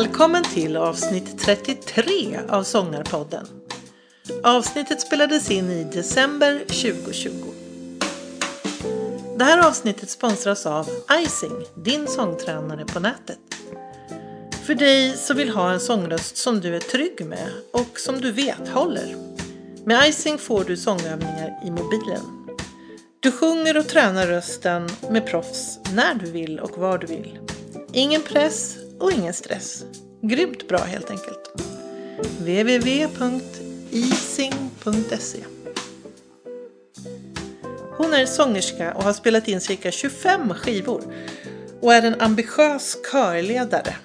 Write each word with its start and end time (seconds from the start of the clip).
Välkommen 0.00 0.44
till 0.44 0.76
avsnitt 0.76 1.38
33 1.38 2.38
av 2.48 2.62
Sångarpodden. 2.62 3.46
Avsnittet 4.42 5.00
spelades 5.00 5.50
in 5.50 5.70
i 5.70 5.84
december 5.84 6.58
2020. 6.58 7.30
Det 9.38 9.44
här 9.44 9.68
avsnittet 9.68 10.10
sponsras 10.10 10.66
av 10.66 10.88
Icing, 11.24 11.64
din 11.74 12.06
sångtränare 12.06 12.84
på 12.84 13.00
nätet. 13.00 13.38
För 14.66 14.74
dig 14.74 15.16
som 15.16 15.36
vill 15.36 15.50
ha 15.50 15.72
en 15.72 15.80
sångröst 15.80 16.36
som 16.36 16.60
du 16.60 16.76
är 16.76 16.80
trygg 16.80 17.26
med 17.26 17.48
och 17.72 17.98
som 17.98 18.20
du 18.20 18.32
vet 18.32 18.68
håller. 18.68 19.16
Med 19.84 20.08
Icing 20.08 20.38
får 20.38 20.64
du 20.64 20.76
sångövningar 20.76 21.60
i 21.64 21.70
mobilen. 21.70 22.48
Du 23.20 23.32
sjunger 23.32 23.76
och 23.76 23.88
tränar 23.88 24.26
rösten 24.26 24.88
med 25.10 25.26
proffs 25.26 25.78
när 25.94 26.14
du 26.14 26.30
vill 26.30 26.60
och 26.60 26.78
var 26.78 26.98
du 26.98 27.06
vill. 27.06 27.38
Ingen 27.92 28.22
press 28.22 28.79
och 29.00 29.12
ingen 29.12 29.34
stress. 29.34 29.84
Grymt 30.22 30.68
bra 30.68 30.78
helt 30.78 31.10
enkelt. 31.10 31.52
www.ising.se 32.38 33.10
Hon 37.96 38.14
är 38.14 38.26
sångerska 38.26 38.94
och 38.94 39.02
har 39.02 39.12
spelat 39.12 39.48
in 39.48 39.60
cirka 39.60 39.90
25 39.90 40.54
skivor 40.54 41.02
och 41.80 41.94
är 41.94 42.02
en 42.02 42.20
ambitiös 42.20 42.96
körledare. 43.12 43.96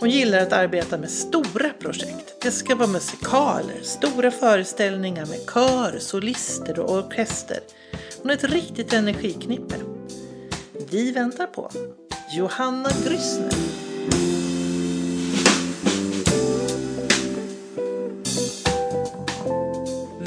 Hon 0.00 0.10
gillar 0.10 0.38
att 0.38 0.52
arbeta 0.52 0.98
med 0.98 1.10
stora 1.10 1.70
projekt. 1.80 2.34
Det 2.42 2.50
ska 2.50 2.74
vara 2.74 2.88
musikaler, 2.88 3.80
stora 3.82 4.30
föreställningar 4.30 5.26
med 5.26 5.38
kör, 5.54 5.98
solister 5.98 6.80
och 6.80 6.98
orkester. 6.98 7.60
Hon 8.22 8.30
är 8.30 8.34
ett 8.34 8.44
riktigt 8.44 8.92
energiknippe. 8.92 9.74
Vi 10.90 11.12
väntar 11.12 11.46
på 11.46 11.70
Johanna 12.36 12.88
Grüssner. 12.88 13.85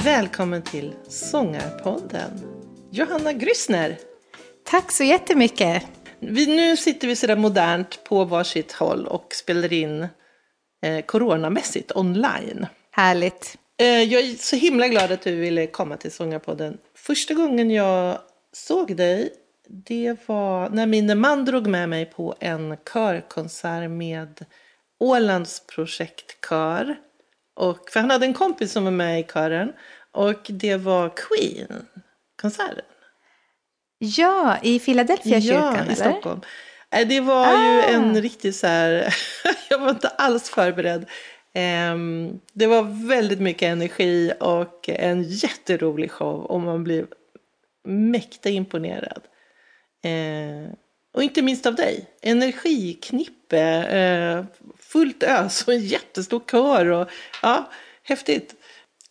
Välkommen 0.03 0.61
till 0.61 0.93
Sångarpodden, 1.07 2.31
Johanna 2.91 3.33
Grüssner. 3.33 3.95
Tack 4.63 4.91
så 4.91 5.03
jättemycket. 5.03 5.83
Vi, 6.19 6.55
nu 6.55 6.77
sitter 6.77 7.07
vi 7.07 7.15
sådär 7.15 7.35
modernt 7.35 8.03
på 8.03 8.25
varsitt 8.25 8.71
håll 8.71 9.07
och 9.07 9.33
spelar 9.33 9.73
in 9.73 10.07
eh, 10.81 11.05
coronamässigt 11.05 11.91
online. 11.95 12.67
Härligt. 12.91 13.57
Eh, 13.77 13.85
jag 13.87 14.23
är 14.23 14.35
så 14.35 14.55
himla 14.55 14.87
glad 14.87 15.11
att 15.11 15.21
du 15.21 15.35
ville 15.35 15.67
komma 15.67 15.97
till 15.97 16.11
Sångarpodden. 16.11 16.77
Första 16.95 17.33
gången 17.33 17.71
jag 17.71 18.19
såg 18.53 18.95
dig, 18.95 19.33
det 19.67 20.15
var 20.25 20.69
när 20.69 20.87
min 20.87 21.19
man 21.19 21.45
drog 21.45 21.67
med 21.67 21.89
mig 21.89 22.05
på 22.05 22.35
en 22.39 22.77
körkonsert 22.93 23.89
med 23.89 24.45
Ålands 24.99 25.67
projektkör. 25.67 26.95
Och, 27.59 27.89
för 27.89 27.99
han 27.99 28.09
hade 28.09 28.25
en 28.25 28.33
kompis 28.33 28.71
som 28.71 28.83
var 28.83 28.91
med 28.91 29.19
i 29.19 29.23
kören 29.23 29.73
och 30.11 30.45
det 30.49 30.75
var 30.75 31.09
Queen-konserten. 31.15 32.85
Ja, 33.97 34.57
i 34.63 34.79
Philadelphia 34.79 35.41
kyrkan, 35.41 35.73
Ja, 35.75 35.79
i 35.79 35.81
eller? 35.85 35.95
Stockholm. 35.95 36.41
Nej, 36.91 37.05
Det 37.05 37.19
var 37.21 37.45
ju 37.51 37.79
Ah. 37.79 37.83
en 37.83 38.21
riktig 38.21 38.55
så 38.55 38.67
här, 38.67 39.15
jag 39.69 39.79
var 39.79 39.89
inte 39.89 40.07
alls 40.07 40.49
förberedd. 40.49 41.05
Ehm, 41.53 42.39
det 42.53 42.67
var 42.67 43.07
väldigt 43.07 43.39
mycket 43.39 43.61
energi 43.67 44.33
och 44.39 44.89
en 44.89 45.23
jätterolig 45.23 46.11
show 46.11 46.45
och 46.45 46.59
man 46.59 46.83
blev 46.83 47.07
mäkta 47.87 48.49
imponerad. 48.49 49.21
Eh, 50.03 50.71
och 51.13 51.23
inte 51.23 51.41
minst 51.41 51.65
av 51.65 51.75
dig. 51.75 52.05
Energiknippe, 52.21 53.59
eh, 53.83 54.45
fullt 54.91 55.23
ös 55.23 55.67
och 55.67 55.73
en 55.73 55.85
jättestor 55.85 56.41
kör. 56.51 56.85
Och, 56.85 57.09
ja, 57.41 57.69
häftigt. 58.03 58.55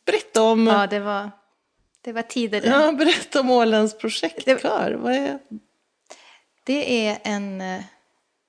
Berätta 0.06 0.43
om, 0.43 0.66
Ja, 0.66 0.87
det 0.87 1.00
var, 1.00 1.31
det 2.00 2.12
var 2.12 2.22
tider 2.22 2.61
det. 2.61 2.66
ja, 2.69 2.93
berätta 2.93 3.41
om 3.41 3.50
Ålands 3.50 3.99
projektkör. 3.99 4.93
Vad 5.00 5.12
är, 5.12 5.39
Det 6.65 7.06
är 7.06 7.19
en 7.25 7.61
eh, 7.61 7.83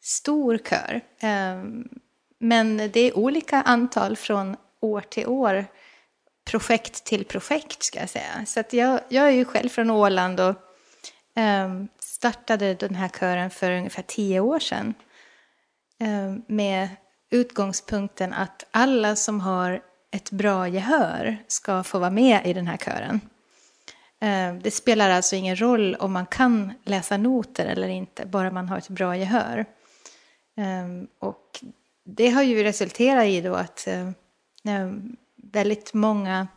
stor 0.02 0.58
kör. 0.58 1.02
Ehm, 1.20 1.90
men 2.40 2.78
det 2.78 3.00
är 3.00 3.18
olika 3.18 3.62
antal 3.62 4.16
från 4.16 4.58
år 4.82 5.02
till 5.02 5.28
år. 5.28 5.66
Projekt 6.46 7.04
till 7.04 7.26
projekt 7.26 7.84
ska 7.84 8.00
jag 8.00 8.10
säga. 8.10 8.46
Så 8.46 8.64
jag, 8.72 9.00
jag 9.10 9.28
är 9.28 9.32
ju 9.32 9.46
själv 9.46 9.70
från 9.70 9.90
Åland 9.90 10.40
och 10.40 10.56
ehm, 11.36 11.88
startade 12.00 12.74
den 12.74 12.96
här 12.96 13.10
kören 13.10 13.50
för 13.50 13.72
ungefär 13.72 14.04
tio 14.08 14.40
år 14.40 14.60
sedan. 14.60 14.94
Ehm, 16.00 16.42
med 16.48 16.90
utgångspunkten 17.30 18.34
att 18.34 18.66
alla 18.72 19.16
som 19.16 19.40
har 19.40 19.82
ett 20.12 20.32
bra 20.32 20.68
gehör 20.68 21.38
ska 21.48 21.84
få 21.84 22.00
vara 22.00 22.10
med 22.10 22.46
i 22.46 22.54
den 22.54 22.68
här 22.68 22.78
kören. 22.78 23.22
Eh, 24.22 24.62
det 24.62 24.72
spelar 24.72 25.10
alltså 25.10 25.36
ingen 25.36 25.62
roll 25.62 25.96
om 25.96 26.14
man 26.14 26.26
kan 26.26 26.74
läsa 26.84 27.18
noter 27.18 27.66
eller 27.66 27.88
inte, 27.88 28.26
bara 28.26 28.52
man 28.52 28.70
har 28.70 28.78
ett 28.78 28.90
bra 28.90 29.18
gehör. 29.18 29.66
Ehm, 30.58 31.08
och 31.20 31.60
det 32.04 32.30
har 32.30 32.44
ju 32.44 32.64
resulterat 32.64 33.26
i 33.26 33.42
då 33.42 33.54
att 33.54 33.88
eh, 33.88 34.08
eh, 34.76 34.92
väldigt 35.36 35.94
många 35.94 36.48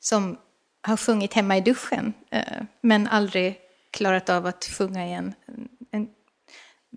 som 0.00 0.38
har 0.82 0.96
sjungit 0.96 1.34
hemma 1.34 1.56
i 1.56 1.60
duschen 1.60 2.12
men 2.80 3.06
aldrig 3.06 3.58
klarat 3.90 4.28
av 4.28 4.46
att 4.46 4.64
sjunga 4.64 5.06
i 5.06 5.12
en 5.12 5.34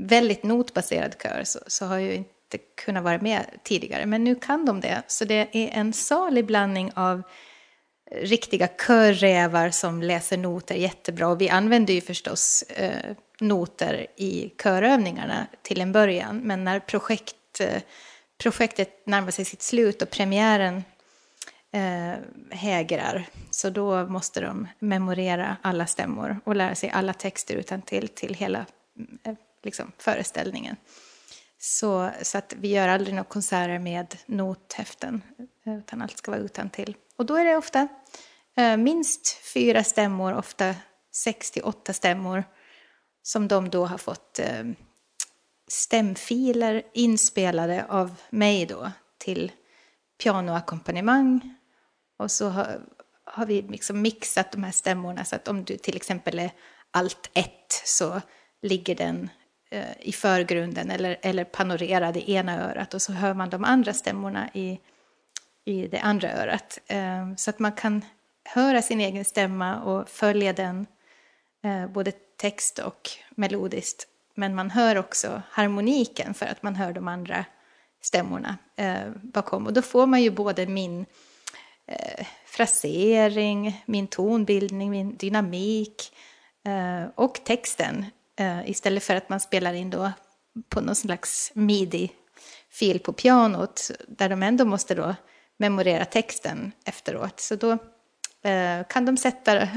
väldigt 0.07 0.43
notbaserad 0.43 1.15
kör 1.23 1.43
så, 1.43 1.59
så 1.67 1.85
har 1.85 1.97
ju 1.97 2.13
inte 2.13 2.57
kunnat 2.85 3.03
vara 3.03 3.17
med 3.17 3.45
tidigare. 3.63 4.05
Men 4.05 4.23
nu 4.23 4.35
kan 4.35 4.65
de 4.65 4.81
det. 4.81 5.03
Så 5.07 5.25
det 5.25 5.49
är 5.51 5.69
en 5.79 5.93
salig 5.93 6.45
blandning 6.45 6.91
av 6.95 7.21
riktiga 8.11 8.67
körrävar 8.67 9.69
som 9.69 10.01
läser 10.01 10.37
noter 10.37 10.75
jättebra. 10.75 11.27
Och 11.27 11.41
vi 11.41 11.49
använder 11.49 11.93
ju 11.93 12.01
förstås 12.01 12.63
eh, 12.63 13.15
noter 13.39 14.07
i 14.15 14.53
körövningarna 14.63 15.47
till 15.61 15.81
en 15.81 15.91
början. 15.91 16.37
Men 16.37 16.63
när 16.63 16.79
projekt, 16.79 17.59
eh, 17.59 17.81
projektet 18.37 19.05
närmar 19.05 19.31
sig 19.31 19.45
sitt 19.45 19.61
slut 19.61 20.01
och 20.01 20.09
premiären 20.09 20.83
eh, 21.73 22.13
hägrar 22.49 23.25
så 23.49 23.69
då 23.69 24.05
måste 24.05 24.41
de 24.41 24.67
memorera 24.79 25.57
alla 25.61 25.85
stämmor 25.85 26.39
och 26.43 26.55
lära 26.55 26.75
sig 26.75 26.89
alla 26.89 27.13
texter 27.13 27.55
utan 27.55 27.81
till, 27.81 28.07
till 28.07 28.33
hela 28.33 28.65
eh, 29.23 29.33
liksom, 29.63 29.91
föreställningen. 29.97 30.75
Så, 31.59 32.11
så 32.21 32.37
att 32.37 32.53
vi 32.57 32.67
gör 32.67 32.87
aldrig 32.87 33.15
några 33.15 33.29
konserter 33.29 33.79
med 33.79 34.17
nothäften, 34.25 35.21
utan 35.65 36.01
allt 36.01 36.17
ska 36.17 36.31
vara 36.31 36.41
utan 36.41 36.69
till. 36.69 36.95
Och 37.15 37.25
då 37.25 37.35
är 37.35 37.45
det 37.45 37.57
ofta 37.57 37.87
eh, 38.57 38.77
minst 38.77 39.27
fyra 39.53 39.83
stämmor, 39.83 40.33
ofta 40.33 40.75
sex 41.11 41.51
till 41.51 41.63
åtta 41.63 41.93
stämmor, 41.93 42.43
som 43.23 43.47
de 43.47 43.69
då 43.69 43.85
har 43.85 43.97
fått 43.97 44.39
eh, 44.39 44.63
stämfiler 45.67 46.83
inspelade 46.93 47.85
av 47.89 48.15
mig 48.29 48.65
då 48.65 48.91
till 49.17 49.51
pianoackompanjemang. 50.23 51.55
Och 52.17 52.31
så 52.31 52.49
har, 52.49 52.81
har 53.23 53.45
vi 53.45 53.61
liksom 53.61 54.01
mixat 54.01 54.51
de 54.51 54.63
här 54.63 54.71
stämmorna 54.71 55.25
så 55.25 55.35
att 55.35 55.47
om 55.47 55.63
du 55.63 55.77
till 55.77 55.95
exempel 55.95 56.39
är 56.39 56.51
allt 56.91 57.29
ett 57.33 57.81
så 57.85 58.21
ligger 58.61 58.95
den 58.95 59.29
Eh, 59.73 59.91
i 59.99 60.11
förgrunden 60.11 60.91
eller, 60.91 61.17
eller 61.21 61.43
panorerad 61.43 62.17
i 62.17 62.33
ena 62.33 62.69
örat 62.69 62.93
och 62.93 63.01
så 63.01 63.13
hör 63.13 63.33
man 63.33 63.49
de 63.49 63.63
andra 63.63 63.93
stämmorna 63.93 64.49
i, 64.53 64.79
i 65.65 65.87
det 65.87 65.99
andra 65.99 66.33
örat. 66.33 66.79
Eh, 66.87 67.35
så 67.37 67.49
att 67.49 67.59
man 67.59 67.71
kan 67.71 68.05
höra 68.43 68.81
sin 68.81 69.01
egen 69.01 69.25
stämma 69.25 69.81
och 69.81 70.09
följa 70.09 70.53
den 70.53 70.87
eh, 71.63 71.87
både 71.87 72.11
text 72.37 72.79
och 72.79 73.09
melodiskt. 73.29 74.07
Men 74.35 74.55
man 74.55 74.69
hör 74.69 74.97
också 74.97 75.41
harmoniken 75.49 76.33
för 76.33 76.45
att 76.45 76.63
man 76.63 76.75
hör 76.75 76.93
de 76.93 77.07
andra 77.07 77.45
stämmorna 78.01 78.57
eh, 78.75 79.09
bakom. 79.21 79.65
Och 79.65 79.73
då 79.73 79.81
får 79.81 80.05
man 80.05 80.21
ju 80.21 80.31
både 80.31 80.67
min 80.67 81.05
eh, 81.85 82.25
frasering, 82.45 83.83
min 83.85 84.07
tonbildning, 84.07 84.91
min 84.91 85.17
dynamik 85.17 86.13
eh, 86.65 87.09
och 87.15 87.43
texten. 87.43 88.05
Eh, 88.39 88.69
istället 88.69 89.03
för 89.03 89.15
att 89.15 89.29
man 89.29 89.39
spelar 89.39 89.73
in 89.73 89.89
då 89.89 90.11
på 90.69 90.81
någon 90.81 90.95
slags 90.95 91.51
midi-fil 91.55 92.99
på 92.99 93.13
pianot 93.13 93.91
där 94.07 94.29
de 94.29 94.43
ändå 94.43 94.65
måste 94.65 94.95
då 94.95 95.15
memorera 95.57 96.05
texten 96.05 96.71
efteråt. 96.85 97.39
Så 97.39 97.55
då 97.55 97.71
eh, 98.49 98.87
kan 98.89 99.05
de 99.05 99.17
sätta 99.17 99.67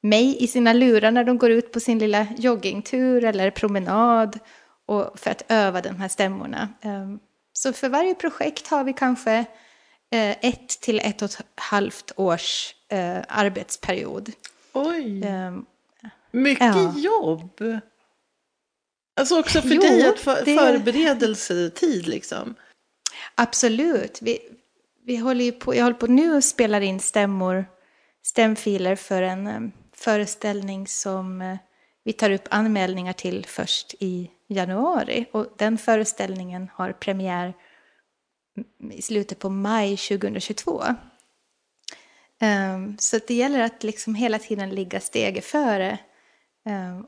mig 0.00 0.44
i 0.44 0.46
sina 0.46 0.72
lurar 0.72 1.10
när 1.10 1.24
de 1.24 1.38
går 1.38 1.50
ut 1.50 1.72
på 1.72 1.80
sin 1.80 1.98
lilla 1.98 2.26
joggingtur 2.38 3.24
eller 3.24 3.50
promenad 3.50 4.38
och 4.86 5.18
för 5.18 5.30
att 5.30 5.42
öva 5.48 5.80
de 5.80 5.96
här 6.00 6.08
stämmorna. 6.08 6.68
Eh, 6.82 7.08
Så 7.52 7.72
för 7.72 7.88
varje 7.88 8.14
projekt 8.14 8.68
har 8.68 8.84
vi 8.84 8.92
kanske 8.92 9.44
ett 10.40 10.68
till 10.68 11.00
ett 11.00 11.22
och 11.22 11.30
ett 11.30 11.40
halvt 11.54 12.12
års 12.16 12.74
arbetsperiod. 13.28 14.32
oj, 14.72 15.24
mycket 16.30 16.76
ja. 16.76 16.94
jobb. 16.98 17.62
Alltså 19.16 19.40
också 19.40 19.62
för 19.62 19.74
Jo, 19.74 19.80
dig 19.80 20.08
att 20.08 20.18
för, 20.18 20.44
det- 20.44 20.56
förberedelsetid 20.56 22.06
liksom. 22.08 22.54
Absolut. 23.34 24.18
Vi, 24.22 24.38
vi 25.04 25.16
håller 25.16 25.52
på, 25.52 25.74
jag 25.74 25.84
håller 25.84 25.96
på 25.96 26.06
nu 26.06 26.36
och 26.36 26.44
spelar 26.44 26.80
in 26.80 27.00
stämmor, 27.00 27.64
stämfiler 28.22 28.96
för 28.96 29.22
en 29.22 29.46
eh, 29.46 29.60
föreställning 29.92 30.86
som 30.86 31.42
eh, 31.42 31.56
vi 32.04 32.12
tar 32.12 32.30
upp 32.30 32.48
anmälningar 32.50 33.12
till 33.12 33.46
först 33.46 33.94
i 33.98 34.30
januari. 34.48 35.26
Och 35.32 35.46
den 35.56 35.78
föreställningen 35.78 36.70
har 36.74 36.92
premiär 36.92 37.54
i 38.92 39.02
slutet 39.02 39.38
på 39.38 39.50
maj 39.50 39.96
2022. 39.96 40.82
Ehm, 42.40 42.98
så 42.98 43.18
det 43.26 43.34
gäller 43.34 43.60
att 43.60 43.82
liksom 43.82 44.14
hela 44.14 44.38
tiden 44.38 44.70
ligga 44.70 45.00
steget 45.00 45.44
före 45.44 45.98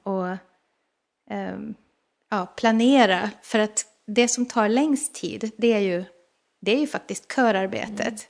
och 0.02 0.36
ehm, 1.30 1.74
ja, 2.30 2.46
planera. 2.46 3.30
För 3.42 3.58
att 3.58 3.86
det 4.06 4.28
som 4.28 4.46
tar 4.46 4.68
längst 4.68 5.14
tid, 5.14 5.50
det 5.56 5.72
är 5.72 5.78
ju, 5.78 6.04
det 6.60 6.72
är 6.72 6.80
ju 6.80 6.86
faktiskt 6.86 7.34
körarbetet. 7.34 8.28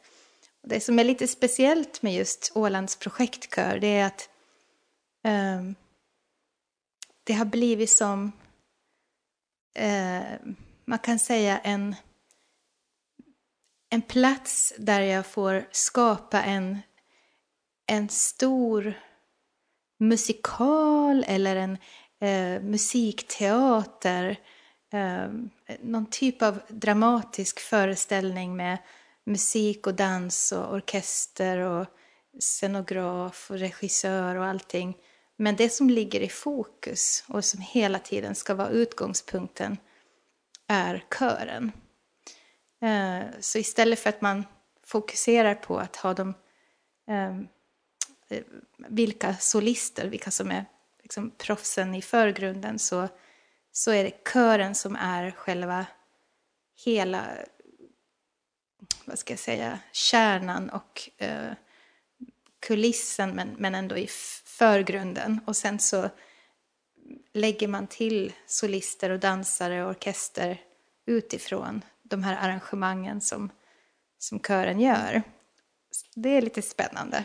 Och 0.62 0.68
Det 0.68 0.80
som 0.80 0.98
är 0.98 1.04
lite 1.04 1.28
speciellt 1.28 2.02
med 2.02 2.14
just 2.14 2.52
Ålands 2.54 2.96
projektkör, 2.96 3.78
det 3.78 3.86
är 3.86 4.06
att 4.06 4.28
ehm, 5.24 5.74
det 7.24 7.32
har 7.32 7.44
blivit 7.44 7.90
som, 7.90 8.32
eh, 9.74 10.22
man 10.84 10.98
kan 10.98 11.18
säga 11.18 11.58
en, 11.58 11.94
en 13.90 14.02
plats 14.02 14.74
där 14.78 15.00
jag 15.00 15.26
får 15.26 15.68
skapa 15.70 16.42
en, 16.42 16.78
en 17.86 18.08
stor 18.08 18.94
musikal 20.02 21.24
eller 21.28 21.56
en 21.56 21.78
eh, 22.20 22.62
musikteater. 22.62 24.36
Eh, 24.92 25.28
någon 25.80 26.06
typ 26.06 26.42
av 26.42 26.60
dramatisk 26.68 27.60
föreställning 27.60 28.56
med 28.56 28.78
musik 29.24 29.86
och 29.86 29.94
dans 29.94 30.52
och 30.52 30.74
orkester 30.74 31.58
och 31.58 31.86
scenograf 32.40 33.50
och 33.50 33.58
regissör 33.58 34.34
och 34.34 34.44
allting. 34.44 34.96
Men 35.36 35.56
det 35.56 35.68
som 35.68 35.90
ligger 35.90 36.20
i 36.20 36.28
fokus 36.28 37.24
och 37.28 37.44
som 37.44 37.60
hela 37.60 37.98
tiden 37.98 38.34
ska 38.34 38.54
vara 38.54 38.68
utgångspunkten 38.68 39.76
är 40.68 41.04
kören. 41.18 41.72
Eh, 42.82 43.26
så 43.40 43.58
istället 43.58 43.98
för 43.98 44.08
att 44.08 44.20
man 44.20 44.44
fokuserar 44.86 45.54
på 45.54 45.78
att 45.78 45.96
ha 45.96 46.14
de 46.14 46.34
ehm, 47.08 47.48
Eh, 48.32 48.42
vilka 48.88 49.34
solister, 49.34 50.06
vilka 50.08 50.30
som 50.30 50.50
är 50.50 50.64
liksom 51.02 51.30
proffsen 51.30 51.94
i 51.94 52.02
förgrunden 52.02 52.78
så, 52.78 53.08
så 53.72 53.90
är 53.90 54.04
det 54.04 54.32
kören 54.32 54.74
som 54.74 54.96
är 54.96 55.30
själva 55.30 55.86
hela, 56.84 57.26
vad 59.04 59.18
ska 59.18 59.32
jag 59.32 59.40
säga, 59.40 59.78
kärnan 59.92 60.70
och 60.70 61.10
eh, 61.18 61.52
kulissen 62.60 63.30
men, 63.30 63.54
men 63.58 63.74
ändå 63.74 63.96
i 63.96 64.06
förgrunden. 64.44 65.40
Och 65.46 65.56
sen 65.56 65.78
så 65.78 66.10
lägger 67.32 67.68
man 67.68 67.86
till 67.86 68.32
solister 68.46 69.10
och 69.10 69.18
dansare 69.18 69.84
och 69.84 69.90
orkester 69.90 70.60
utifrån 71.06 71.84
de 72.02 72.22
här 72.22 72.36
arrangemangen 72.36 73.20
som, 73.20 73.50
som 74.18 74.40
kören 74.40 74.80
gör. 74.80 75.22
Det 76.14 76.28
är 76.28 76.42
lite 76.42 76.62
spännande. 76.62 77.24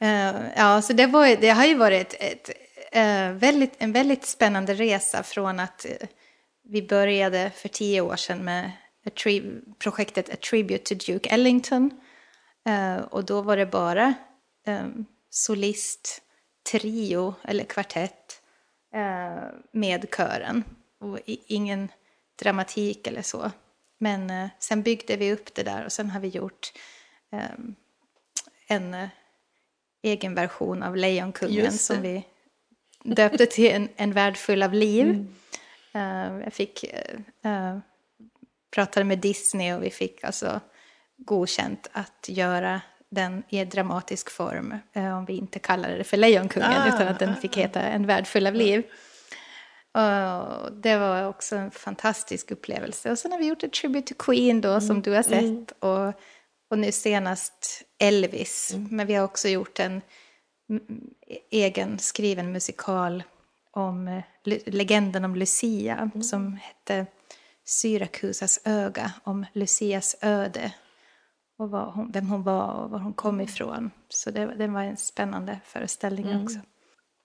Eh, 0.00 0.34
ja, 0.56 0.82
så 0.82 0.92
det, 0.92 1.06
var, 1.06 1.36
det 1.36 1.48
har 1.48 1.64
ju 1.64 1.74
varit 1.74 2.14
ett, 2.20 2.50
ett, 2.92 3.42
väldigt, 3.42 3.72
en 3.78 3.92
väldigt 3.92 4.26
spännande 4.26 4.74
resa 4.74 5.22
från 5.22 5.60
att 5.60 5.84
eh, 5.84 6.08
vi 6.62 6.82
började 6.82 7.50
för 7.50 7.68
tio 7.68 8.00
år 8.00 8.16
sedan 8.16 8.44
med 8.44 8.70
a 9.06 9.08
tri- 9.08 9.74
projektet 9.78 10.32
A 10.32 10.36
Tribute 10.50 10.94
to 10.96 11.12
Duke 11.12 11.30
Ellington. 11.30 11.90
Och 13.10 13.24
då 13.24 13.42
var 13.42 13.56
det 13.56 13.66
bara 13.66 14.14
solist, 15.30 16.22
trio 16.72 17.34
eller 17.44 17.64
kvartett 17.64 18.42
med 19.72 20.06
kören. 20.16 20.64
Och 21.00 21.18
i, 21.26 21.40
ingen 21.46 21.88
dramatik 22.42 23.06
eller 23.06 23.22
så. 23.22 23.50
Men 23.98 24.48
sen 24.58 24.82
byggde 24.82 25.16
vi 25.16 25.32
upp 25.32 25.54
det 25.54 25.62
där 25.62 25.84
och 25.84 25.92
sen 25.92 26.10
har 26.10 26.20
vi 26.20 26.28
gjort 26.28 26.72
en 28.66 29.08
egen 30.06 30.34
version 30.34 30.82
av 30.82 30.96
Lejonkungen 30.96 31.72
som 31.72 32.02
vi 32.02 32.24
döpte 33.02 33.46
till 33.46 33.70
En, 33.70 33.88
en 33.96 34.12
värld 34.12 34.36
full 34.36 34.62
av 34.62 34.72
liv. 34.72 35.26
Eh, 35.94 36.40
jag 36.44 36.52
fick 36.52 36.84
eh, 36.84 37.52
eh, 37.52 37.78
pratade 38.74 39.04
med 39.04 39.18
Disney 39.18 39.72
och 39.72 39.82
vi 39.82 39.90
fick 39.90 40.24
alltså 40.24 40.60
godkänt 41.16 41.88
att 41.92 42.26
göra 42.28 42.80
den 43.10 43.42
i 43.48 43.64
dramatisk 43.64 44.30
form. 44.30 44.78
om 44.94 45.24
vi 45.24 45.36
inte 45.36 45.58
kallade 45.58 45.96
det 45.96 46.04
för 46.04 46.16
Lejonkungen 46.16 46.72
Ah, 46.72 46.88
utan 46.88 47.08
att 47.08 47.18
den 47.18 47.36
fick 47.36 47.56
heta 47.56 47.80
En 47.80 48.06
värld 48.06 48.26
full 48.26 48.46
av 48.46 48.54
liv. 48.54 48.82
Och 49.92 50.72
det 50.72 50.96
var 50.96 51.28
också 51.28 51.56
en 51.56 51.70
fantastisk 51.70 52.50
upplevelse. 52.50 53.10
Och 53.10 53.18
sen 53.18 53.32
har 53.32 53.38
vi 53.38 53.46
gjort 53.46 53.62
ett 53.62 53.72
Tribute 53.72 54.14
to 54.14 54.24
Queen 54.24 54.60
då 54.60 54.80
som 54.80 55.02
du 55.02 55.12
har 55.12 55.22
sett. 55.22 55.72
Och, 55.78 56.12
och 56.70 56.78
nu 56.78 56.92
senast 56.92 57.82
Elvis. 57.98 58.74
Men 58.90 59.06
vi 59.06 59.14
har 59.14 59.24
också 59.24 59.48
gjort 59.48 59.80
en 59.80 60.02
mm, 60.70 61.10
egen 61.50 61.98
skriven 61.98 62.52
musikal 62.52 63.22
om 63.70 64.08
eh, 64.08 64.22
le- 64.44 64.60
legenden 64.66 65.24
om 65.24 65.36
Lucia 65.36 66.10
som 66.22 66.56
hette 66.56 67.06
Syrakusas 67.64 68.60
öga 68.64 69.12
om 69.24 69.46
Lucias 69.52 70.16
öde 70.20 70.72
och 71.58 71.68
hon, 71.68 72.12
vem 72.12 72.28
hon 72.28 72.42
var 72.42 72.72
och 72.72 72.90
var 72.90 72.98
hon 72.98 73.14
kom 73.14 73.40
ifrån. 73.40 73.90
Så 74.08 74.30
det, 74.30 74.54
det 74.54 74.66
var 74.66 74.82
en 74.82 74.96
spännande 74.96 75.60
föreställning 75.64 76.42
också. 76.42 76.58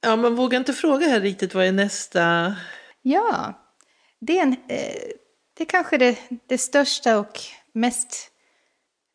Ja, 0.02 0.16
man 0.16 0.36
vågar 0.36 0.60
inte 0.60 0.74
fråga 0.74 1.08
här 1.08 1.22
riktigt 1.22 1.54
vad 1.54 1.66
är 1.66 1.72
nästa... 1.72 2.56
Ja, 3.02 3.54
det 4.20 4.38
är, 4.38 4.42
en, 4.42 4.54
eh, 4.68 4.96
det 5.58 5.64
är 5.64 5.66
kanske 5.66 5.98
det, 5.98 6.18
det 6.48 6.58
största 6.58 7.20
och 7.20 7.40
mest 7.74 8.31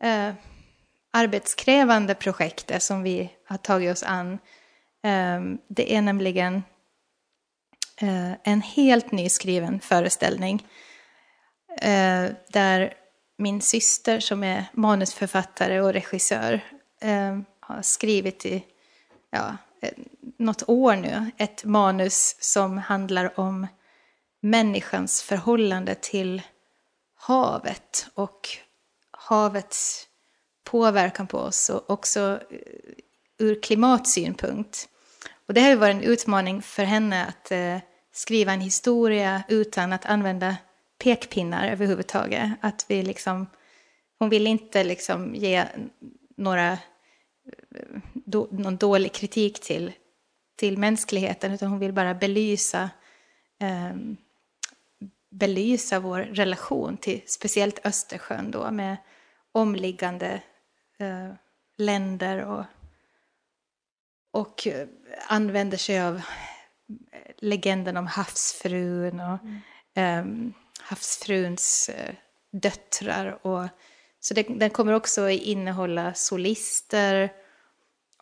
eh, 0.02 0.34
arbetskrävande 1.12 2.14
projektet 2.14 2.82
som 2.82 3.02
vi 3.02 3.30
har 3.46 3.56
tagit 3.56 3.92
oss 3.92 4.02
an. 4.02 4.38
Eh, 5.04 5.40
det 5.68 5.94
är 5.94 6.02
nämligen 6.02 6.62
eh, 7.96 8.32
en 8.42 8.62
helt 8.62 9.12
nyskriven 9.12 9.80
föreställning 9.80 10.66
eh, 11.80 12.30
där 12.48 12.94
min 13.38 13.60
syster 13.60 14.20
som 14.20 14.44
är 14.44 14.64
manusförfattare 14.72 15.80
och 15.80 15.92
regissör 15.92 16.60
eh, 17.00 17.38
har 17.60 17.82
skrivit 17.82 18.46
i 18.46 18.64
ja, 19.30 19.56
eh, 19.82 19.92
något 20.38 20.68
år 20.68 20.96
nu 20.96 21.30
ett 21.36 21.64
manus 21.64 22.36
som 22.40 22.78
handlar 22.78 23.40
om 23.40 23.66
människans 24.40 25.22
förhållande 25.22 25.94
till 25.94 26.42
havet 27.14 28.08
och 28.14 28.48
havets 29.26 30.08
påverkan 30.64 31.26
på 31.26 31.38
oss 31.38 31.70
och 31.70 31.90
också 31.90 32.40
eh, 32.50 32.58
ur 33.38 33.62
klimatsynpunkt. 33.62 34.88
Och 35.46 35.54
det 35.54 35.60
har 35.60 35.68
ju 35.68 35.76
varit 35.76 35.94
en 35.94 36.02
utmaning 36.02 36.62
för 36.62 36.84
henne 36.84 37.26
att 37.26 37.52
eh, 37.52 37.78
skriva 38.12 38.52
en 38.52 38.60
historia 38.60 39.42
utan 39.48 39.92
att 39.92 40.06
använda 40.06 40.56
pekpinnar 40.98 41.68
överhuvudtaget. 41.68 42.52
Att 42.60 42.86
vi 42.88 43.02
liksom, 43.02 43.46
hon 44.18 44.28
vill 44.28 44.46
inte 44.46 44.84
liksom 44.84 45.34
ge 45.34 45.64
några, 46.36 46.72
eh, 46.72 46.78
då, 48.12 48.48
någon 48.50 48.76
dålig 48.76 49.12
kritik 49.12 49.60
till, 49.60 49.92
till 50.56 50.78
mänskligheten 50.78 51.52
utan 51.52 51.68
hon 51.68 51.78
vill 51.78 51.92
bara 51.92 52.14
belysa 52.14 52.90
eh, 53.60 53.96
belysa 55.30 56.00
vår 56.00 56.18
relation 56.18 56.96
till 56.96 57.22
speciellt 57.26 57.86
Östersjön 57.86 58.50
då 58.50 58.70
med 58.70 58.96
omliggande 59.56 60.42
eh, 60.98 61.32
länder 61.78 62.44
och, 62.44 62.64
och 64.30 64.66
eh, 64.66 64.88
använder 65.28 65.76
sig 65.76 66.00
av 66.00 66.22
legenden 67.38 67.96
om 67.96 68.06
havsfrun 68.06 69.20
och 69.20 69.38
eh, 70.00 70.24
havsfruns 70.80 71.88
eh, 71.88 72.14
döttrar. 72.52 73.46
Och, 73.46 73.68
så 74.20 74.34
det, 74.34 74.42
den 74.42 74.70
kommer 74.70 74.92
också 74.92 75.28
innehålla 75.28 76.14
solister 76.14 77.32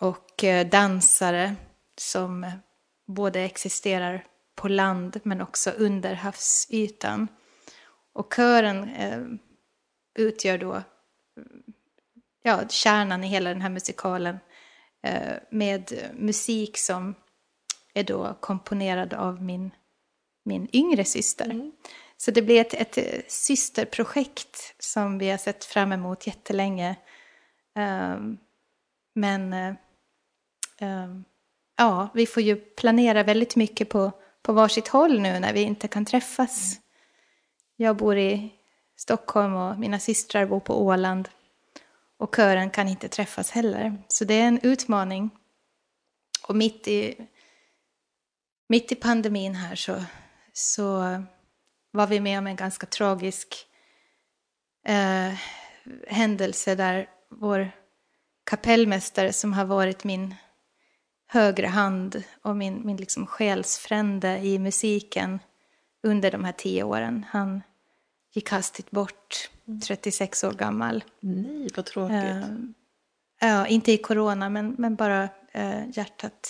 och 0.01 0.45
eh, 0.45 0.67
dansare 0.67 1.55
som 1.97 2.51
både 3.07 3.41
existerar 3.41 4.27
på 4.55 4.69
land 4.69 5.21
men 5.23 5.41
också 5.41 5.71
under 5.71 6.15
havsytan. 6.15 7.29
Och 8.13 8.35
kören 8.37 8.89
eh, 8.95 9.23
utgör 10.15 10.59
då 10.59 10.83
ja, 12.43 12.69
kärnan 12.69 13.25
i 13.25 13.27
hela 13.27 13.51
den 13.51 13.63
här 13.63 13.71
musikalen 13.71 14.39
eh, 15.03 15.33
med 15.51 16.11
musik 16.15 16.79
som 16.79 17.15
är 17.95 18.05
då 18.05 18.37
komponerad 18.41 19.15
av 19.15 19.43
min 19.43 19.71
min 20.45 20.69
yngre 20.73 21.05
syster. 21.05 21.45
Mm. 21.45 21.73
Så 22.17 22.31
det 22.31 22.43
blir 22.43 22.61
ett, 22.61 22.75
ett 22.75 23.33
systerprojekt 23.33 24.75
som 24.79 25.19
vi 25.19 25.31
har 25.31 25.39
sett 25.39 25.65
fram 25.65 25.93
emot 25.93 26.27
jättelänge. 26.27 26.97
Um, 27.75 28.39
men 29.15 29.53
um, 30.81 31.25
ja, 31.77 32.09
vi 32.15 32.27
får 32.27 32.43
ju 32.43 32.57
planera 32.57 33.23
väldigt 33.23 33.57
mycket 33.57 33.89
på, 33.89 34.13
på 34.43 34.53
varsitt 34.53 34.89
håll 34.89 35.21
nu 35.21 35.41
när 35.41 35.53
vi 35.53 35.61
inte 35.61 35.89
kan 35.89 36.05
träffas. 36.05 36.73
Mm. 36.73 36.83
Jag 37.77 37.97
bor 37.97 38.19
i 38.19 38.53
Stockholm 38.97 39.55
och 39.55 39.79
mina 39.79 39.99
systrar 39.99 40.47
bor 40.47 40.61
på 40.61 40.83
Åland. 40.83 41.29
Och 42.19 42.37
kören 42.37 42.71
kan 42.71 42.89
inte 42.89 43.09
träffas 43.09 43.51
heller. 43.51 44.03
Så 44.09 44.25
det 44.25 44.35
är 44.35 44.49
en 44.49 44.61
utmaning. 44.63 45.31
Och 46.49 46.57
mitt 46.57 46.89
i, 46.89 47.29
mitt 48.69 48.93
i 48.93 48.95
pandemin 48.95 49.55
här 49.55 49.75
så, 49.75 50.05
så 50.53 51.01
var 51.91 52.07
vi 52.07 52.21
med 52.21 52.39
om 52.39 52.47
en 52.47 52.57
ganska 52.57 52.87
tragisk 52.87 53.67
eh, 54.87 55.35
händelse 56.09 56.75
där 56.75 57.09
vår 57.31 57.71
kapellmästare 58.45 59.33
som 59.33 59.53
har 59.53 59.65
varit 59.65 60.05
min 60.05 60.35
högra 61.27 61.69
hand 61.69 62.23
och 62.43 62.57
min, 62.57 62.87
min 62.87 62.97
liksom 62.97 63.27
själsfrände 63.27 64.39
i 64.39 64.59
musiken 64.59 65.39
under 66.03 66.31
de 66.31 66.45
här 66.45 66.53
tio 66.53 66.83
åren. 66.83 67.27
Han 67.31 67.63
gick 68.35 68.51
hastigt 68.51 68.91
bort, 68.91 69.51
36 69.87 70.45
år 70.45 70.53
gammal. 70.53 71.05
Nej, 71.21 71.69
vad 71.77 71.85
tråkigt. 71.85 72.15
Uh, 72.15 72.49
ja, 73.41 73.67
inte 73.67 73.93
i 73.93 73.99
corona, 73.99 74.49
men, 74.49 74.75
men 74.79 74.97
bara 74.97 75.29
uh, 75.57 75.91
hjärtat, 75.93 76.49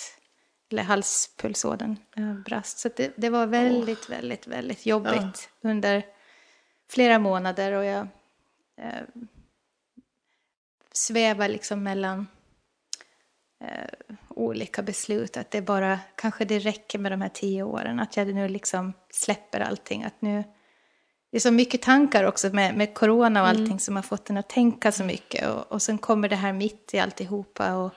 eller 0.71 0.83
halspulsådern 0.83 1.97
uh, 2.19 2.33
brast. 2.33 2.79
Så 2.79 2.89
det, 2.95 3.13
det 3.17 3.29
var 3.29 3.47
väldigt, 3.47 4.05
oh. 4.05 4.09
väldigt, 4.09 4.47
väldigt 4.47 4.85
jobbigt 4.85 5.49
ja. 5.61 5.69
under 5.69 6.05
flera 6.89 7.19
månader. 7.19 7.71
Och 7.71 7.85
jag 7.85 8.07
uh, 8.81 9.23
svävar 10.91 11.49
liksom 11.49 11.83
mellan 11.83 12.27
olika 14.29 14.81
beslut. 14.81 15.37
Att 15.37 15.51
det 15.51 15.61
bara, 15.61 15.99
kanske 16.15 16.45
det 16.45 16.59
räcker 16.59 16.99
med 16.99 17.11
de 17.11 17.21
här 17.21 17.29
tio 17.29 17.63
åren. 17.63 17.99
Att 17.99 18.17
jag 18.17 18.27
nu 18.27 18.47
liksom 18.47 18.93
släpper 19.09 19.59
allting. 19.59 20.03
Att 20.03 20.21
nu 20.21 20.43
det 21.35 21.39
är 21.39 21.41
så 21.41 21.51
mycket 21.51 21.81
tankar 21.81 22.23
också 22.23 22.49
med, 22.49 22.75
med 22.77 22.93
corona 22.93 23.41
och 23.41 23.47
allting 23.47 23.65
mm. 23.65 23.79
som 23.79 23.95
har 23.95 24.03
fått 24.03 24.29
en 24.29 24.37
att 24.37 24.49
tänka 24.49 24.91
så 24.91 25.03
mycket. 25.03 25.49
Och, 25.49 25.71
och 25.71 25.81
sen 25.81 25.97
kommer 25.97 26.29
det 26.29 26.35
här 26.35 26.53
mitt 26.53 26.93
i 26.93 26.99
alltihopa. 26.99 27.75
Och, 27.75 27.93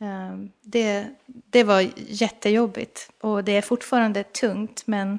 um, 0.00 0.52
det, 0.60 1.08
det 1.26 1.64
var 1.64 1.90
jättejobbigt. 1.96 3.10
Och 3.20 3.44
det 3.44 3.52
är 3.52 3.62
fortfarande 3.62 4.22
tungt. 4.22 4.86
Men, 4.86 5.12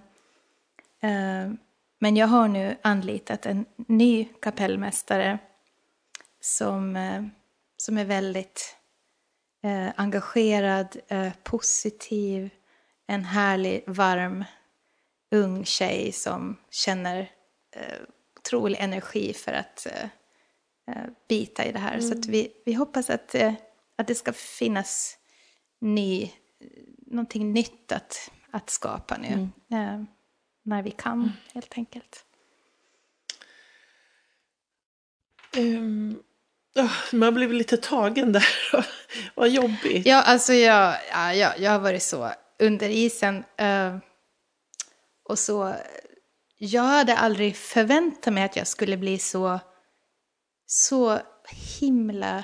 uh, 1.04 1.54
men 2.00 2.16
jag 2.16 2.28
har 2.28 2.48
nu 2.48 2.78
anlitat 2.82 3.46
en 3.46 3.66
ny 3.76 4.28
kapellmästare. 4.42 5.40
Som, 6.42 6.96
uh, 6.96 7.28
som 7.78 7.98
är 7.98 8.06
väldigt 8.06 8.76
uh, 9.66 9.90
engagerad, 9.96 10.98
positiv. 11.44 12.50
En 13.08 13.26
härlig, 13.26 13.84
varm 13.88 14.44
ung 15.32 15.66
tjej 15.66 16.12
som 16.12 16.58
känner 16.70 17.32
eh, 17.76 18.02
otrolig 18.40 18.78
energi 18.80 19.34
för 19.34 19.52
att 19.52 19.86
eh, 19.86 20.04
eh, 20.88 21.06
bita 21.28 21.66
i 21.66 21.72
det 21.72 21.80
här. 21.80 21.94
Mm. 21.94 22.02
Så 22.02 22.18
att 22.18 22.26
vi, 22.26 22.54
vi 22.66 22.74
hoppas 22.74 23.10
att, 23.10 23.36
eh, 23.36 23.54
att 23.96 24.08
det 24.08 24.16
ska 24.16 24.34
finnas 24.34 25.18
ny, 25.80 26.32
någonting 26.98 27.54
nytt 27.54 27.92
att, 27.92 28.32
att 28.52 28.70
skapa 28.70 29.18
nu. 29.18 29.28
Mm. 29.28 30.02
Eh, 30.02 30.06
när 30.64 30.84
vi 30.84 30.92
kan, 30.92 31.14
mm. 31.14 31.32
helt 31.54 31.78
enkelt. 31.78 32.26
Um, 35.58 36.24
oh, 36.76 36.92
man 37.12 37.34
blev 37.34 37.54
lite 37.54 37.78
tagen 37.78 38.32
där. 38.32 38.48
Vad 39.36 39.50
jobbigt. 39.50 40.06
Ja, 40.06 40.22
alltså 40.22 40.54
jag, 40.54 40.96
ja, 41.12 41.34
jag, 41.34 41.60
jag 41.60 41.72
har 41.72 41.80
varit 41.80 42.04
så 42.04 42.32
under 42.60 42.90
isen. 42.90 43.36
Uh, 43.62 43.98
och 45.32 45.40
så, 45.40 45.76
jag 46.58 46.84
hade 46.84 47.18
aldrig 47.18 47.56
förväntat 47.56 48.34
mig 48.34 48.44
att 48.44 48.56
jag 48.56 48.68
skulle 48.68 48.98
bli 48.98 49.20
så, 49.20 49.60
så 50.66 51.20
himla 51.80 52.44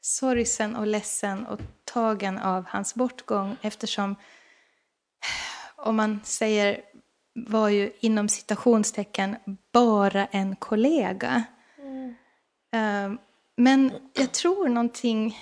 sorgsen 0.00 0.76
och 0.76 0.86
ledsen 0.86 1.46
och 1.46 1.60
tagen 1.84 2.38
av 2.38 2.64
hans 2.68 2.94
bortgång 2.94 3.56
eftersom, 3.62 4.16
om 5.76 5.96
man 5.96 6.20
säger, 6.24 6.80
var 7.34 7.68
ju 7.68 7.92
inom 8.00 8.28
citationstecken 8.28 9.36
bara 9.72 10.26
en 10.26 10.56
kollega. 10.56 11.44
Mm. 11.78 12.08
Uh, 12.74 13.18
men 13.56 13.92
jag 14.14 14.32
tror 14.32 14.68
någonting, 14.68 15.38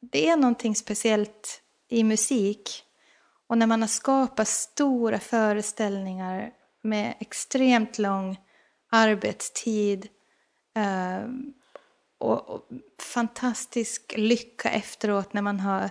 det 0.00 0.28
är 0.28 0.36
någonting 0.36 0.76
speciellt 0.76 1.62
i 1.88 2.04
musik 2.04 2.84
och 3.50 3.58
när 3.58 3.66
man 3.66 3.80
har 3.80 3.88
skapat 3.88 4.48
stora 4.48 5.18
föreställningar 5.18 6.50
med 6.82 7.14
extremt 7.20 7.98
lång 7.98 8.38
arbetstid 8.90 10.08
eh, 10.76 11.28
och, 12.18 12.50
och, 12.50 12.68
fantastisk 13.02 14.14
lycka 14.16 14.70
efteråt 14.70 15.32
när 15.32 15.42
man 15.42 15.60
har 15.60 15.90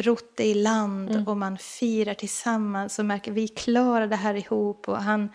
rott 0.00 0.36
det 0.36 0.44
i 0.44 0.54
land 0.54 1.10
mm. 1.10 1.28
och 1.28 1.36
man 1.36 1.58
firar 1.58 2.14
tillsammans 2.14 2.98
och 2.98 3.04
märker 3.04 3.30
att 3.30 3.36
vi 3.36 3.48
klarar 3.48 4.06
det 4.06 4.16
här 4.16 4.34
ihop. 4.34 4.88
Och 4.88 5.02
han 5.02 5.28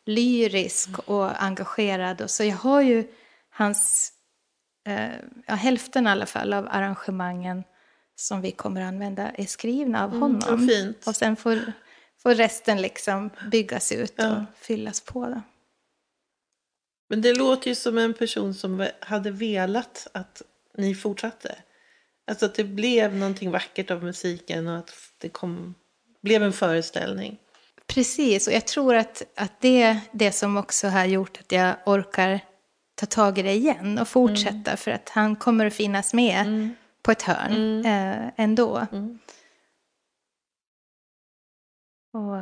lyrisk 0.06 0.98
och 0.98 1.42
engagerad. 1.42 2.20
Och 2.20 2.30
så 2.30 2.44
jag 2.44 2.56
har 2.56 2.80
ju 2.80 3.06
hans, 3.50 4.12
eh, 4.86 5.10
ja, 5.46 5.54
hälften 5.54 6.06
i 6.06 6.10
alla 6.10 6.26
fall 6.26 6.52
av 6.52 6.68
arrangemangen 6.70 7.64
som 8.16 8.40
vi 8.40 8.50
kommer 8.50 8.80
att 8.80 8.88
använda 8.88 9.30
är 9.30 9.46
skrivna 9.46 10.04
av 10.04 10.10
mm, 10.10 10.22
honom. 10.22 10.68
Mm, 10.68 10.94
och 11.06 11.16
sen 11.16 11.36
får 11.36 11.72
får 12.24 12.34
resten 12.34 12.82
liksom 12.82 13.30
byggas 13.50 13.92
ut 13.92 14.18
och 14.18 14.24
ja. 14.24 14.46
fyllas 14.60 15.00
på. 15.00 15.26
Då. 15.26 15.42
Men 17.08 17.22
det 17.22 17.34
låter 17.34 17.68
ju 17.68 17.74
som 17.74 17.98
en 17.98 18.14
person 18.14 18.54
som 18.54 18.88
hade 19.00 19.30
velat 19.30 20.06
att 20.12 20.42
ni 20.76 20.94
fortsatte. 20.94 21.58
Alltså 22.26 22.46
att 22.46 22.54
det 22.54 22.64
blev 22.64 23.14
någonting 23.16 23.50
vackert 23.50 23.90
av 23.90 24.04
musiken 24.04 24.68
och 24.68 24.78
att 24.78 24.92
det 25.18 25.28
kom, 25.28 25.74
blev 26.22 26.42
en 26.42 26.52
föreställning. 26.52 27.38
Precis, 27.86 28.46
och 28.46 28.52
jag 28.52 28.66
tror 28.66 28.94
att, 28.94 29.22
att 29.34 29.60
det 29.60 29.82
är 29.82 30.00
det 30.12 30.32
som 30.32 30.56
också 30.56 30.88
har 30.88 31.04
gjort 31.04 31.40
att 31.40 31.52
jag 31.52 31.74
orkar 31.86 32.40
ta 32.94 33.06
tag 33.06 33.38
i 33.38 33.42
det 33.42 33.52
igen 33.52 33.98
och 33.98 34.08
fortsätta 34.08 34.70
Mm. 34.70 34.76
för 34.76 34.90
att 34.90 35.08
han 35.08 35.36
kommer 35.36 35.66
att 35.66 35.74
finnas 35.74 36.14
med 36.14 36.68
på 37.02 37.10
ett 37.10 37.22
hörn 37.22 37.84
eh, 37.84 38.30
ändå. 38.36 38.86
Mm. 38.92 39.18
Och, 42.14 42.36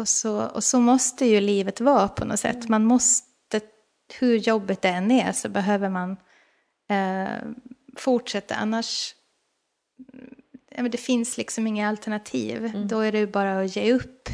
och, 0.00 0.08
så, 0.08 0.46
och 0.46 0.64
så 0.64 0.80
måste 0.80 1.26
ju 1.26 1.40
livet 1.40 1.80
vara 1.80 2.08
på 2.08 2.24
något 2.24 2.40
sätt. 2.40 2.68
Man 2.68 2.84
måste, 2.84 3.60
hur 4.20 4.36
jobbigt 4.36 4.82
det 4.82 4.88
än 4.88 5.10
är, 5.10 5.32
så 5.32 5.48
behöver 5.48 5.88
man 5.88 6.16
eh, 6.88 7.38
fortsätta. 7.96 8.54
Annars, 8.54 9.14
ja, 10.70 10.82
men 10.82 10.90
det 10.90 10.98
finns 10.98 11.36
liksom 11.36 11.66
inga 11.66 11.88
alternativ. 11.88 12.86
Då 12.88 13.00
är 13.00 13.12
det 13.12 13.26
bara 13.26 13.60
att 13.60 13.76
ge 13.76 13.92
upp. 13.92 14.28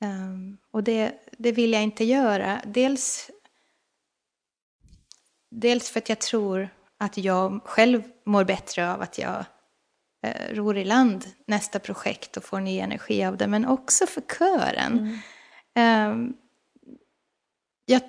Ehm, 0.00 0.58
och 0.70 0.82
det, 0.82 1.14
det 1.38 1.52
vill 1.52 1.72
jag 1.72 1.82
inte 1.82 2.04
göra. 2.04 2.60
Dels, 2.64 3.30
dels 5.50 5.90
för 5.90 6.00
att 6.00 6.08
jag 6.08 6.20
tror 6.20 6.68
att 6.98 7.16
jag 7.18 7.60
själv 7.64 8.02
mår 8.24 8.44
bättre 8.44 8.92
av 8.92 9.02
att 9.02 9.18
jag 9.18 9.44
eh, 10.22 10.54
ror 10.54 10.76
i 10.76 10.84
land 10.84 11.26
nästa 11.46 11.78
projekt 11.78 12.36
och 12.36 12.44
får 12.44 12.60
ny 12.60 12.78
energi 12.78 13.24
av 13.24 13.36
det. 13.36 13.46
Men 13.46 13.66
också 13.66 14.06
för 14.06 14.20
kören. 14.20 15.18
Ehm, 15.74 16.34
jag 17.86 18.00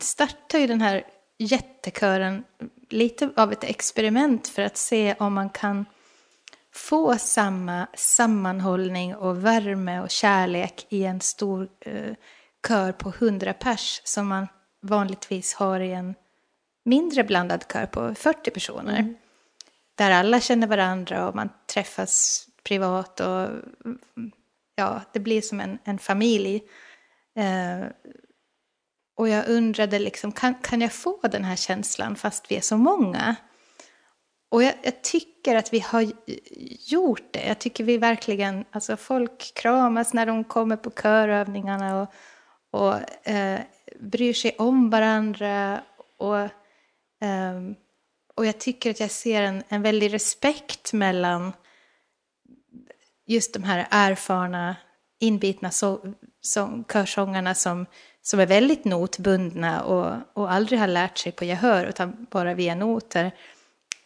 startade 0.00 0.60
ju 0.60 0.66
den 0.66 0.80
här 0.80 1.04
jättekören 1.38 2.44
lite 2.88 3.30
av 3.36 3.52
ett 3.52 3.64
experiment 3.64 4.48
för 4.48 4.62
att 4.62 4.76
se 4.76 5.14
om 5.18 5.34
man 5.34 5.50
kan 5.50 5.84
få 6.72 7.18
samma 7.18 7.86
sammanhållning 7.94 9.14
och 9.14 9.44
värme 9.44 10.00
och 10.00 10.10
kärlek 10.10 10.86
i 10.88 11.04
en 11.04 11.20
stor 11.20 11.68
eh, 11.80 12.14
kör 12.68 12.92
på 12.92 13.08
100 13.08 13.52
pers 13.52 14.00
som 14.04 14.28
man 14.28 14.48
vanligtvis 14.82 15.54
har 15.54 15.80
i 15.80 15.92
en 15.92 16.14
mindre 16.84 17.24
blandad 17.24 17.64
kör 17.72 17.86
på 17.86 18.14
40 18.14 18.50
personer. 18.50 19.14
Där 19.96 20.10
alla 20.10 20.40
känner 20.40 20.66
varandra 20.66 21.28
och 21.28 21.34
man 21.34 21.48
träffas 21.66 22.46
privat 22.62 23.20
och 23.20 23.48
ja, 24.74 25.00
det 25.12 25.20
blir 25.20 25.40
som 25.40 25.60
en, 25.60 25.78
en 25.84 25.98
familj. 25.98 26.62
Eh, 27.36 27.88
och 29.16 29.28
jag 29.28 29.48
undrade 29.48 29.98
liksom, 29.98 30.32
kan, 30.32 30.54
kan 30.54 30.80
jag 30.80 30.92
få 30.92 31.20
den 31.22 31.44
här 31.44 31.56
känslan 31.56 32.16
fast 32.16 32.50
vi 32.50 32.56
är 32.56 32.60
så 32.60 32.76
många? 32.76 33.36
Och 34.48 34.62
jag, 34.62 34.74
jag 34.82 35.02
tycker 35.02 35.56
att 35.56 35.72
vi 35.72 35.80
har 35.80 36.12
gjort 36.90 37.32
det. 37.32 37.46
Jag 37.46 37.58
tycker 37.58 37.84
vi 37.84 37.98
verkligen, 37.98 38.64
alltså 38.70 38.96
folk 38.96 39.54
kramas 39.54 40.14
när 40.14 40.26
de 40.26 40.44
kommer 40.44 40.76
på 40.76 40.90
körövningarna 40.90 42.02
och, 42.02 42.08
och 42.70 43.28
eh, 43.28 43.60
bryr 44.00 44.32
sig 44.32 44.56
om 44.58 44.90
varandra. 44.90 45.80
Och, 46.18 46.36
eh, 46.36 47.60
och 48.36 48.46
jag 48.46 48.58
tycker 48.58 48.90
att 48.90 49.00
jag 49.00 49.10
ser 49.10 49.42
en, 49.42 49.62
en 49.68 49.82
väldig 49.82 50.12
respekt 50.12 50.92
mellan 50.92 51.52
just 53.26 53.52
de 53.52 53.62
här 53.62 53.86
erfarna, 53.90 54.76
inbitna 55.20 55.70
så, 55.70 56.14
så, 56.40 56.84
körsångarna 56.92 57.54
som, 57.54 57.86
som 58.22 58.40
är 58.40 58.46
väldigt 58.46 58.84
notbundna 58.84 59.82
och, 59.82 60.16
och 60.32 60.52
aldrig 60.52 60.80
har 60.80 60.86
lärt 60.86 61.18
sig 61.18 61.32
på 61.32 61.44
gehör 61.44 61.86
utan 61.86 62.26
bara 62.30 62.54
via 62.54 62.74
noter. 62.74 63.34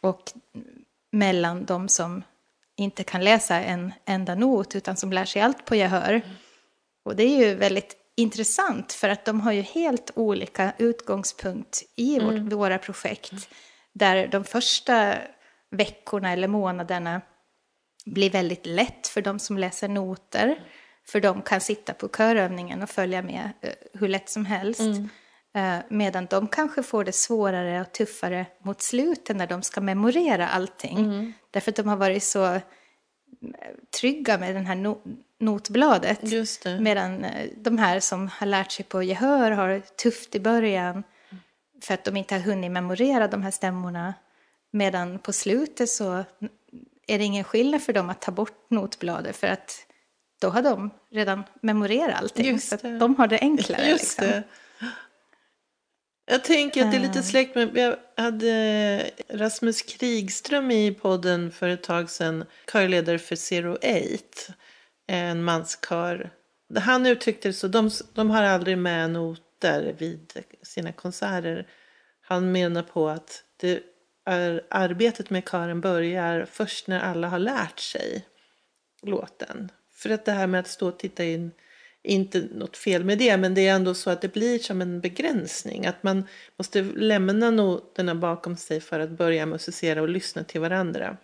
Och 0.00 0.32
mellan 1.12 1.64
de 1.64 1.88
som 1.88 2.22
inte 2.76 3.04
kan 3.04 3.24
läsa 3.24 3.60
en 3.60 3.92
enda 4.04 4.34
not 4.34 4.76
utan 4.76 4.96
som 4.96 5.12
lär 5.12 5.24
sig 5.24 5.42
allt 5.42 5.64
på 5.64 5.74
gehör. 5.74 6.22
Och 7.04 7.16
det 7.16 7.22
är 7.22 7.48
ju 7.48 7.54
väldigt 7.54 7.96
intressant 8.16 8.92
för 8.92 9.08
att 9.08 9.24
de 9.24 9.40
har 9.40 9.52
ju 9.52 9.62
helt 9.62 10.10
olika 10.14 10.72
utgångspunkt 10.78 11.82
i 11.96 12.20
vårt, 12.20 12.52
våra 12.52 12.78
projekt. 12.78 13.32
Där 13.92 14.28
de 14.28 14.44
första 14.44 15.14
veckorna 15.70 16.32
eller 16.32 16.48
månaderna 16.48 17.20
blir 18.06 18.30
väldigt 18.30 18.66
lätt 18.66 19.06
för 19.06 19.22
de 19.22 19.38
som 19.38 19.58
läser 19.58 19.88
noter. 19.88 20.62
För 21.06 21.20
de 21.20 21.42
kan 21.42 21.60
sitta 21.60 21.94
på 21.94 22.08
körövningen 22.08 22.82
och 22.82 22.90
följa 22.90 23.22
med 23.22 23.50
eh, 23.60 23.72
hur 23.92 24.08
lätt 24.08 24.28
som 24.28 24.46
helst. 24.46 24.80
Eh, 25.54 25.76
medan 25.88 26.26
de 26.30 26.48
kanske 26.48 26.82
får 26.82 27.04
det 27.04 27.12
svårare 27.12 27.80
och 27.80 27.92
tuffare 27.92 28.46
mot 28.64 28.82
slutet 28.82 29.36
när 29.36 29.46
de 29.46 29.62
ska 29.62 29.80
memorera 29.80 30.48
allting. 30.48 30.96
Därför 31.50 31.70
att 31.70 31.76
de 31.76 31.88
har 31.88 31.96
varit 31.96 32.22
så 32.22 32.44
eh, 32.44 32.62
trygga 34.00 34.38
med 34.38 34.54
den 34.54 34.66
här 34.66 34.74
no 34.74 35.02
notbladet. 35.40 36.18
Det. 36.62 36.80
Medan 36.80 37.26
de 37.56 37.78
här 37.78 38.00
som 38.00 38.28
har 38.28 38.46
lärt 38.46 38.72
sig 38.72 38.84
på 38.84 39.02
gehör 39.02 39.50
har 39.50 39.68
det 39.68 39.96
tufft 39.96 40.34
i 40.34 40.40
början. 40.40 41.02
För 41.82 41.94
att 41.94 42.04
de 42.04 42.16
inte 42.16 42.34
har 42.34 42.42
hunnit 42.42 42.70
memorera 42.70 43.28
de 43.28 43.42
här 43.42 43.50
stämmorna. 43.50 44.14
Medan 44.72 45.18
på 45.18 45.32
slutet 45.32 45.90
så 45.90 46.24
är 47.06 47.18
det 47.18 47.24
ingen 47.24 47.44
skillnad 47.44 47.82
för 47.82 47.92
dem 47.92 48.10
att 48.10 48.20
ta 48.20 48.32
bort 48.32 48.70
notbladet. 48.70 49.36
För 49.36 49.46
att 49.46 49.86
då 50.40 50.48
har 50.48 50.62
de 50.62 50.90
redan 51.10 51.42
memorerat 51.62 52.22
allting. 52.22 52.46
Just 52.46 52.68
så 52.68 52.76
de 52.76 53.16
har 53.16 53.26
det 53.26 53.38
enklare. 53.38 53.88
Just 53.88 54.02
liksom. 54.02 54.26
det. 54.26 54.42
Jag 56.30 56.44
tänker 56.44 56.84
att 56.84 56.90
det 56.90 56.96
är 56.96 57.00
lite 57.00 57.22
släkt 57.22 57.54
med, 57.54 57.76
jag 57.76 57.96
hade 58.16 59.10
Rasmus 59.28 59.82
Krigström 59.82 60.70
i 60.70 60.94
podden 60.94 61.52
för 61.52 61.68
ett 61.68 61.82
tag 61.82 62.10
sedan, 62.10 62.44
körledare 62.72 63.18
för 63.18 63.36
Zero 63.36 63.78
Eight, 63.80 64.50
en 65.06 65.44
manskör. 65.44 66.30
Han 66.78 67.06
uttryckte 67.06 67.48
det 67.48 67.52
så, 67.52 67.68
de, 67.68 67.90
de 68.14 68.30
har 68.30 68.42
aldrig 68.42 68.78
med 68.78 69.10
noter 69.60 69.94
vid 69.98 70.44
sina 70.62 70.92
konserter. 70.92 71.66
Han 72.20 72.52
menar 72.52 72.82
på 72.82 73.08
att 73.08 73.44
det 73.56 73.82
är, 74.24 74.62
arbetet 74.70 75.30
med 75.30 75.48
kören 75.48 75.80
börjar 75.80 76.46
först 76.50 76.86
när 76.86 77.00
alla 77.00 77.28
har 77.28 77.38
lärt 77.38 77.78
sig 77.78 78.26
låten. 79.02 79.70
För 79.92 80.10
att 80.10 80.24
det 80.24 80.32
här 80.32 80.46
med 80.46 80.60
att 80.60 80.68
stå 80.68 80.88
och 80.88 80.98
titta 80.98 81.24
in, 81.24 81.50
inte 82.02 82.48
något 82.54 82.76
fel 82.76 83.04
med 83.04 83.18
det, 83.18 83.36
men 83.36 83.54
det 83.54 83.68
är 83.68 83.74
ändå 83.74 83.94
så 83.94 84.10
att 84.10 84.20
det 84.20 84.32
blir 84.32 84.58
som 84.58 84.80
en 84.80 85.00
begränsning. 85.00 85.86
Att 85.86 86.02
man 86.02 86.24
måste 86.56 86.82
lämna 86.82 87.50
noterna 87.50 88.14
bakom 88.14 88.56
sig 88.56 88.80
för 88.80 89.00
att 89.00 89.10
börja 89.10 89.46
musicera 89.46 90.02
och 90.02 90.08
lyssna 90.08 90.44
till 90.44 90.60
varandra. 90.60 91.16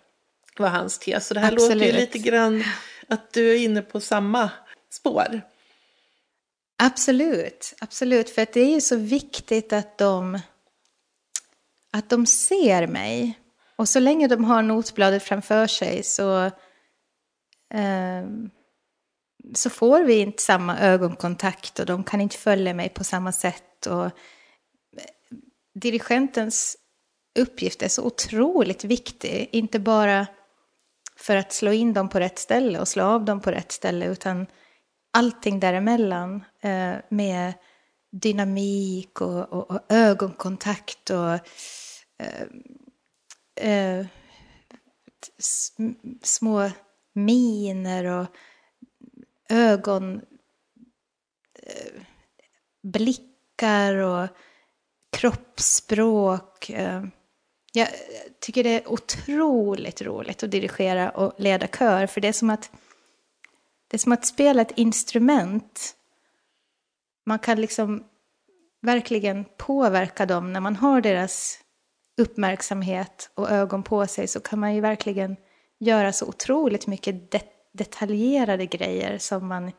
var 0.57 0.69
hans 0.69 0.99
tes. 0.99 1.27
Så 1.27 1.33
det 1.33 1.39
här 1.39 1.51
låter 1.51 1.75
ju 1.75 1.81
Absolut. 1.81 1.95
lite 1.95 2.17
grann 2.29 2.63
att 3.07 3.33
du 3.33 3.51
är 3.51 3.57
inne 3.57 3.81
på 3.81 3.99
samma 3.99 4.49
spår. 4.91 5.41
Absolut, 6.77 7.73
absolut. 7.79 8.29
För 8.29 8.41
att 8.41 8.53
det 8.53 8.59
är 8.59 8.73
ju 8.73 8.81
så 8.81 8.95
viktigt 8.95 9.73
att 9.73 9.97
de, 9.97 10.39
att 11.91 12.09
de 12.09 12.25
ser 12.25 12.87
mig. 12.87 13.39
Och 13.75 13.89
så 13.89 13.99
länge 13.99 14.27
de 14.27 14.43
har 14.43 14.61
notbladet 14.61 15.23
framför 15.23 15.67
sig 15.67 16.03
så, 16.03 16.45
eh, 17.73 18.25
så 19.53 19.69
får 19.69 20.03
vi 20.03 20.19
inte 20.19 20.43
samma 20.43 20.79
ögonkontakt 20.79 21.79
och 21.79 21.85
de 21.85 22.03
kan 22.03 22.21
inte 22.21 22.37
följa 22.37 22.73
mig 22.73 22.89
på 22.89 23.03
samma 23.03 23.31
sätt. 23.31 23.85
Och 23.85 24.05
eh, 24.05 24.11
dirigentens 25.75 26.77
uppgift 27.39 27.81
är 27.81 27.87
så 27.87 28.03
otroligt 28.03 28.83
viktig, 28.83 29.49
inte 29.51 29.79
bara 29.79 30.27
för 31.15 31.35
att 31.35 31.53
slå 31.53 31.71
in 31.71 31.93
dem 31.93 32.09
på 32.09 32.19
rätt 32.19 32.39
ställe 32.39 32.79
och 32.79 32.87
slå 32.87 33.03
av 33.03 33.25
dem 33.25 33.41
på 33.41 33.51
rätt 33.51 33.71
ställe, 33.71 34.05
utan 34.05 34.45
allting 35.17 35.59
däremellan 35.59 36.43
eh, 36.61 36.95
med 37.09 37.53
dynamik 38.11 39.21
och, 39.21 39.53
och, 39.53 39.71
och 39.71 39.79
ögonkontakt 39.89 41.09
och 41.09 41.33
eh, 42.19 42.41
eh, 43.55 44.05
små 46.23 46.71
miner 47.13 48.05
och 48.05 48.25
ögonblickar 49.49 50.21
eh, 53.93 54.23
och 54.23 54.29
kroppsspråk. 55.11 56.69
Eh. 56.69 57.03
Jag 57.73 57.87
tycker 58.39 58.63
det 58.63 58.69
är 58.69 58.91
otroligt 58.91 60.01
roligt 60.01 60.43
att 60.43 60.51
dirigera 60.51 61.09
och 61.09 61.33
leda 61.37 61.67
kör, 61.67 62.07
för 62.07 62.21
det 62.21 62.27
är 62.27 62.33
som 62.33 62.49
att 62.49 62.71
det 63.87 63.97
är 63.97 63.99
som 63.99 64.11
att 64.11 64.25
spela 64.25 64.61
ett 64.61 64.77
instrument. 64.77 65.95
Man 67.25 67.39
kan 67.39 67.61
liksom 67.61 68.03
verkligen 68.81 69.45
påverka 69.57 70.25
dem 70.25 70.53
när 70.53 70.59
man 70.59 70.75
har 70.75 71.01
deras 71.01 71.59
uppmärksamhet 72.17 73.31
och 73.35 73.51
ögon 73.51 73.83
på 73.83 74.07
sig 74.07 74.27
så 74.27 74.39
kan 74.39 74.59
man 74.59 74.75
ju 74.75 74.81
verkligen 74.81 75.35
göra 75.79 76.13
så 76.13 76.25
otroligt 76.25 76.87
mycket 76.87 77.31
det 77.31 77.57
detaljerade 77.77 78.65
grejer 78.65 79.17
som 79.17 79.47
man, 79.47 79.71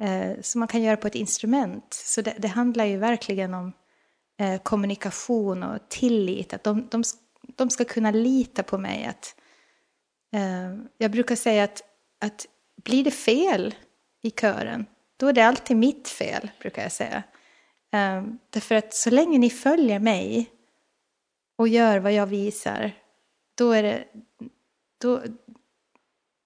eh, 0.00 0.40
som 0.40 0.58
man 0.58 0.68
kan 0.68 0.82
göra 0.82 0.96
på 0.96 1.06
ett 1.06 1.14
instrument. 1.14 1.94
Så 1.94 2.22
det, 2.22 2.34
det 2.38 2.48
handlar 2.48 2.84
ju 2.84 2.96
verkligen 2.96 3.54
om 3.54 3.72
eh, 4.40 4.62
kommunikation 4.62 5.62
och 5.62 5.88
tillit. 5.88 6.52
Att 6.52 6.64
de, 6.64 6.88
de, 6.90 7.02
de 7.56 7.70
ska 7.70 7.84
kunna 7.84 8.10
lita 8.10 8.62
på 8.62 8.78
mig. 8.78 9.04
Att, 9.04 9.34
eh, 10.32 10.84
jag 10.98 11.10
brukar 11.10 11.36
säga 11.36 11.64
att, 11.64 11.82
att 12.20 12.46
blir 12.84 13.04
det 13.04 13.10
fel 13.10 13.74
i 14.22 14.30
kören, 14.30 14.86
då 15.16 15.26
är 15.26 15.32
det 15.32 15.46
alltid 15.46 15.76
mitt 15.76 16.08
fel, 16.08 16.50
brukar 16.60 16.82
jag 16.82 16.92
säga. 16.92 17.22
Um, 17.92 18.38
därför 18.50 18.74
att 18.74 18.94
så 18.94 19.10
länge 19.10 19.38
ni 19.38 19.50
följer 19.50 19.98
mig 19.98 20.50
och 21.56 21.68
gör 21.68 21.98
vad 21.98 22.12
jag 22.12 22.26
visar, 22.26 22.92
då 23.54 23.72
är 23.72 23.82
det... 23.82 24.04
Då, 25.00 25.22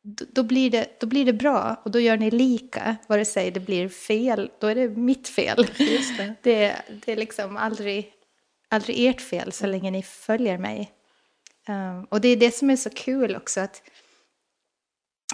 då, 0.04 0.42
blir 0.42 0.70
det, 0.70 1.00
då 1.00 1.06
blir 1.06 1.24
det 1.24 1.32
bra 1.32 1.80
och 1.84 1.90
då 1.90 2.00
gör 2.00 2.16
ni 2.16 2.30
lika. 2.30 2.96
Vare 3.06 3.24
sig 3.24 3.50
det 3.50 3.60
blir 3.60 3.88
fel, 3.88 4.50
då 4.58 4.66
är 4.66 4.74
det 4.74 4.88
mitt 4.88 5.28
fel. 5.28 5.66
Just 5.76 6.16
det. 6.16 6.34
det, 6.42 6.82
det 7.04 7.12
är 7.12 7.16
liksom 7.16 7.56
aldrig, 7.56 8.12
aldrig 8.68 9.06
ert 9.06 9.20
fel 9.20 9.52
så 9.52 9.66
länge 9.66 9.90
ni 9.90 10.02
följer 10.02 10.58
mig. 10.58 10.92
Um, 11.68 12.04
och 12.04 12.20
det 12.20 12.28
är 12.28 12.36
det 12.36 12.54
som 12.54 12.70
är 12.70 12.76
så 12.76 12.90
kul 12.90 13.36
också 13.36 13.60
att 13.60 13.82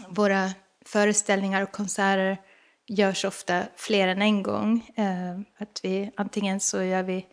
våra 0.09 0.51
föreställningar 0.89 1.63
och 1.63 1.73
konserter 1.73 2.39
görs 2.87 3.25
ofta 3.25 3.63
fler 3.77 4.09
än 4.09 4.23
en 4.23 4.43
gång. 4.43 4.91
Eh, 4.97 5.41
att 5.59 5.81
vi, 5.83 6.11
antingen 6.17 6.61
så 6.61 6.83
gör 6.83 7.03
vi 7.03 7.27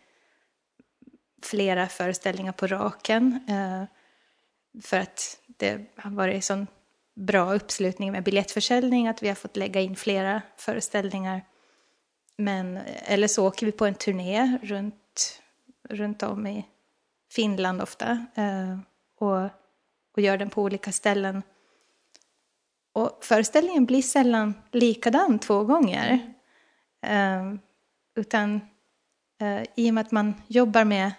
flera 1.42 1.88
föreställningar 1.88 2.52
på 2.52 2.66
raken 2.66 3.40
eh, 3.48 3.84
för 4.82 4.98
att 4.98 5.38
det 5.46 5.86
har 5.96 6.10
varit 6.10 6.44
sån 6.44 6.66
bra 7.14 7.54
uppslutning 7.54 8.12
med 8.12 8.22
biljettförsäljning 8.22 9.08
att 9.08 9.22
vi 9.22 9.28
har 9.28 9.34
fått 9.34 9.56
lägga 9.56 9.80
in 9.80 9.96
flera 9.96 10.42
föreställningar. 10.56 11.44
Men, 12.36 12.76
eller 12.86 13.28
så 13.28 13.46
åker 13.46 13.66
vi 13.66 13.72
på 13.72 13.86
en 13.86 13.94
turné 13.94 14.58
runt, 14.62 15.42
runt 15.88 16.22
om 16.22 16.46
i 16.46 16.66
Finland 17.30 17.82
ofta 17.82 18.26
eh, 18.34 18.78
och, 19.18 19.44
och 20.14 20.20
gör 20.20 20.36
den 20.36 20.50
på 20.50 20.62
olika 20.62 20.92
ställen. 20.92 21.42
Och 22.96 23.24
föreställningen 23.24 23.86
blir 23.86 24.02
sällan 24.02 24.54
likadan 24.72 25.38
två 25.38 25.64
gånger. 25.64 26.34
Uh, 27.06 27.54
utan 28.14 28.60
uh, 29.42 29.62
i 29.74 29.90
och 29.90 29.94
med 29.94 30.06
att 30.06 30.12
man 30.12 30.34
jobbar 30.46 30.84
med 30.84 31.12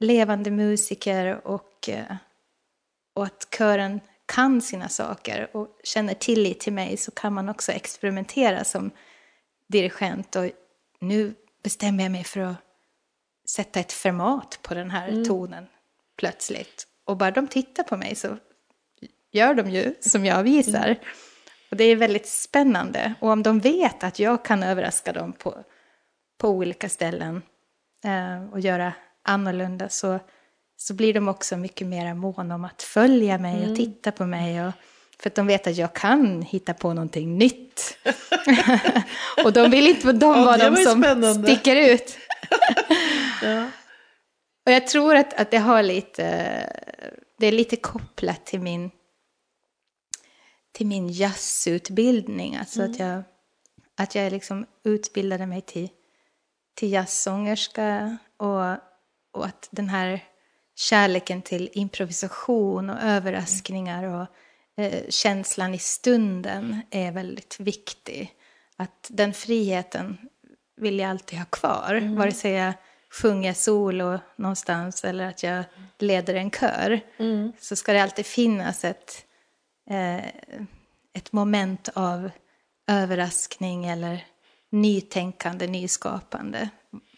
levande 0.00 0.50
musiker 0.50 1.46
och, 1.46 1.88
uh, 1.88 2.16
och 3.14 3.24
att 3.24 3.48
kören 3.58 4.00
kan 4.26 4.60
sina 4.60 4.88
saker 4.88 5.56
och 5.56 5.80
känner 5.84 6.14
tillit 6.14 6.60
till 6.60 6.72
mig 6.72 6.96
så 6.96 7.10
kan 7.10 7.32
man 7.32 7.48
också 7.48 7.72
experimentera 7.72 8.64
som 8.64 8.90
dirigent. 9.66 10.36
Och 10.36 10.50
nu 11.00 11.34
bestämmer 11.62 12.02
jag 12.02 12.12
mig 12.12 12.24
för 12.24 12.40
att 12.40 12.56
sätta 13.48 13.80
ett 13.80 13.92
format 13.92 14.58
på 14.62 14.74
den 14.74 14.90
här 14.90 15.08
mm. 15.08 15.24
tonen 15.24 15.66
plötsligt. 16.16 16.86
Och 17.04 17.16
bara 17.16 17.30
de 17.30 17.46
tittar 17.46 17.82
på 17.82 17.96
mig 17.96 18.14
så 18.14 18.36
gör 19.32 19.54
de 19.54 19.70
ju 19.70 19.94
som 20.00 20.24
jag 20.24 20.42
visar. 20.42 20.86
Mm. 20.86 20.98
Och 21.70 21.76
det 21.76 21.84
är 21.84 21.96
väldigt 21.96 22.28
spännande. 22.28 23.14
Och 23.20 23.30
om 23.30 23.42
de 23.42 23.60
vet 23.60 24.04
att 24.04 24.18
jag 24.18 24.44
kan 24.44 24.62
överraska 24.62 25.12
dem 25.12 25.32
på, 25.32 25.54
på 26.38 26.48
olika 26.48 26.88
ställen 26.88 27.42
eh, 28.04 28.52
och 28.52 28.60
göra 28.60 28.92
annorlunda 29.22 29.88
så, 29.88 30.18
så 30.76 30.94
blir 30.94 31.14
de 31.14 31.28
också 31.28 31.56
mycket 31.56 31.86
mer 31.86 32.14
måna 32.14 32.54
om 32.54 32.64
att 32.64 32.82
följa 32.82 33.38
mig 33.38 33.56
mm. 33.56 33.70
och 33.70 33.76
titta 33.76 34.12
på 34.12 34.26
mig. 34.26 34.66
Och, 34.66 34.72
för 35.20 35.30
att 35.30 35.34
de 35.34 35.46
vet 35.46 35.66
att 35.66 35.76
jag 35.76 35.94
kan 35.94 36.42
hitta 36.42 36.74
på 36.74 36.92
någonting 36.92 37.38
nytt. 37.38 37.98
och 39.44 39.52
de 39.52 39.70
vill 39.70 39.86
inte 39.86 40.12
de 40.12 40.36
ja, 40.36 40.44
vara 40.44 40.70
de 40.70 40.76
som 40.76 41.02
spännande. 41.02 41.48
sticker 41.48 41.76
ut. 41.76 42.18
ja. 43.42 43.66
Och 44.66 44.72
jag 44.72 44.86
tror 44.86 45.14
att, 45.14 45.34
att 45.34 45.50
det 45.50 45.58
har 45.58 45.82
lite, 45.82 46.24
det 47.38 47.46
är 47.46 47.52
lite 47.52 47.76
kopplat 47.76 48.46
till 48.46 48.60
min, 48.60 48.90
till 50.78 50.86
min 50.86 51.08
jazzutbildning. 51.08 52.56
Alltså 52.56 52.80
mm. 52.80 52.90
att 52.90 52.98
jag, 52.98 53.22
att 53.96 54.14
jag 54.14 54.32
liksom 54.32 54.66
utbildade 54.84 55.46
mig 55.46 55.60
till, 55.60 55.88
till 56.74 56.92
jazzsångerska 56.92 58.18
och, 58.36 58.70
och 59.32 59.46
att 59.46 59.68
den 59.70 59.88
här 59.88 60.24
kärleken 60.76 61.42
till 61.42 61.70
improvisation 61.72 62.90
och 62.90 63.02
överraskningar 63.02 64.04
och 64.04 64.26
eh, 64.82 65.02
känslan 65.08 65.74
i 65.74 65.78
stunden 65.78 66.80
är 66.90 67.12
väldigt 67.12 67.60
viktig. 67.60 68.32
Att 68.76 69.06
den 69.10 69.32
friheten 69.32 70.18
vill 70.76 70.98
jag 70.98 71.10
alltid 71.10 71.38
ha 71.38 71.46
kvar, 71.46 71.94
mm. 71.94 72.16
vare 72.16 72.32
sig 72.32 72.52
jag 72.52 72.72
sjunger 73.10 73.52
solo 73.52 74.18
någonstans 74.36 75.04
eller 75.04 75.28
att 75.28 75.42
jag 75.42 75.64
leder 75.98 76.34
en 76.34 76.50
kör. 76.50 77.00
Mm. 77.16 77.52
Så 77.60 77.76
ska 77.76 77.92
det 77.92 78.02
alltid 78.02 78.26
finnas 78.26 78.84
ett, 78.84 79.24
eh, 79.90 80.26
ett 81.12 81.32
moment 81.32 81.88
av 81.94 82.30
överraskning 82.86 83.86
eller 83.86 84.24
nytänkande, 84.70 85.66
nyskapande 85.66 86.68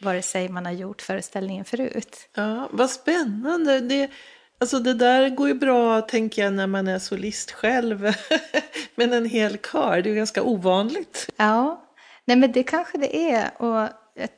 vare 0.00 0.22
sig 0.22 0.48
man 0.48 0.66
har 0.66 0.72
gjort 0.72 1.02
föreställningen 1.02 1.64
förut. 1.64 2.28
Ja, 2.34 2.68
vad 2.72 2.90
spännande. 2.90 3.80
Det, 3.80 4.10
alltså 4.58 4.78
det 4.78 4.94
där 4.94 5.28
går 5.28 5.48
ju 5.48 5.54
bra, 5.54 6.00
tänker 6.00 6.42
jag, 6.42 6.52
när 6.52 6.66
man 6.66 6.88
är 6.88 6.98
solist 6.98 7.50
själv. 7.50 8.12
men 8.94 9.12
en 9.12 9.26
hel 9.26 9.58
kör, 9.58 10.02
det 10.02 10.08
är 10.08 10.10
ju 10.10 10.16
ganska 10.16 10.42
ovanligt. 10.42 11.30
Ja, 11.36 11.84
nej 12.24 12.36
men 12.36 12.52
det 12.52 12.62
kanske 12.62 12.98
det 12.98 13.30
är. 13.30 13.62
Och 13.62 13.88
jag 14.14 14.28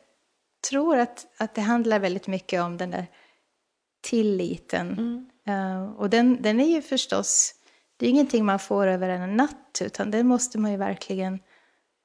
tror 0.71 0.99
att, 0.99 1.27
att 1.37 1.55
det 1.55 1.61
handlar 1.61 1.99
väldigt 1.99 2.27
mycket 2.27 2.63
om 2.63 2.77
den 2.77 2.91
där 2.91 3.07
tilliten. 4.03 4.93
Mm. 4.93 5.29
Uh, 5.49 5.93
och 5.93 6.11
den, 6.11 6.43
den 6.43 6.61
är 6.61 6.75
ju 6.75 6.83
förstås, 6.83 7.55
det 8.03 8.07
är 8.07 8.11
ingenting 8.11 8.45
man 8.45 8.59
får 8.59 8.87
över 8.87 9.09
en 9.09 9.37
natt, 9.37 9.79
utan 9.81 10.11
det 10.11 10.23
måste 10.23 10.59
man 10.59 10.71
ju 10.71 10.77
verkligen 10.77 11.41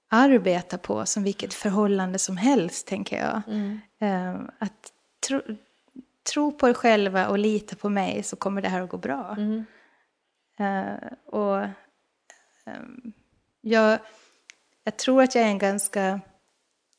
arbeta 0.09 0.77
på 0.77 1.05
som 1.05 1.23
vilket 1.23 1.53
förhållande 1.53 2.19
som 2.19 2.37
helst, 2.37 2.87
tänker 2.87 3.17
jag. 3.17 3.41
Mm. 3.47 3.79
Uh, 4.01 4.49
att 4.59 4.91
tro, 5.27 5.41
tro 6.33 6.51
på 6.51 6.69
er 6.69 6.73
själva 6.73 7.27
och 7.27 7.37
lita 7.37 7.75
på 7.75 7.89
mig 7.89 8.23
så 8.23 8.35
kommer 8.35 8.61
det 8.61 8.69
här 8.69 8.81
att 8.81 8.89
gå 8.89 8.97
bra. 8.97 9.35
Mm. 9.37 9.65
Uh, 10.59 11.11
och 11.25 11.63
um, 12.65 13.13
jag, 13.61 13.99
jag 14.83 14.97
tror 14.97 15.23
att 15.23 15.35
jag 15.35 15.43
är 15.43 15.49
en 15.49 15.57
ganska 15.57 16.21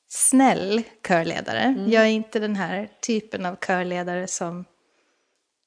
snäll 0.09 0.83
körledare. 1.09 1.61
Mm. 1.61 1.91
Jag 1.91 2.03
är 2.03 2.11
inte 2.11 2.39
den 2.39 2.57
här 2.57 2.91
typen 3.01 3.47
av 3.47 3.57
körledare 3.57 4.27
som, 4.27 4.65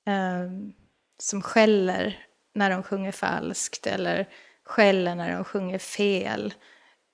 um, 0.06 0.74
som 1.18 1.42
skäller 1.42 2.28
när 2.54 2.70
de 2.70 2.84
sjunger 2.84 3.12
falskt 3.12 3.88
eller 3.88 4.30
skäller 4.64 5.16
när 5.16 5.36
de 5.36 5.44
sjunger 5.44 5.80
fel. 5.80 6.54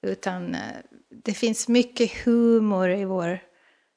Utan 0.02 0.56
eh, 0.56 0.78
det 1.10 1.34
finns 1.34 1.68
mycket 1.68 2.12
humor 2.12 2.90
i 2.90 3.06
vår 3.06 3.40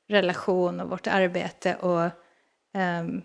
relation 0.08 0.80
och 0.80 0.90
vårt 0.90 1.06
arbete 1.06 1.74
och 1.74 2.10
um, 2.80 3.22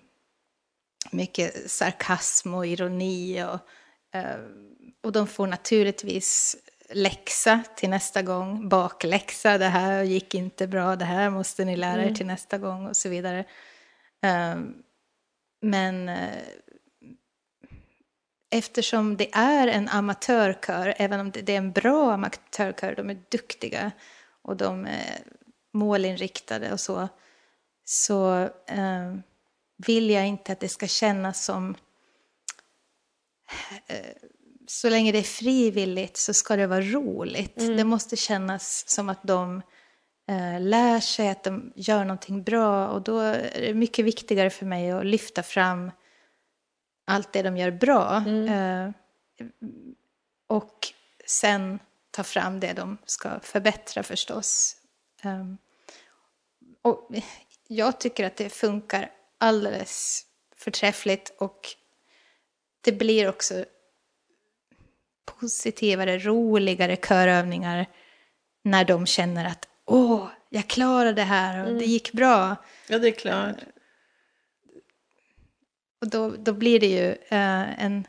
mycket 1.12 1.72
sarkasm 1.72 2.54
och 2.54 2.68
ironi. 2.68 3.44
Och, 3.44 3.60
um, 4.20 4.72
och 5.04 5.12
de 5.12 5.28
får 5.28 5.48
naturligtvis 5.48 6.58
läxa 6.90 7.64
till 7.76 7.90
nästa 7.90 8.22
gång, 8.22 8.70
bakläxa, 8.70 9.58
det 9.58 9.66
här 9.66 10.04
gick 10.04 10.34
inte 10.34 10.68
bra, 10.68 10.96
det 10.96 11.06
här 11.06 11.30
måste 11.30 11.66
ni 11.66 11.76
lära 11.78 12.00
er 12.00 12.04
mm. 12.04 12.16
till 12.16 12.26
nästa 12.26 12.58
gång 12.58 12.88
och 12.88 12.98
så 12.98 13.10
vidare. 13.10 13.46
Um, 14.54 14.84
men 15.62 16.10
uh, 16.10 16.44
eftersom 18.58 19.18
det 19.18 19.30
är 19.34 19.68
en 19.68 19.90
amatörkör, 19.90 20.94
även 20.98 21.20
om 21.20 21.32
det 21.32 21.50
är 21.50 21.58
en 21.58 21.72
bra 21.72 22.14
amatörkör, 22.14 22.96
de 22.96 23.10
är 23.10 23.22
duktiga 23.30 23.92
och 24.42 24.58
de 24.58 24.86
är 24.86 25.20
målinriktade 25.74 26.72
och 26.72 26.80
så, 26.80 27.08
så 27.86 28.50
eh, 28.68 29.16
vill 29.78 30.10
jag 30.10 30.28
inte 30.28 30.52
att 30.52 30.60
det 30.60 30.70
ska 30.70 30.88
kännas 30.88 31.46
som... 31.46 31.76
Eh, 33.88 34.06
så 34.68 34.90
länge 34.90 35.12
det 35.12 35.18
är 35.18 35.24
frivilligt 35.24 36.18
så 36.18 36.34
ska 36.34 36.56
det 36.56 36.68
vara 36.68 36.82
roligt. 36.82 37.58
Mm. 37.58 37.78
Det 37.78 37.84
måste 37.84 38.16
kännas 38.16 38.90
som 38.90 39.10
att 39.10 39.24
de 39.24 39.62
eh, 40.30 40.62
lär 40.62 41.00
sig 41.00 41.30
att 41.30 41.44
de 41.44 41.74
gör 41.76 42.04
någonting 42.04 42.44
bra 42.44 42.88
och 42.88 43.02
då 43.02 43.20
är 43.20 43.62
det 43.62 43.74
mycket 43.74 44.06
viktigare 44.06 44.50
för 44.50 44.66
mig 44.66 44.92
att 44.92 45.06
lyfta 45.06 45.44
fram 45.44 45.92
allt 47.06 47.34
det 47.34 47.42
de 47.42 47.58
gör 47.58 47.72
bra. 47.72 48.24
Mm. 48.26 48.48
Eh, 48.48 48.94
och 50.48 50.88
sen 51.26 51.80
ta 52.12 52.24
fram 52.24 52.60
det 52.60 52.74
de 52.74 52.98
ska 53.06 53.40
förbättra 53.40 54.04
förstås. 54.04 54.76
Eh, 55.24 55.46
och 56.82 57.10
jag 57.68 58.00
tycker 58.00 58.26
att 58.26 58.36
det 58.36 58.50
funkar 58.50 59.12
alldeles 59.38 60.26
förträffligt 60.56 61.34
och 61.38 61.68
det 62.82 62.92
blir 62.92 63.30
också 63.30 63.66
positivare, 65.26 66.18
roligare 66.18 66.96
körövningar 66.96 67.86
när 68.64 68.86
de 68.86 69.06
känner 69.06 69.46
att 69.46 69.68
åh, 69.86 70.28
jag 70.50 70.68
klarade 70.68 71.14
det 71.14 71.22
här 71.22 71.62
och 71.62 71.68
mm. 71.68 71.80
det 71.80 71.86
gick 71.86 72.12
bra. 72.12 72.56
Ja, 72.88 73.00
det 73.00 73.08
är 73.08 73.12
klart. 73.12 73.56
Och 76.02 76.10
då, 76.10 76.30
då 76.30 76.54
blir 76.54 76.80
det 76.80 76.88
ju 76.88 77.12
eh, 77.12 77.84
en 77.84 78.08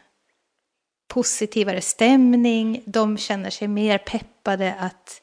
positivare 1.09 1.81
stämning. 1.81 2.83
De 2.87 3.19
känner 3.19 3.51
sig 3.51 3.69
mer 3.69 3.99
peppade 3.99 4.75
att, 4.75 5.23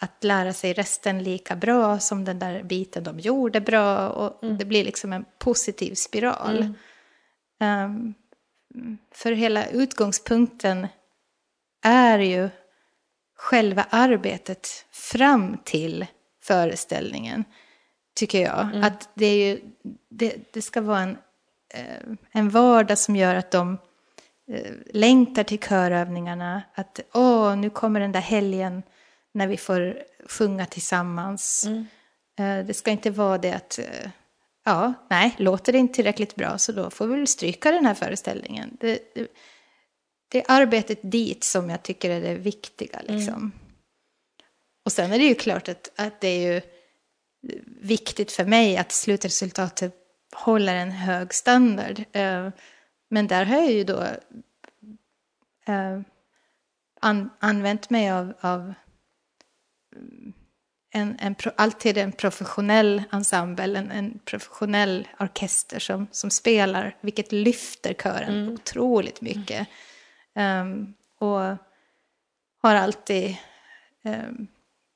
att 0.00 0.24
lära 0.24 0.52
sig 0.52 0.72
resten 0.72 1.22
lika 1.22 1.56
bra 1.56 1.98
som 1.98 2.24
den 2.24 2.38
där 2.38 2.62
biten 2.62 3.04
de 3.04 3.20
gjorde 3.20 3.60
bra. 3.60 4.08
Och 4.08 4.44
Mm. 4.44 4.58
det 4.58 4.64
blir 4.64 4.84
liksom 4.84 5.12
en 5.12 5.24
positiv 5.38 5.94
spiral. 5.94 6.74
Ehm, 7.60 8.14
för 9.14 9.32
hela 9.32 9.66
utgångspunkten 9.66 10.86
är 11.84 12.18
ju 12.18 12.48
själva 13.36 13.86
arbetet 13.90 14.68
fram 14.90 15.58
till 15.64 16.06
föreställningen, 16.42 17.44
tycker 18.14 18.42
jag. 18.42 18.70
Att 18.84 19.08
det, 19.14 19.26
är 19.26 19.48
ju, 19.48 19.60
det, 20.10 20.52
det 20.52 20.62
ska 20.62 20.80
vara 20.80 21.00
en, 21.00 21.18
en 22.32 22.48
vardag 22.48 22.98
som 22.98 23.16
gör 23.16 23.34
att 23.34 23.50
de 23.50 23.78
eh, 24.52 24.72
längtar 24.92 25.44
till 25.44 25.58
körövningarna. 25.58 26.62
Att 26.74 27.00
åh, 27.14 27.56
nu 27.56 27.70
kommer 27.70 28.00
den 28.00 28.12
där 28.12 28.20
helgen 28.20 28.82
när 29.34 29.46
vi 29.46 29.56
får 29.56 30.02
sjunga 30.28 30.66
tillsammans. 30.66 31.66
Eh, 32.38 32.66
Det 32.66 32.74
ska 32.74 32.90
inte 32.90 33.10
vara 33.10 33.38
det 33.38 33.52
att, 33.52 33.78
eh, 33.78 34.10
ja, 34.64 34.94
nej, 35.10 35.34
låter 35.38 35.72
det 35.72 35.78
inte 35.78 35.94
tillräckligt 35.94 36.34
bra 36.34 36.58
så 36.58 36.72
då 36.72 36.90
får 36.90 37.06
vi 37.06 37.16
väl 37.16 37.26
stryka 37.26 37.72
den 37.72 37.86
här 37.86 37.94
föreställningen. 37.94 38.76
Det, 38.80 39.14
det, 39.14 39.26
det 40.28 40.38
är 40.38 40.44
arbetet 40.48 40.98
dit 41.02 41.44
som 41.44 41.70
jag 41.70 41.82
tycker 41.82 42.10
är 42.10 42.20
det 42.20 42.34
viktiga. 42.34 43.00
Liksom. 43.06 43.52
Och 44.84 44.92
sen 44.92 45.12
är 45.12 45.18
det 45.18 45.24
ju 45.24 45.34
klart 45.34 45.68
att, 45.68 45.90
att 45.96 46.20
det 46.20 46.28
är 46.28 46.52
ju 46.54 46.60
viktigt 47.80 48.32
för 48.32 48.44
mig 48.44 48.76
att 48.76 48.92
slutresultatet 48.92 49.99
håller 50.36 50.74
en 50.74 50.90
hög 50.92 51.34
standard. 51.34 52.04
Eh, 52.12 52.48
Men 53.08 53.26
där 53.26 53.44
har 53.44 53.56
jag 53.56 53.72
ju 53.72 53.84
då 53.84 54.02
eh, 55.66 56.00
an, 57.00 57.30
använt 57.38 57.90
mig 57.90 58.10
av, 58.10 58.34
av 58.40 58.74
en, 60.92 61.16
en, 61.20 61.34
pro- 61.34 61.52
alltid 61.56 61.98
en 61.98 62.12
professionell 62.12 63.02
ensemble, 63.12 63.78
en, 63.78 63.90
en 63.90 64.18
professionell 64.24 65.08
orkester 65.18 65.78
som, 65.78 66.06
som 66.10 66.30
spelar, 66.30 66.96
vilket 67.00 67.32
lyfter 67.32 67.94
kören 67.94 68.48
otroligt 68.48 69.20
mycket. 69.20 69.68
Ehm, 70.34 70.94
och 71.18 71.40
har 72.62 72.74
alltid 72.74 73.36
um, 74.04 74.46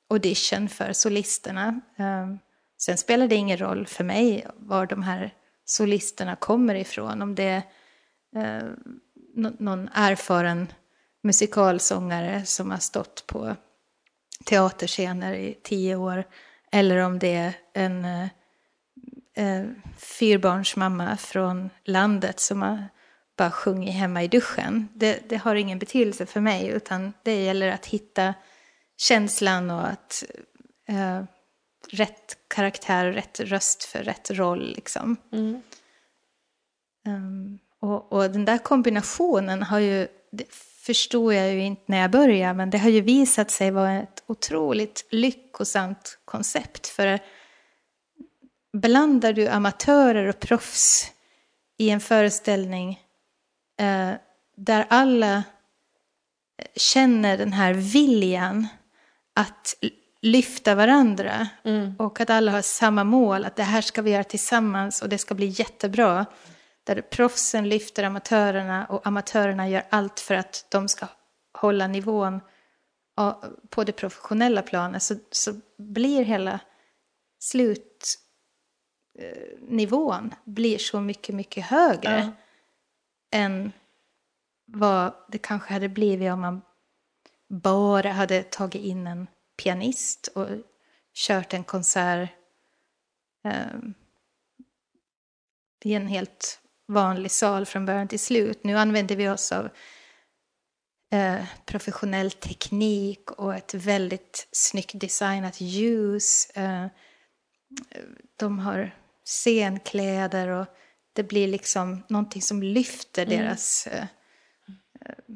audition 0.09 0.69
för 0.69 0.93
solisterna. 0.93 1.81
Ehm, 1.97 2.39
sen 2.85 2.97
spelar 2.97 3.27
det 3.27 3.35
ingen 3.35 3.57
roll 3.57 3.87
för 3.87 4.03
mig 4.03 4.47
var 4.55 4.85
de 4.85 5.03
här 5.03 5.33
solisterna 5.65 6.35
kommer 6.35 6.75
ifrån. 6.75 7.21
Om 7.21 7.35
det 7.35 7.43
är 7.43 7.63
eh, 8.35 8.69
någon 9.59 9.89
erfaren 9.93 10.67
musikalsångare 11.23 12.45
som 12.45 12.71
har 12.71 12.77
stått 12.77 13.27
på 13.27 13.55
teaterscener 14.45 15.33
i 15.33 15.57
tio 15.63 15.95
år. 15.95 16.23
Eller 16.71 16.97
om 16.97 17.19
det 17.19 17.35
är 17.35 17.53
en 17.73 18.05
eh, 18.05 18.27
eh, 19.35 19.65
fyrbarnsmamma 19.97 21.17
från 21.17 21.69
landet 21.83 22.39
som 22.39 22.61
har 22.61 22.83
bara 23.37 23.51
sjungit 23.51 23.93
hemma 23.93 24.23
i 24.23 24.27
duschen. 24.27 24.87
Det, 24.93 25.29
det 25.29 25.37
har 25.37 25.55
ingen 25.55 25.79
betydelse 25.79 26.25
för 26.25 26.41
mig 26.41 26.67
utan 26.67 27.13
det 27.23 27.43
gäller 27.43 27.71
att 27.71 27.85
hitta 27.85 28.33
känslan 28.97 29.71
och 29.71 29.87
att 29.87 30.23
eh, 30.87 31.23
rätt 31.89 32.37
karaktär 32.47 33.05
och 33.07 33.13
rätt 33.13 33.39
röst 33.39 33.83
för 33.83 34.03
rätt 34.03 34.31
roll 34.31 34.73
liksom. 34.75 35.17
Um, 37.07 37.59
och, 37.79 38.13
och 38.13 38.31
den 38.31 38.45
där 38.45 38.57
kombinationen 38.57 39.63
har 39.63 39.79
ju, 39.79 40.07
det 40.31 40.45
förstod 40.85 41.33
jag 41.33 41.53
ju 41.53 41.61
inte 41.61 41.83
när 41.85 41.97
jag 41.97 42.11
började, 42.11 42.53
men 42.53 42.69
det 42.69 42.77
har 42.77 42.89
ju 42.89 43.01
visat 43.01 43.51
sig 43.51 43.71
vara 43.71 43.93
ett 43.93 44.23
otroligt 44.27 45.07
lyckosamt 45.11 46.17
koncept. 46.25 46.87
För 46.87 47.19
blandar 48.73 49.33
du 49.33 49.47
amatörer 49.47 50.27
och 50.27 50.39
proffs 50.39 51.11
i 51.77 51.89
en 51.89 51.99
föreställning 51.99 52.99
eh, 53.79 54.11
där 54.55 54.85
alla 54.89 55.43
känner 56.75 57.37
den 57.37 57.53
här 57.53 57.73
viljan 57.73 58.67
att 59.33 59.75
lyfta 60.25 60.75
varandra 60.75 61.47
och 61.97 62.21
att 62.21 62.29
alla 62.29 62.51
har 62.51 62.61
samma 62.61 63.03
mål, 63.03 63.45
att 63.45 63.55
det 63.55 63.63
här 63.63 63.81
ska 63.81 64.01
vi 64.01 64.11
göra 64.11 64.23
tillsammans 64.23 65.01
och 65.01 65.09
det 65.09 65.17
ska 65.17 65.35
bli 65.35 65.47
jättebra. 65.47 66.25
Där 66.83 67.01
proffsen 67.01 67.69
lyfter 67.69 68.03
amatörerna 68.03 68.85
och 68.85 69.07
amatörerna 69.07 69.69
gör 69.69 69.83
allt 69.89 70.19
för 70.19 70.35
att 70.35 70.65
de 70.69 70.87
ska 70.87 71.07
hålla 71.57 71.87
nivån 71.87 72.41
på 73.69 73.83
det 73.83 73.91
professionella 73.91 74.61
planet 74.61 75.03
så, 75.03 75.15
så 75.31 75.53
blir 75.77 76.23
hela 76.23 76.59
slutnivån 77.39 80.35
blir 80.43 80.77
så 80.77 81.01
mycket, 81.01 81.35
mycket 81.35 81.65
högre 81.65 82.19
Ja. 82.19 82.31
än 83.39 83.71
vad 84.65 85.13
det 85.27 85.37
kanske 85.37 85.73
hade 85.73 85.89
blivit 85.89 86.31
om 86.31 86.41
man 86.41 86.61
bara 87.49 88.11
hade 88.11 88.43
tagit 88.43 88.81
in 88.81 89.07
en 89.07 89.27
pianist 89.65 90.27
och 90.27 90.47
kört 91.13 91.53
en 91.53 91.63
konsert 91.63 92.29
eh, 93.45 93.79
i 95.83 95.93
en 95.93 96.07
helt 96.07 96.59
vanlig 96.87 97.31
sal 97.31 97.65
från 97.65 97.85
början 97.85 98.07
till 98.07 98.19
slut. 98.19 98.63
Nu 98.63 98.77
använder 98.77 99.15
vi 99.15 99.29
oss 99.29 99.51
av 99.51 99.69
eh, 101.13 101.45
professionell 101.65 102.31
teknik 102.31 103.31
och 103.31 103.55
ett 103.55 103.73
väldigt 103.73 104.47
snyggt 104.51 104.99
designat 104.99 105.61
ljus. 105.61 106.49
Eh, 106.49 106.87
de 108.35 108.59
har 108.59 108.95
scenkläder 109.23 110.47
och 110.47 110.65
det 111.13 111.23
blir 111.23 111.47
liksom 111.47 112.03
någonting 112.09 112.41
som 112.41 112.63
lyfter 112.63 113.25
deras, 113.25 113.87
eh, 113.87 114.05
eh, 115.01 115.35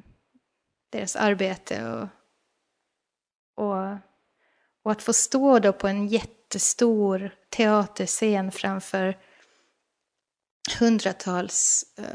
deras 0.90 1.16
arbete. 1.16 1.88
Och, 1.88 2.08
och, 3.66 4.09
och 4.90 4.94
att 4.94 5.02
få 5.02 5.14
stå 5.14 5.60
då 5.60 5.74
på 5.74 5.88
en 5.88 6.08
jättestor 6.08 7.32
teaterscen 7.50 8.52
framför 8.52 9.18
hundratals 10.80 11.86
eh, 11.98 12.06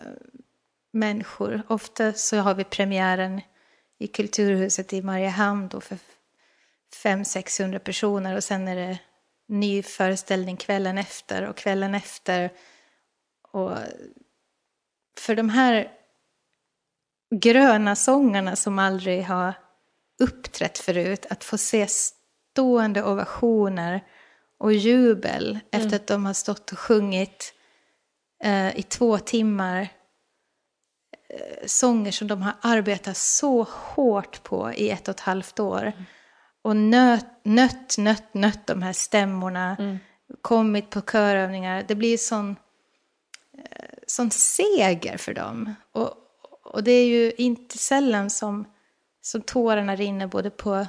människor. 0.93 1.63
Ofta 1.69 2.13
så 2.13 2.37
har 2.37 2.55
vi 2.55 2.65
premiären 2.65 3.41
i 3.99 4.07
Kulturhuset 4.07 4.93
i 4.93 5.03
Mariehamn 5.03 5.69
då 5.69 5.81
för 5.81 5.99
500-600 7.05 7.79
personer 7.79 8.37
och 8.37 8.45
sen 8.45 8.69
är 8.69 8.77
det 8.77 8.99
ny 9.49 9.83
föreställning 9.83 10.57
kvällen 10.57 10.99
efter 10.99 11.43
och 11.43 11.57
kvällen 11.57 11.95
efter. 11.95 12.53
Och 13.43 13.79
för 15.19 15.35
de 15.35 15.49
här 15.49 15.93
gröna 17.35 17.97
sångarna 17.97 18.57
som 18.57 18.79
aldrig 18.79 19.25
har 19.25 19.55
uppträtt 20.19 20.79
förut, 20.79 21.27
att 21.31 21.45
få 21.45 21.59
se 21.59 21.87
stående 22.55 23.03
ovationer 23.03 24.05
och 24.59 24.73
jubel 24.73 25.59
efter 25.71 25.97
att 25.97 26.07
de 26.07 26.27
har 26.27 26.33
stått 26.33 26.73
och 26.73 26.79
sjungit 26.79 27.55
eh, 28.45 28.79
i 28.79 28.83
två 28.83 29.19
timmar 29.19 29.89
eh, 31.29 31.67
sånger 31.67 32.13
som 32.13 32.29
de 32.29 32.43
har 32.43 32.53
arbetat 32.61 33.17
så 33.17 33.63
hårt 33.63 34.43
på 34.43 34.73
i 34.73 34.91
ett 34.91 35.09
och 35.09 35.15
ett 35.15 35.21
halvt 35.21 35.61
år. 35.61 35.93
Och 36.63 36.77
nöt, 36.77 37.27
nött, 37.43 37.99
nött, 37.99 38.35
nött 38.35 38.67
de 38.67 38.83
här 38.83 38.93
stämmorna. 38.93 39.77
Kommit 40.43 40.91
på 40.91 41.01
körövningar. 41.01 41.85
Det 41.89 41.95
blir 41.95 42.17
sån, 42.17 42.57
eh, 43.59 43.89
sån 44.07 44.31
seger 44.31 45.17
för 45.17 45.35
dem. 45.35 45.75
Och, 45.93 46.11
och 46.65 46.85
det 46.85 46.93
är 46.93 47.07
ju 47.07 47.33
inte 47.33 47.79
sällan 47.79 48.31
som, 48.31 48.65
som 49.21 49.43
tårarna 49.43 49.97
rinner 49.97 50.27
både 50.27 50.51
på, 50.51 50.87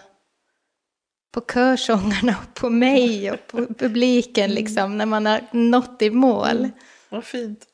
på 1.32 1.42
körsångarna 1.42 2.38
och 2.44 2.54
på 2.54 2.70
mig 2.70 3.32
och 3.32 3.48
på 3.48 3.74
publiken 3.74 4.52
liksom. 4.52 4.98
När 4.98 5.06
man 5.06 5.26
har 5.26 5.42
nått 5.52 6.02
i 6.02 6.12
mål. 6.12 6.70
Vad 7.10 7.24
fint. 7.24 7.68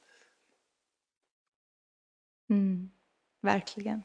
Mm, 2.49 2.89
verkligen. 3.41 4.03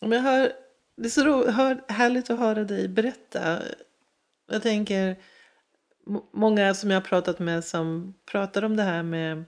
Men 0.00 0.12
jag 0.12 0.20
hör, 0.20 0.52
det 0.96 1.04
är 1.04 1.10
så 1.10 1.24
ro, 1.24 1.50
hör, 1.50 1.84
härligt 1.88 2.30
att 2.30 2.38
höra 2.38 2.64
dig 2.64 2.88
berätta. 2.88 3.62
Jag 4.46 4.62
tänker, 4.62 5.16
må- 6.06 6.28
många 6.32 6.74
som 6.74 6.90
jag 6.90 6.96
har 7.00 7.06
pratat 7.06 7.38
med 7.38 7.64
som 7.64 8.14
pratar 8.30 8.62
om 8.64 8.76
det 8.76 8.82
här 8.82 9.02
med 9.02 9.44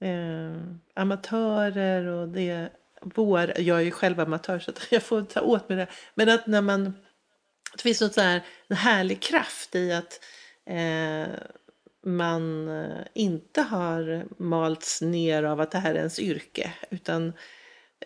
eh, 0.00 0.62
amatörer 0.94 2.06
och 2.06 2.28
det 2.28 2.70
vår, 3.04 3.52
jag 3.56 3.78
är 3.78 3.84
ju 3.84 3.90
själv 3.90 4.20
amatör 4.20 4.58
så 4.58 4.72
jag 4.90 5.02
får 5.02 5.22
ta 5.22 5.40
åt 5.40 5.68
mig 5.68 5.78
det. 5.78 5.86
Men 6.14 6.28
att 6.28 6.46
när 6.46 6.62
man, 6.62 6.84
det 7.76 7.82
finns 7.82 8.00
något 8.00 8.14
så 8.14 8.20
här, 8.20 8.42
en 8.68 8.76
härlig 8.76 9.22
kraft 9.22 9.74
i 9.74 9.92
att 9.92 10.20
eh, 10.66 11.34
man 12.06 12.68
eh, 12.68 13.06
inte 13.14 13.62
har 13.62 14.24
malts 14.42 15.02
ner 15.02 15.42
av 15.42 15.60
att 15.60 15.70
det 15.70 15.78
här 15.78 15.94
är 15.94 15.98
ens 15.98 16.18
yrke. 16.18 16.72
Utan 16.90 17.32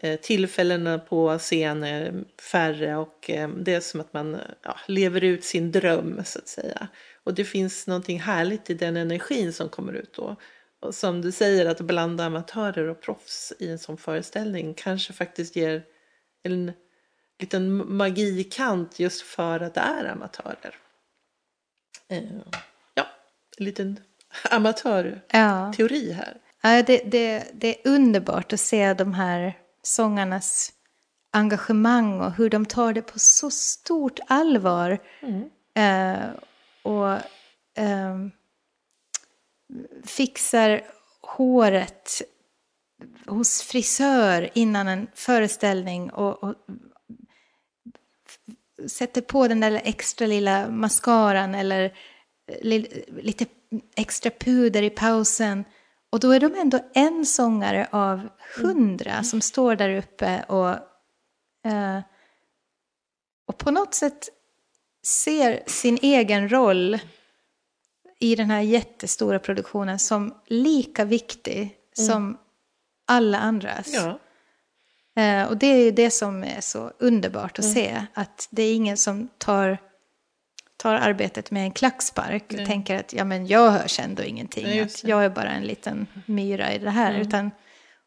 Eh, 0.01 0.21
tillfällena 0.21 0.99
på 0.99 1.39
scen 1.39 1.83
är 1.83 2.25
färre 2.53 2.97
och 2.97 3.31
eh, 3.31 3.49
det 3.49 3.75
är 3.75 3.81
som 3.81 4.01
att 4.01 4.13
man 4.13 4.37
ja, 4.63 4.77
lever 4.87 5.25
ut 5.25 5.45
sin 5.45 5.73
dröm 5.73 6.23
så 6.25 6.39
att 6.39 6.49
säga. 6.49 6.89
Och 7.25 7.35
det 7.35 7.45
finns 7.45 7.87
någonting 7.87 8.21
härligt 8.21 8.71
i 8.71 8.75
den 8.75 8.97
energin 8.97 9.53
som 9.53 9.69
kommer 9.69 9.93
ut 9.93 10.15
då. 10.15 10.37
Och 10.87 10.95
som 10.95 11.23
du 11.23 11.33
säger 11.33 11.67
att 11.67 11.81
blanda 11.81 12.25
amatörer 12.25 12.89
och 12.89 13.01
proffs 13.01 13.53
i 13.59 13.71
en 13.71 13.79
sån 13.79 13.97
föreställning 13.97 14.75
kanske 14.75 15.13
faktiskt 15.13 15.57
ger 15.57 15.83
en 16.43 16.73
liten 17.39 17.97
magikant 17.97 19.01
just 19.01 19.23
för 19.23 19.61
att 19.61 19.75
det 19.75 19.81
är 19.81 20.05
amatörer. 20.05 20.75
Eh, 22.09 22.23
ja, 22.95 23.07
en 23.59 23.65
liten 23.65 24.01
amatörteori 24.51 26.13
här. 26.13 26.37
Ja, 26.63 26.83
det, 26.83 26.99
det, 26.99 27.47
det 27.55 27.69
är 27.69 27.91
underbart 27.91 28.53
att 28.53 28.61
se 28.61 28.95
de 28.95 29.15
här 29.15 29.59
sångarnas 29.83 30.73
engagemang 31.31 32.21
och 32.21 32.33
hur 32.33 32.51
de 32.51 32.67
tar 32.67 32.93
det 32.93 33.03
på 33.03 33.19
så 33.19 33.51
stort 33.51 34.21
allvar. 34.27 34.99
Mm. 35.23 35.51
Eh, 35.75 36.31
och 36.83 37.11
eh, 37.83 38.17
fixar 40.05 40.83
håret 41.21 42.23
hos 43.27 43.63
frisör 43.63 44.51
innan 44.55 44.89
en 44.89 45.07
föreställning 45.15 46.11
och, 46.11 46.45
och 46.45 46.55
sätter 48.87 49.21
på 49.21 49.49
den 49.49 49.61
där 49.61 49.81
extra 49.85 50.27
lilla 50.27 50.71
mascaran 50.71 51.55
eller 51.55 51.85
eh, 52.47 52.83
lite 53.23 53.47
extra 53.97 54.31
puder 54.31 54.83
i 54.83 54.91
pausen. 54.91 55.65
Och 56.11 56.21
då 56.21 56.31
är 56.31 56.41
de 56.41 56.55
ändå 56.55 56.81
en 56.95 57.27
sångare 57.27 57.89
av 57.91 58.29
hundra 58.63 59.11
mm. 59.11 59.25
som 59.25 59.41
står 59.41 59.77
där 59.77 59.97
uppe 59.97 60.45
och, 60.49 60.69
eh, 61.71 62.01
och 63.47 63.59
på 63.59 63.71
något 63.71 63.95
sätt 63.95 64.29
ser 65.07 65.63
sin 65.67 65.99
egen 66.03 66.49
roll 66.49 66.99
i 68.19 68.35
den 68.35 68.51
här 68.51 68.61
jättestora 68.61 69.39
produktionen 69.39 69.99
som 69.99 70.35
lika 70.47 71.05
viktig 71.05 71.61
mm. 71.61 72.09
som 72.09 72.39
alla 73.07 73.39
andras. 73.39 73.95
Ja. 73.95 74.21
Eh, 75.23 75.49
och 75.49 75.57
det 75.57 75.67
är 75.67 75.85
ju 75.85 75.91
det 75.91 76.11
som 76.11 76.45
är 76.45 76.61
så 76.61 76.93
underbart 76.99 77.59
att 77.59 77.65
mm. 77.65 77.75
se, 77.75 78.07
att 78.15 78.49
det 78.51 78.63
är 78.63 78.75
ingen 78.75 78.97
som 78.97 79.29
tar, 79.39 79.79
tar 80.77 80.95
arbetet 80.95 81.51
med 81.51 81.63
en 81.63 81.73
klackspark 81.73 82.45
och 82.49 82.57
Nej. 82.57 82.67
tänker 82.67 83.01
att 83.01 83.13
ja, 83.13 83.25
men 83.25 83.47
jag 83.47 83.71
hörs 83.71 84.01
ändå 84.01 84.23
ingenting, 84.23 84.67
Nej, 84.67 84.81
att 84.81 85.05
jag 85.05 85.25
är 85.25 85.31
bara 85.31 85.51
en 85.51 85.63
liten 85.63 86.07
myra 86.27 86.73
i 86.73 86.79
det 86.79 86.91
här. 86.91 87.11
Mm. 87.11 87.23
Utan, 87.23 87.51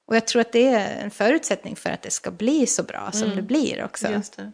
och 0.08 0.16
jag 0.16 0.28
tror 0.28 0.42
att 0.42 0.52
det 0.52 0.68
är 0.68 1.04
en 1.04 1.12
förutsättning 1.12 1.76
för 1.76 1.90
att 1.90 2.02
det 2.02 2.12
ska 2.12 2.32
bli 2.32 2.68
så 2.68 2.84
bra 2.84 3.12
som 3.12 3.24
mm. 3.24 3.36
det 3.36 3.42
blir 3.42 3.84
också. 3.84 4.08
Just 4.08 4.38
det. 4.38 4.52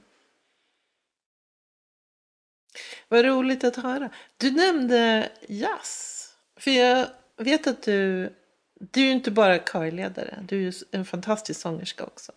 Vad 3.07 3.25
roligt 3.25 3.63
att 3.63 3.75
höra. 3.75 4.09
Du 4.37 4.51
nämnde 4.51 5.29
jazz. 5.47 6.21
För 6.59 6.71
jag 6.71 7.07
vet 7.37 7.67
att 7.67 7.83
du, 7.83 8.33
du 8.79 9.01
är 9.01 9.05
ju 9.05 9.11
inte 9.11 9.31
bara 9.31 9.59
körledare, 9.59 10.39
du 10.47 10.67
är 10.67 10.73
en 10.91 11.05
fantastisk 11.05 11.61
sångerska 11.61 12.03
också. 12.03 12.31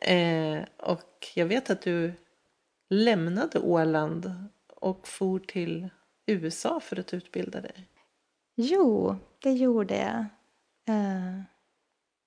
Eh, 0.00 0.58
och 0.76 1.28
jag 1.34 1.46
vet 1.46 1.70
att 1.70 1.82
du 1.82 2.12
lämnade 2.90 3.58
Åland 3.58 4.32
och 4.68 5.08
for 5.08 5.38
till 5.38 5.88
USA 6.26 6.80
för 6.80 7.00
att 7.00 7.14
utbilda 7.14 7.60
dig. 7.60 7.88
Jo, 8.56 9.16
det 9.42 9.52
gjorde 9.52 9.96
jag. 9.96 10.18
Eh, 10.94 11.42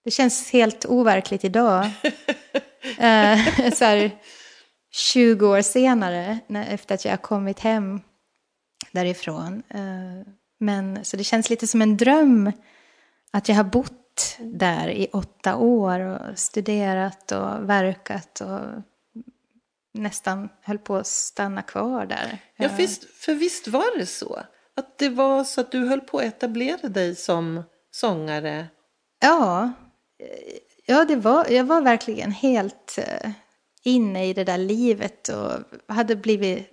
det 0.04 0.12
känns 0.12 0.52
helt 0.52 0.86
overkligt 0.86 1.44
idag. 1.44 1.86
eh, 2.98 3.40
så 3.74 3.86
här, 3.86 4.12
20 4.92 5.48
år 5.48 5.62
senare, 5.62 6.40
när, 6.48 6.74
efter 6.74 6.96
att 6.96 7.06
jag 7.06 7.12
har 7.12 7.18
kommit 7.18 7.60
hem 7.60 8.02
därifrån. 8.92 9.64
Eh, 9.70 10.34
men, 10.60 11.06
så 11.06 11.18
det 11.18 11.24
känns 11.24 11.50
lite 11.50 11.68
som 11.68 11.82
en 11.82 11.98
dröm 11.98 12.52
att 13.32 13.50
jag 13.50 13.56
har 13.56 13.64
bott 13.64 14.38
där 14.40 14.90
i 14.90 15.08
åtta 15.14 15.56
år 15.56 16.00
och 16.00 16.40
studerat 16.40 17.32
och 17.32 17.70
verkat 17.70 18.42
och 18.42 18.60
nästan 19.94 20.50
höll 20.62 20.78
på 20.78 20.96
att 20.96 21.08
stanna 21.08 21.62
kvar 21.62 22.06
där. 22.06 22.38
Ja, 22.56 22.70
visst, 22.78 23.04
för 23.04 23.34
visst 23.34 23.68
var 23.68 23.98
det 23.98 24.06
så? 24.06 24.42
Att 24.76 24.98
det 24.98 25.10
var 25.10 25.44
så 25.44 25.62
att 25.62 25.72
du 25.72 25.88
höll 25.88 26.02
på 26.02 26.18
att 26.18 26.24
etablera 26.24 26.90
dig 26.90 27.16
som 27.16 27.64
sångare? 27.92 28.68
Ja, 29.20 29.72
ja 30.86 31.06
det 31.06 31.16
var, 31.16 31.50
jag 31.50 31.64
var 31.64 31.82
verkligen 31.82 32.32
helt 32.32 32.98
eh, 32.98 33.32
inne 33.84 34.28
i 34.28 34.34
det 34.34 34.44
där 34.44 34.58
livet 34.58 35.30
och 35.30 35.52
hade 35.96 36.16
blivit 36.16 36.68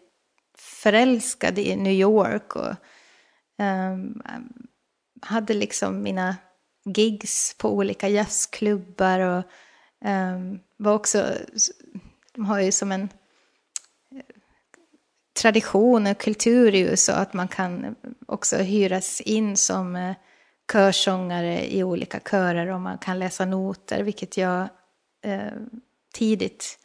förälskad 0.58 1.58
i 1.58 1.76
New 1.76 1.92
York 1.92 2.56
och 2.56 2.74
um, 3.58 4.22
hade 5.22 5.54
liksom 5.54 6.02
mina 6.02 6.36
gigs 6.84 7.56
på 7.58 7.70
olika 7.70 8.08
jazzklubbar 8.08 9.20
och 9.20 9.44
um, 10.04 10.60
var 10.76 10.94
också, 10.94 11.32
de 12.32 12.44
har 12.44 12.60
ju 12.60 12.72
som 12.72 12.92
en 12.92 13.02
eh, 13.02 14.22
tradition 15.40 16.06
och 16.06 16.18
kultur 16.18 16.74
i 16.74 16.80
USA 16.80 17.12
att 17.12 17.32
man 17.32 17.48
kan 17.48 17.96
också 18.26 18.56
hyras 18.56 19.20
in 19.20 19.56
som 19.56 19.96
uh, 19.96 20.14
körsångare 20.72 21.74
i 21.74 21.84
olika 21.84 22.20
körer 22.20 22.66
och 22.66 22.80
man 22.80 22.98
kan 22.98 23.18
läsa 23.18 23.44
noter, 23.44 24.02
vilket 24.02 24.36
jag 24.36 24.68
uh, 25.26 25.52
tidigt 26.14 26.78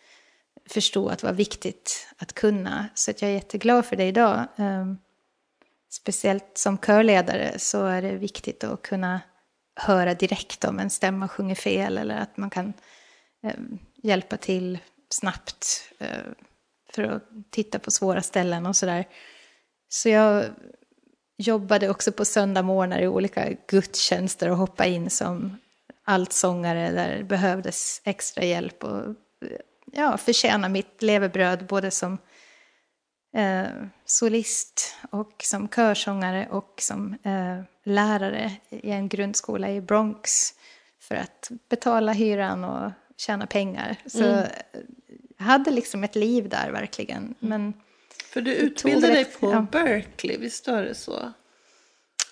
förstå 0.69 1.09
att 1.09 1.19
det 1.19 1.27
var 1.27 1.33
viktigt 1.33 2.07
att 2.17 2.33
kunna. 2.33 2.89
Så 2.93 3.11
att 3.11 3.21
jag 3.21 3.31
är 3.31 3.35
jätteglad 3.35 3.85
för 3.85 3.95
det 3.95 4.07
idag. 4.07 4.47
Ehm, 4.57 4.97
speciellt 5.89 6.57
som 6.57 6.77
körledare 6.77 7.59
så 7.59 7.85
är 7.85 8.01
det 8.01 8.11
viktigt 8.11 8.63
att 8.63 8.81
kunna 8.81 9.21
höra 9.75 10.13
direkt 10.13 10.65
om 10.65 10.79
en 10.79 10.89
stämma 10.89 11.27
sjunger 11.27 11.55
fel 11.55 11.97
eller 11.97 12.17
att 12.17 12.37
man 12.37 12.49
kan 12.49 12.73
ehm, 13.43 13.79
hjälpa 13.95 14.37
till 14.37 14.79
snabbt 15.09 15.91
eh, 15.99 16.07
för 16.93 17.03
att 17.03 17.23
titta 17.49 17.79
på 17.79 17.91
svåra 17.91 18.21
ställen 18.21 18.65
och 18.65 18.75
sådär. 18.75 19.05
Så 19.89 20.09
jag 20.09 20.45
jobbade 21.37 21.89
också 21.89 22.11
på 22.11 22.25
söndagmorgnar 22.25 22.99
i 23.01 23.07
olika 23.07 23.49
gudstjänster 23.67 24.49
och 24.49 24.57
hoppade 24.57 24.89
in 24.89 25.09
som 25.09 25.57
allsångare 26.03 26.91
där 26.91 27.17
det 27.17 27.23
behövdes 27.23 28.01
extra 28.03 28.43
hjälp 28.43 28.83
och 28.83 29.05
eh, 29.05 29.59
ja, 29.91 30.17
förtjäna 30.17 30.69
mitt 30.69 31.01
levebröd 31.01 31.65
både 31.65 31.91
som 31.91 32.17
eh, 33.35 33.67
solist 34.05 34.95
och 35.09 35.41
som 35.43 35.67
körsångare 35.69 36.47
och 36.51 36.75
som 36.81 37.17
eh, 37.23 37.63
lärare 37.83 38.51
i 38.69 38.91
en 38.91 39.09
grundskola 39.09 39.71
i 39.71 39.81
Bronx 39.81 40.53
för 40.99 41.15
att 41.15 41.51
betala 41.69 42.11
hyran 42.11 42.63
och 42.63 42.91
tjäna 43.17 43.47
pengar. 43.47 43.95
Så 44.05 44.23
mm. 44.23 44.47
jag 45.37 45.45
hade 45.45 45.71
liksom 45.71 46.03
ett 46.03 46.15
liv 46.15 46.49
där 46.49 46.71
verkligen. 46.71 47.23
Mm. 47.23 47.35
Men 47.39 47.73
för 48.33 48.41
du 48.41 48.55
utbildade 48.55 49.13
dig 49.13 49.25
på 49.25 49.51
ja. 49.51 49.67
Berkeley, 49.71 50.37
visst 50.37 50.67
var 50.67 50.81
det 50.81 50.95
så? 50.95 51.33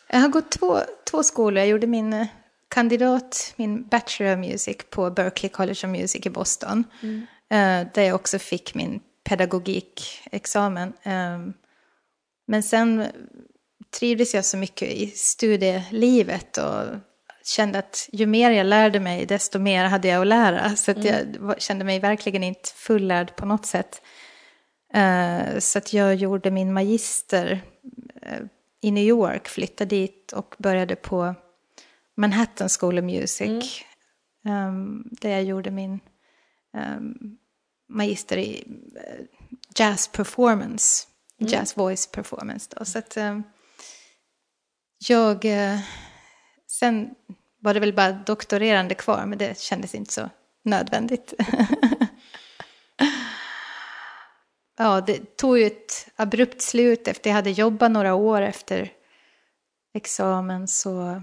Jag 0.07 0.19
har 0.19 0.29
gått 0.29 0.51
två, 0.51 0.79
två 1.11 1.23
skolor. 1.23 1.57
Jag 1.57 1.67
gjorde 1.67 1.87
min 1.87 2.13
eh, 2.13 2.27
kandidat, 2.67 3.53
min 3.55 3.87
Bachelor 3.87 4.33
of 4.33 4.39
Music 4.39 4.77
på 4.89 5.11
Berkeley 5.11 5.49
College 5.49 5.79
of 5.83 5.89
Music 5.89 6.25
i 6.25 6.29
Boston. 6.29 6.83
Mm. 7.01 7.25
Eh, 7.51 7.87
där 7.93 8.01
jag 8.01 8.15
också 8.15 8.39
fick 8.39 8.75
min 8.75 8.99
pedagogikexamen. 9.23 10.93
Ehm, 11.03 11.53
men 12.47 12.63
sen 12.63 13.07
trivdes 13.99 14.33
jag 14.33 14.45
så 14.45 14.57
mycket 14.57 14.91
i 14.91 15.07
studielivet 15.07 16.57
och 16.57 16.83
kände 17.43 17.79
att 17.79 18.09
ju 18.11 18.25
mer 18.25 18.51
jag 18.51 18.65
lärde 18.65 18.99
mig 18.99 19.25
desto 19.25 19.59
mer 19.59 19.85
hade 19.85 20.07
jag 20.07 20.21
att 20.21 20.27
lära. 20.27 20.75
Så 20.75 20.91
att 20.91 20.97
mm. 20.97 21.35
jag 21.47 21.61
kände 21.61 21.85
mig 21.85 21.99
verkligen 21.99 22.43
inte 22.43 22.69
fullärd 22.75 23.35
på 23.35 23.45
något 23.45 23.65
sätt. 23.65 24.01
Uh, 24.95 25.59
så 25.59 25.77
att 25.77 25.93
jag 25.93 26.15
gjorde 26.15 26.51
min 26.51 26.73
magister 26.73 27.61
uh, 28.25 28.47
i 28.81 28.91
New 28.91 29.03
York, 29.03 29.47
flyttade 29.47 29.95
dit 29.95 30.31
och 30.31 30.55
började 30.57 30.95
på 30.95 31.35
Manhattan 32.17 32.69
School 32.69 32.97
of 32.97 33.03
Music. 33.03 33.83
Mm. 34.45 34.67
Um, 34.67 35.09
där 35.11 35.29
jag 35.29 35.43
gjorde 35.43 35.71
min 35.71 35.99
um, 36.77 37.37
magister 37.91 38.37
i 38.37 38.63
uh, 38.95 39.25
jazz 39.75 40.07
performance, 40.07 41.07
mm. 41.39 41.51
jazz 41.51 41.77
voice 41.77 42.07
performance. 42.07 42.69
Då. 42.75 42.85
Så 42.85 42.99
att, 42.99 43.17
um, 43.17 43.43
jag, 45.07 45.45
uh, 45.45 45.79
sen 46.67 47.09
var 47.59 47.73
det 47.73 47.79
väl 47.79 47.93
bara 47.93 48.11
doktorerande 48.11 48.95
kvar, 48.95 49.25
men 49.25 49.37
det 49.37 49.59
kändes 49.59 49.95
inte 49.95 50.13
så 50.13 50.29
nödvändigt. 50.63 51.33
ja, 54.77 55.01
det 55.01 55.37
tog 55.37 55.59
ju 55.59 55.65
ett 55.65 56.07
abrupt 56.15 56.61
slut 56.61 57.07
efter 57.07 57.29
jag 57.29 57.35
hade 57.35 57.51
jobbat 57.51 57.91
några 57.91 58.13
år 58.13 58.41
efter 58.41 58.91
examen 59.93 60.67
så, 60.67 61.21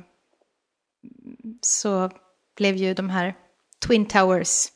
så 1.60 2.10
blev 2.56 2.76
ju 2.76 2.94
de 2.94 3.10
här 3.10 3.34
Twin 3.86 4.06
Towers 4.06 4.66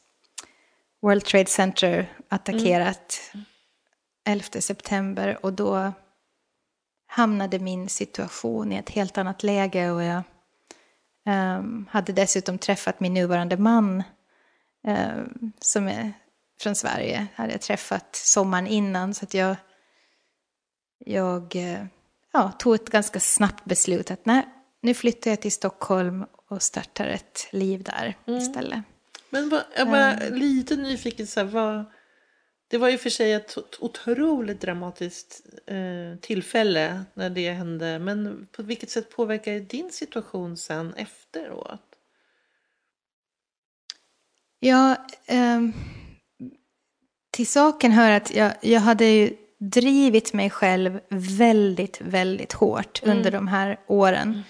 World 1.02 1.24
Trade 1.24 1.46
Center 1.46 2.12
attackerat 2.28 3.20
mm. 3.34 3.44
11 4.24 4.60
september 4.60 5.38
och 5.42 5.52
då 5.52 5.92
hamnade 7.06 7.58
min 7.58 7.88
situation 7.88 8.72
i 8.72 8.76
ett 8.76 8.90
helt 8.90 9.18
annat 9.18 9.42
läge 9.42 9.90
och 9.90 10.02
jag 10.02 10.22
um, 11.28 11.88
hade 11.90 12.12
dessutom 12.12 12.58
träffat 12.58 13.00
min 13.00 13.14
nuvarande 13.14 13.56
man 13.56 14.02
um, 14.86 15.52
som 15.60 15.88
är 15.88 16.12
från 16.60 16.74
Sverige. 16.74 17.26
Hade 17.34 17.52
jag 17.52 17.60
träffat 17.60 18.16
sommaren 18.16 18.66
innan 18.66 19.14
så 19.14 19.24
att 19.24 19.34
jag, 19.34 19.56
jag 20.98 21.56
uh, 21.56 21.84
ja, 22.32 22.52
tog 22.58 22.74
ett 22.74 22.90
ganska 22.90 23.20
snabbt 23.20 23.64
beslut 23.64 24.10
att 24.10 24.26
nej, 24.26 24.48
nu 24.80 24.94
flyttar 24.94 25.30
jag 25.30 25.40
till 25.40 25.52
Stockholm 25.52 26.26
och 26.48 26.62
startar 26.62 27.06
ett 27.06 27.48
liv 27.50 27.82
där 27.82 28.16
mm. 28.26 28.40
istället. 28.40 28.82
Men 29.32 29.48
vad, 29.48 29.64
jag 29.76 29.88
bara 29.90 30.26
um, 30.26 30.34
lite 30.34 30.76
nyfiken, 30.76 31.26
så 31.26 31.40
här, 31.40 31.46
vad, 31.46 31.84
det 32.68 32.78
var 32.78 32.88
ju 32.88 32.98
för 32.98 33.10
sig 33.10 33.32
ett 33.32 33.56
otroligt 33.80 34.60
dramatiskt 34.60 35.40
eh, 35.66 36.20
tillfälle 36.20 37.04
när 37.14 37.30
det 37.30 37.52
hände. 37.52 37.98
Men 37.98 38.46
på 38.52 38.62
vilket 38.62 38.90
sätt 38.90 39.10
påverkar 39.10 39.60
din 39.60 39.92
situation 39.92 40.56
sen 40.56 40.94
efteråt? 40.94 41.82
Ja, 44.60 45.06
eh, 45.26 45.60
till 47.30 47.46
saken 47.46 47.92
hör 47.92 48.10
att 48.10 48.34
jag, 48.34 48.52
jag 48.60 48.80
hade 48.80 49.04
ju 49.04 49.36
drivit 49.58 50.32
mig 50.32 50.50
själv 50.50 51.00
väldigt, 51.10 52.00
väldigt 52.00 52.52
hårt 52.52 53.02
mm. 53.02 53.16
under 53.16 53.30
de 53.30 53.48
här 53.48 53.80
åren. 53.86 54.42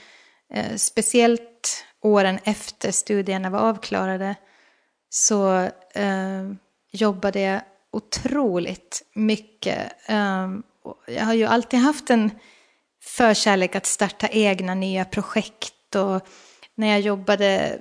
Mm. 0.51 0.71
Eh, 0.71 0.77
speciellt 0.77 1.85
åren 2.01 2.39
efter 2.45 2.91
studierna 2.91 3.51
var 3.51 3.59
avklarade 3.59 4.37
så 5.15 5.71
eh, 5.95 6.53
jobbade 6.93 7.41
jag 7.41 7.61
otroligt 7.91 9.03
mycket. 9.15 9.93
Um, 10.09 10.63
jag 11.07 11.25
har 11.25 11.35
ju 11.35 11.45
alltid 11.45 11.81
haft 11.81 12.11
en 12.11 12.31
förkärlek 13.05 13.77
att 13.77 13.87
starta 13.87 14.29
egna 14.29 14.75
nya 14.75 15.05
projekt 15.05 15.95
och 15.97 16.27
när 16.75 16.89
jag 16.89 17.01
jobbade 17.01 17.81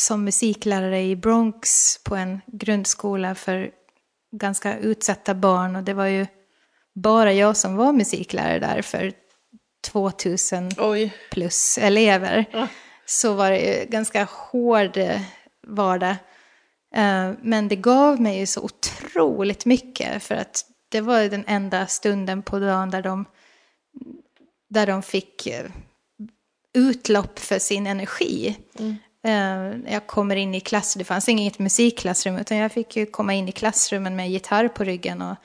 som 0.00 0.24
musiklärare 0.24 1.02
i 1.02 1.16
Bronx 1.16 1.98
på 2.04 2.16
en 2.16 2.40
grundskola 2.46 3.34
för 3.34 3.70
ganska 4.32 4.78
utsatta 4.78 5.34
barn 5.34 5.76
och 5.76 5.82
det 5.82 5.94
var 5.94 6.06
ju 6.06 6.26
bara 6.94 7.32
jag 7.32 7.56
som 7.56 7.76
var 7.76 7.92
musiklärare 7.92 8.58
där 8.58 8.82
för 8.82 9.12
2000 9.86 10.70
Oj. 10.78 11.14
plus 11.30 11.78
elever. 11.78 12.44
Ja. 12.52 12.68
Så 13.06 13.34
var 13.34 13.50
det 13.50 13.58
ju 13.58 13.86
ganska 13.86 14.24
hård 14.24 14.98
vardag. 15.66 16.16
Eh, 16.94 17.30
men 17.42 17.68
det 17.68 17.76
gav 17.76 18.20
mig 18.20 18.38
ju 18.38 18.46
så 18.46 18.62
otroligt 18.62 19.64
mycket 19.64 20.22
för 20.22 20.34
att 20.34 20.64
det 20.88 21.00
var 21.00 21.22
den 21.22 21.44
enda 21.46 21.86
stunden 21.86 22.42
på 22.42 22.58
dagen 22.58 22.90
där 22.90 23.02
de, 23.02 23.24
där 24.70 24.86
de 24.86 25.02
fick 25.02 25.46
eh, 25.46 25.70
utlopp 26.74 27.38
för 27.38 27.58
sin 27.58 27.86
energi. 27.86 28.58
Mm. 28.78 28.96
Eh, 29.24 29.92
jag 29.92 30.06
kommer 30.06 30.36
in 30.36 30.54
i 30.54 30.60
klass, 30.60 30.94
det 30.94 31.04
fanns 31.04 31.28
inget 31.28 31.58
musikklassrum 31.58 32.36
utan 32.36 32.56
jag 32.56 32.72
fick 32.72 32.96
ju 32.96 33.06
komma 33.06 33.34
in 33.34 33.48
i 33.48 33.52
klassrummen 33.52 34.16
med 34.16 34.30
gitarr 34.30 34.68
på 34.68 34.84
ryggen 34.84 35.22
och 35.22 35.36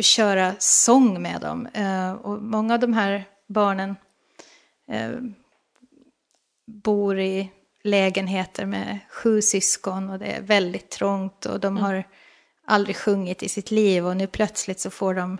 köra 0.00 0.54
sång 0.58 1.22
med 1.22 1.40
dem. 1.40 1.68
Och 2.22 2.42
många 2.42 2.74
av 2.74 2.80
de 2.80 2.92
här 2.92 3.24
barnen 3.48 3.96
bor 6.66 7.20
i 7.20 7.50
lägenheter 7.84 8.66
med 8.66 8.98
sju 9.10 9.42
syskon 9.42 10.10
och 10.10 10.18
det 10.18 10.26
är 10.26 10.42
väldigt 10.42 10.90
trångt 10.90 11.46
och 11.46 11.60
de 11.60 11.66
mm. 11.66 11.82
har 11.82 12.04
aldrig 12.66 12.96
sjungit 12.96 13.42
i 13.42 13.48
sitt 13.48 13.70
liv 13.70 14.06
och 14.06 14.16
nu 14.16 14.26
plötsligt 14.26 14.80
så 14.80 14.90
får 14.90 15.14
de 15.14 15.38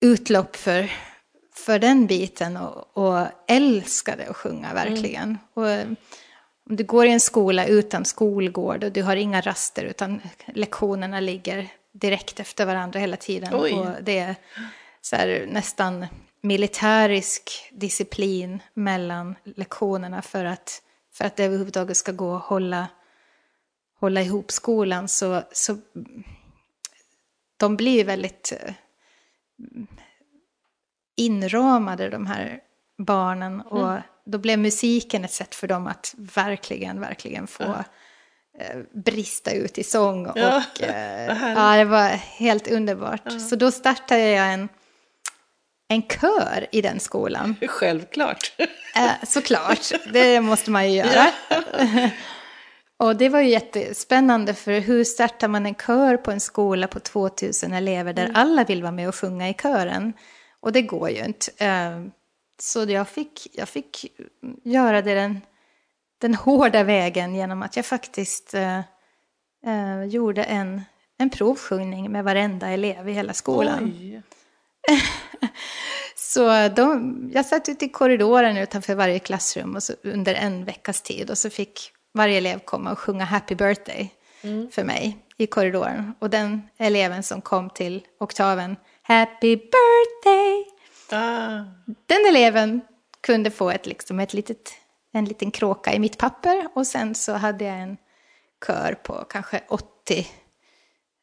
utlopp 0.00 0.56
för, 0.56 0.90
för 1.54 1.78
den 1.78 2.06
biten 2.06 2.56
och, 2.56 2.96
och 2.96 3.26
älskade 3.48 4.26
att 4.28 4.36
sjunga 4.36 4.74
verkligen. 4.74 5.22
Mm. 5.22 5.38
Och, 5.54 5.70
eh, 5.70 5.88
om 6.70 6.76
du 6.76 6.84
går 6.84 7.06
i 7.06 7.10
en 7.10 7.20
skola 7.20 7.66
utan 7.66 8.04
skolgård 8.04 8.84
och 8.84 8.92
du 8.92 9.02
har 9.02 9.16
inga 9.16 9.40
raster 9.40 9.84
utan 9.84 10.20
lektionerna 10.46 11.20
ligger 11.20 11.68
direkt 11.92 12.40
efter 12.40 12.66
varandra 12.66 13.00
hela 13.00 13.16
tiden. 13.16 13.54
Oj. 13.54 13.72
Och 13.72 13.86
det 14.02 14.18
är 14.18 14.34
så 15.00 15.16
här, 15.16 15.48
nästan 15.50 16.06
militärisk 16.40 17.50
disciplin 17.72 18.62
mellan 18.74 19.34
lektionerna 19.44 20.22
för 20.22 20.44
att 20.44 20.82
för 21.16 21.24
att 21.24 21.36
det 21.36 21.44
överhuvudtaget 21.44 21.96
ska 21.96 22.12
gå 22.12 22.36
att 22.36 22.42
hålla, 22.42 22.88
hålla 24.00 24.22
ihop 24.22 24.50
skolan 24.50 25.08
så, 25.08 25.42
så 25.52 25.78
de 27.56 27.76
blir 27.76 28.04
väldigt 28.04 28.52
eh, 28.60 28.74
inramade 31.16 32.08
de 32.08 32.26
här 32.26 32.60
barnen 32.98 33.60
och 33.60 33.90
mm. 33.90 34.02
då 34.24 34.38
blev 34.38 34.58
musiken 34.58 35.24
ett 35.24 35.32
sätt 35.32 35.54
för 35.54 35.68
dem 35.68 35.86
att 35.86 36.14
verkligen, 36.16 37.00
verkligen 37.00 37.46
få 37.46 37.64
ja. 37.64 37.84
Eh, 38.58 38.80
brista 38.92 39.50
ut 39.50 39.78
i 39.78 39.84
sång. 39.84 40.32
Ja, 40.34 40.56
och 40.56 40.82
eh, 40.82 41.54
ja, 41.56 41.76
det 41.76 41.84
var 41.84 42.08
helt 42.08 42.68
underbart. 42.68 43.22
Ja. 43.24 43.38
Så 43.38 43.56
då 43.56 43.70
startade 43.70 44.30
jag 44.30 44.52
en 44.52 44.68
en 45.88 46.02
kör 46.02 46.66
i 46.72 46.82
den 46.82 47.00
skolan. 47.00 47.56
Självklart. 47.68 48.52
Eh, 48.96 49.10
såklart, 49.26 49.92
det 50.12 50.40
måste 50.40 50.70
man 50.70 50.90
ju 50.90 50.96
göra. 50.96 51.30
Ja. 51.50 52.10
Och 52.98 53.16
det 53.16 53.28
var 53.28 53.40
ju 53.40 53.48
jättespännande 53.48 54.54
för 54.54 54.80
hur 54.80 55.04
startar 55.04 55.48
man 55.48 55.66
en 55.66 55.74
kör 55.74 56.16
på 56.16 56.30
en 56.30 56.40
skola 56.40 56.86
på 56.86 57.00
2000 57.00 57.72
elever 57.72 58.12
där 58.12 58.24
mm. 58.24 58.36
alla 58.36 58.64
vill 58.64 58.82
vara 58.82 58.92
med 58.92 59.08
och 59.08 59.14
sjunga 59.14 59.48
i 59.48 59.54
kören? 59.54 60.12
Och 60.60 60.72
det 60.72 60.82
går 60.82 61.10
ju 61.10 61.24
inte. 61.24 61.64
Eh, 61.64 62.00
så 62.60 62.84
jag 62.84 63.08
fick, 63.08 63.46
jag 63.52 63.68
fick 63.68 64.06
göra 64.64 65.02
det 65.02 65.14
den, 65.14 65.40
den 66.20 66.34
hårda 66.34 66.82
vägen 66.82 67.34
genom 67.34 67.62
att 67.62 67.76
jag 67.76 67.86
faktiskt 67.86 68.54
eh, 68.54 68.78
eh 69.66 70.04
gjorde 70.08 70.44
en, 70.44 70.82
en 71.18 71.30
provsjungning 71.30 72.12
med 72.12 72.24
varenda 72.24 72.68
elev 72.68 73.08
i 73.08 73.12
hela 73.12 73.32
skolan. 73.32 73.92
Så 76.36 76.68
de, 76.68 77.30
jag 77.34 77.46
satt 77.46 77.68
ute 77.68 77.84
i 77.84 77.88
korridoren 77.88 78.56
utanför 78.56 78.94
varje 78.94 79.18
klassrum 79.18 79.74
och 79.74 79.82
så, 79.82 79.92
under 80.02 80.34
en 80.34 80.64
veckas 80.64 81.02
tid 81.02 81.30
och 81.30 81.38
så 81.38 81.50
fick 81.50 81.92
varje 82.14 82.38
elev 82.38 82.58
komma 82.58 82.92
och 82.92 82.98
sjunga 82.98 83.24
Happy 83.24 83.54
birthday 83.54 84.14
mm. 84.42 84.70
för 84.70 84.84
mig 84.84 85.18
i 85.36 85.46
korridoren. 85.46 86.14
Och 86.18 86.30
den 86.30 86.62
eleven 86.78 87.22
som 87.22 87.40
kom 87.40 87.70
till 87.70 88.06
oktaven 88.20 88.76
Happy 89.02 89.56
birthday, 89.56 90.64
ah. 91.10 91.64
den 92.06 92.26
eleven 92.28 92.80
kunde 93.20 93.50
få 93.50 93.70
ett, 93.70 93.86
liksom, 93.86 94.20
ett 94.20 94.34
litet, 94.34 94.72
en 95.12 95.24
liten 95.24 95.50
kråka 95.50 95.94
i 95.94 95.98
mitt 95.98 96.18
papper 96.18 96.68
och 96.74 96.86
sen 96.86 97.14
så 97.14 97.32
hade 97.32 97.64
jag 97.64 97.78
en 97.78 97.96
kör 98.66 98.98
på 99.02 99.24
kanske 99.30 99.60
80 99.68 100.26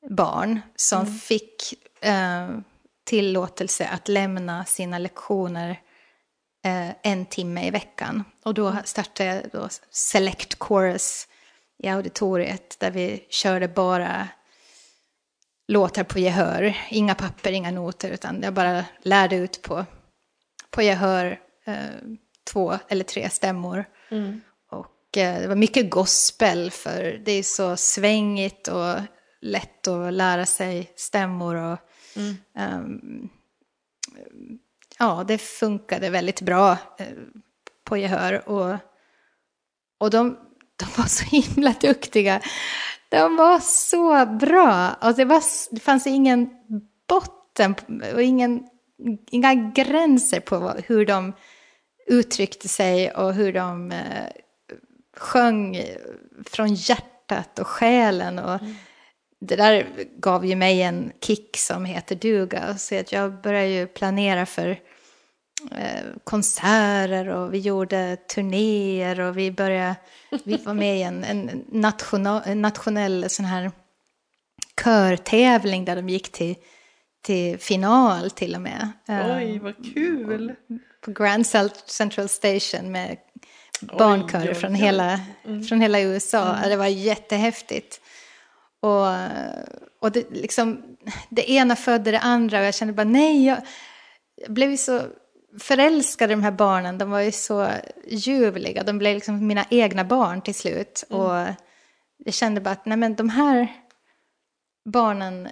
barn 0.10 0.60
som 0.76 1.02
mm. 1.02 1.14
fick 1.14 1.74
eh, 2.02 2.48
tillåtelse 3.04 3.88
att 3.88 4.08
lämna 4.08 4.66
sina 4.66 4.98
lektioner 4.98 5.70
eh, 6.66 6.90
en 7.04 7.26
timme 7.26 7.68
i 7.68 7.72
veckan. 7.72 8.24
Och 8.44 8.54
då 8.54 8.76
startade 8.86 9.36
jag 9.36 9.44
då 9.52 9.70
Select 9.90 10.60
Chorus 10.60 11.28
i 11.84 11.88
auditoriet 11.90 12.80
där 12.80 12.92
vi 12.92 13.26
körde 13.30 13.68
bara 13.68 14.28
låtar 15.68 16.04
på 16.04 16.20
gehör. 16.20 16.78
Inga 16.90 17.16
papper, 17.16 17.52
inga 17.52 17.72
noter, 17.72 18.12
utan 18.12 18.42
jag 18.44 18.54
bara 18.54 18.86
lärde 19.02 19.36
ut 19.36 19.62
på, 19.62 19.86
på 20.70 20.82
gehör 20.82 21.40
eh, 21.66 21.76
två 22.52 22.80
eller 22.88 23.04
tre 23.04 23.30
stämmor. 23.30 23.86
Mm. 24.12 24.42
Och 24.70 25.18
eh, 25.18 25.42
det 25.42 25.48
var 25.48 25.56
mycket 25.56 25.90
gospel 25.90 26.72
för 26.72 27.22
det 27.26 27.32
är 27.32 27.44
så 27.44 27.78
svängigt 27.78 28.68
och 28.68 28.96
lätt 29.42 29.88
att 29.88 30.14
lära 30.14 30.46
sig 30.46 30.92
stämmor. 30.96 31.56
och 31.56 31.80
Mm. 32.16 32.36
Um, 32.58 33.30
ja, 35.00 35.24
det 35.28 35.38
funkade 35.38 36.10
väldigt 36.10 36.42
bra 36.42 36.72
uh, 36.72 37.08
på 37.84 37.98
gehör. 37.98 38.50
Och, 38.50 38.76
och 39.98 40.10
de, 40.10 40.38
de 40.76 40.86
var 40.98 41.06
så 41.06 41.24
himla 41.24 41.76
duktiga. 41.82 42.42
De 43.10 43.36
var 43.36 43.60
så 43.60 44.26
bra. 44.26 44.96
Och 45.02 45.16
det, 45.16 45.26
var, 45.26 45.44
det 45.72 45.80
fanns 45.80 46.08
ingen 46.08 46.50
botten 47.08 47.76
och 48.14 48.22
ingen, 48.22 48.68
inga 49.32 49.54
gränser 49.54 50.40
på 50.40 50.74
hur 50.86 51.06
de 51.06 51.34
uttryckte 52.08 52.68
sig 52.68 53.12
och 53.12 53.34
hur 53.34 53.54
de 53.54 53.92
uh, 53.92 54.28
sjöng 55.18 55.82
från 56.46 56.74
hjärtat 56.74 57.60
och 57.60 57.68
själen. 57.68 58.40
Och, 58.40 58.62
mm 58.62 58.76
det 59.48 59.56
där 59.56 59.88
gav 60.18 60.46
ju 60.46 60.56
mig 60.56 60.82
en 60.82 61.12
kick 61.22 61.58
som 61.58 61.86
heter 61.86 62.16
duga. 62.16 62.78
Så 62.78 63.00
att 63.00 63.12
jag 63.12 63.42
började 63.42 63.68
ju 63.68 63.88
planera 63.88 64.46
för 64.46 64.70
eh, 65.72 66.04
konserter 66.24 67.28
och 67.28 67.54
vi 67.54 67.60
gjorde 67.60 68.16
turnéer 68.16 69.20
och 69.20 69.38
vi 69.38 69.52
började, 69.52 69.96
vi 70.44 70.58
var 70.58 70.74
med 70.74 70.98
i 70.98 71.02
en, 71.02 71.24
en, 71.24 71.64
national, 71.72 72.56
nationell 72.56 73.30
sån 73.30 73.46
här 73.46 73.72
körtävling 74.84 75.86
där 75.86 75.96
de 75.96 76.10
gick 76.10 76.32
till, 76.32 76.56
till 77.22 77.60
final 77.60 78.32
till 78.32 78.56
och 78.56 78.62
med. 78.62 78.92
Oj, 79.08 79.60
vad 79.60 79.94
kul! 79.94 80.56
På 81.02 81.12
Grand 81.12 81.48
Central 81.88 82.30
Station 82.30 82.92
med 82.92 83.18
barnkörer 83.82 84.54
från, 84.54 84.76
hela, 84.76 85.20
mm. 85.46 85.64
från 85.64 85.82
hela 85.82 86.02
USA. 86.02 86.56
Mm. 86.56 86.70
Det 86.70 86.76
var 86.76 86.88
jättehäftigt. 86.88 88.00
Och, 88.84 89.08
och 90.00 90.12
det, 90.12 90.32
liksom, 90.32 90.84
det 91.30 91.52
ena 91.52 91.76
födde 91.76 92.12
det 92.12 92.20
andra 92.20 92.60
och 92.60 92.66
jag 92.66 92.76
kände 92.76 92.94
bara 92.94 93.04
nej, 93.04 93.46
jag, 93.46 93.58
jag 94.36 94.52
blev 94.52 94.72
ju 94.72 94.78
så 94.78 95.02
förälskad 95.60 96.32
i 96.32 96.34
de 96.34 96.44
här 96.44 96.52
barnen. 96.52 96.98
De 96.98 97.10
var 97.10 97.20
ju 97.20 97.32
så 97.32 97.70
ljuvliga. 98.08 98.84
De 98.84 98.98
blev 98.98 99.16
liksom 99.16 99.48
mina 99.48 99.66
egna 99.70 100.04
barn 100.04 100.42
till 100.42 100.56
slut. 100.56 101.04
Mm. 101.10 101.22
Och 101.22 101.48
jag 102.18 102.34
kände 102.34 102.62
bara 102.62 102.72
att 102.72 102.86
nej 102.86 102.98
men 102.98 103.16
de 103.16 103.30
här 103.30 103.68
barnen 104.86 105.48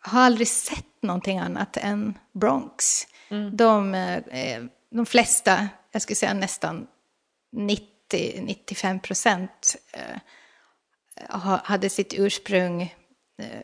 har 0.00 0.20
aldrig 0.20 0.48
sett 0.48 1.02
någonting 1.02 1.38
annat 1.38 1.76
än 1.76 2.18
Bronx. 2.32 3.06
Mm. 3.28 3.56
De, 3.56 3.94
eh, 3.94 4.62
de 4.90 5.06
flesta, 5.06 5.68
jag 5.92 6.02
skulle 6.02 6.16
säga 6.16 6.34
nästan 6.34 6.86
90-95 7.56 9.00
procent 9.00 9.76
eh, 9.92 10.20
hade 11.64 11.88
sitt 11.88 12.14
ursprung 12.18 12.82
eh, 13.42 13.60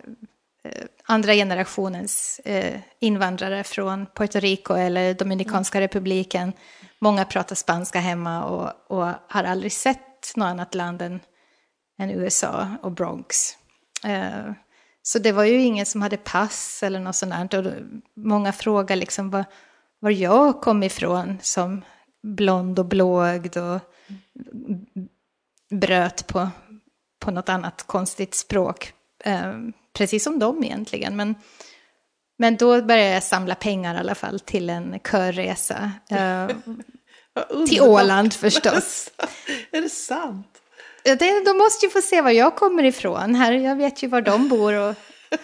eh, 0.64 0.84
andra 1.04 1.34
generationens 1.34 2.40
invandrare 3.00 3.64
från 3.64 4.06
Puerto 4.06 4.40
Rico 4.40 4.74
eller 4.74 5.14
Dominikanska 5.14 5.78
mm. 5.78 5.82
republiken. 5.82 6.52
Många 6.98 7.24
pratar 7.24 7.56
spanska 7.56 8.00
hemma 8.00 8.44
och, 8.44 8.98
och, 8.98 9.12
har 9.28 9.44
aldrig 9.44 9.72
sett 9.72 10.36
något 10.36 10.46
annat 10.46 10.74
land 10.74 11.02
än, 11.02 11.20
än 11.98 12.10
USA 12.10 12.68
och 12.82 12.92
Bronx. 12.92 13.56
Så 15.02 15.18
det 15.18 15.32
var 15.32 15.44
ju 15.44 15.62
ingen 15.62 15.86
som 15.86 16.02
hade 16.02 16.16
pass 16.16 16.82
eller 16.82 17.00
något 17.00 17.16
sånt. 17.16 17.54
Och 17.54 17.64
många 18.16 18.52
frågar 18.52 18.96
liksom 18.96 19.30
var, 19.30 19.44
var 20.00 20.10
jag 20.10 20.60
kom 20.60 20.82
ifrån 20.82 21.38
som 21.42 21.84
blond 22.22 22.78
och 22.78 22.86
blåögd 22.86 23.56
och 23.56 23.80
bröt 25.70 26.26
på, 26.26 26.50
på 27.24 27.30
något 27.30 27.48
annat 27.48 27.82
konstigt 27.86 28.34
språk. 28.34 28.92
Eh, 29.24 29.52
precis 29.92 30.24
som 30.24 30.38
dem 30.38 30.64
egentligen. 30.64 31.16
Men, 31.16 31.34
men 32.38 32.56
då 32.56 32.82
började 32.82 33.10
jag 33.14 33.22
samla 33.22 33.54
pengar 33.54 33.94
i 33.94 33.98
alla 33.98 34.14
fall 34.14 34.40
till 34.40 34.70
en 34.70 34.98
körresa. 35.10 35.92
Eh, 36.10 36.48
till 37.68 37.82
Åland 37.82 38.32
förstås. 38.34 39.10
Är 39.70 39.80
det 39.82 39.88
sant? 39.88 40.46
Det, 41.04 41.44
de 41.44 41.58
måste 41.58 41.86
ju 41.86 41.90
få 41.90 42.00
se 42.00 42.20
var 42.20 42.30
jag 42.30 42.56
kommer 42.56 42.84
ifrån. 42.84 43.34
Här, 43.34 43.52
jag 43.52 43.76
vet 43.76 44.02
ju 44.02 44.08
var 44.08 44.20
de 44.20 44.48
bor. 44.48 44.72
Och, 44.72 44.94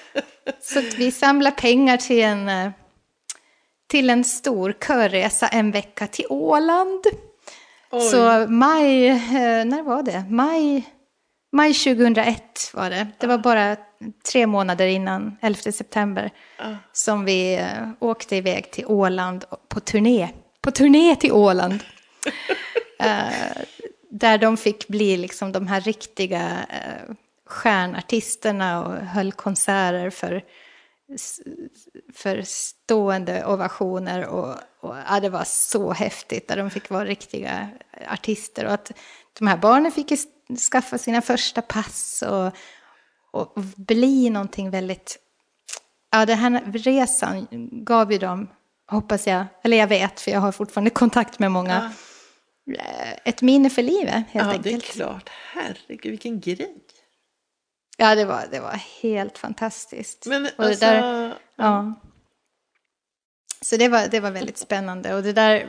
så 0.60 0.80
vi 0.80 1.12
samlar 1.12 1.50
pengar 1.50 1.96
till 1.96 2.22
en 2.22 2.48
eh, 2.48 2.70
till 3.88 4.10
en 4.10 4.24
stor 4.24 4.72
körresa 4.72 5.48
en 5.48 5.70
vecka 5.70 6.06
till 6.06 6.26
Åland. 6.28 7.04
Oj. 7.90 8.00
Så 8.00 8.46
maj, 8.48 9.08
eh, 9.08 9.64
när 9.64 9.82
var 9.82 10.02
det? 10.02 10.24
Maj, 10.30 10.84
maj 11.52 11.74
2001 11.74 12.70
var 12.74 12.90
det. 12.90 13.06
Det 13.18 13.26
var 13.26 13.38
bara 13.38 13.76
tre 14.32 14.46
månader 14.46 14.86
innan 14.86 15.36
11 15.40 15.72
september 15.72 16.30
uh. 16.64 16.76
som 16.92 17.24
vi 17.24 17.54
eh, 17.54 17.88
åkte 17.98 18.36
iväg 18.36 18.70
till 18.70 18.86
Åland 18.86 19.44
på 19.68 19.80
turné. 19.80 20.28
På 20.60 20.70
turné 20.70 21.16
till 21.16 21.32
Åland. 21.32 21.82
uh, 23.02 23.62
där 24.10 24.38
de 24.38 24.56
fick 24.56 24.88
bli 24.88 25.16
liksom 25.16 25.52
de 25.52 25.66
här 25.66 25.80
riktiga 25.80 26.66
uh, 26.68 27.14
stjärnartisterna 27.46 28.86
och 28.86 28.94
höll 28.94 29.32
konserter 29.32 30.10
för 30.10 30.42
för 32.14 32.42
stående 32.42 33.44
ovationer 33.44 34.26
och, 34.26 34.54
och 34.80 34.96
ja, 35.08 35.20
det 35.20 35.28
var 35.28 35.44
så 35.44 35.92
häftigt 35.92 36.48
där 36.48 36.56
de 36.56 36.70
fick 36.70 36.90
vara 36.90 37.04
riktiga 37.04 37.68
artister 38.08 38.66
och 38.66 38.72
att 38.72 38.92
de 39.38 39.46
här 39.46 39.56
barnen 39.56 39.92
fick 39.92 40.12
skaffa 40.56 40.98
sina 40.98 41.22
första 41.22 41.62
pass 41.62 42.22
och, 42.22 42.46
och, 43.30 43.56
och 43.56 43.62
bli 43.76 44.30
någonting 44.30 44.70
väldigt, 44.70 45.18
ja 46.12 46.26
den 46.26 46.38
här 46.38 46.72
resan 46.72 47.46
gav 47.72 48.12
ju 48.12 48.18
dem, 48.18 48.48
hoppas 48.86 49.26
jag, 49.26 49.46
eller 49.62 49.76
jag 49.76 49.86
vet 49.86 50.20
för 50.20 50.30
jag 50.30 50.40
har 50.40 50.52
fortfarande 50.52 50.90
kontakt 50.90 51.38
med 51.38 51.52
många, 51.52 51.92
ja. 52.64 52.82
ett 53.24 53.42
minne 53.42 53.70
för 53.70 53.82
livet 53.82 54.24
helt 54.28 54.46
ja, 54.46 54.52
enkelt. 54.52 54.66
Ja 54.66 54.72
det 54.72 54.76
är 54.76 54.80
klart, 54.80 55.30
herregud 55.52 56.10
vilken 56.10 56.40
grej. 56.40 56.76
Ja, 57.96 58.14
det 58.14 58.24
var, 58.24 58.46
det 58.50 58.60
var 58.60 58.80
helt 59.02 59.38
fantastiskt. 59.38 60.26
Men 60.26 60.48
och 60.58 60.64
alltså... 60.64 60.84
Där, 60.84 61.34
ja. 61.56 61.94
Så 63.62 63.76
det 63.76 63.88
var, 63.88 64.08
det 64.08 64.20
var 64.20 64.30
väldigt 64.30 64.58
spännande. 64.58 65.14
Och 65.14 65.22
det 65.22 65.32
där 65.32 65.68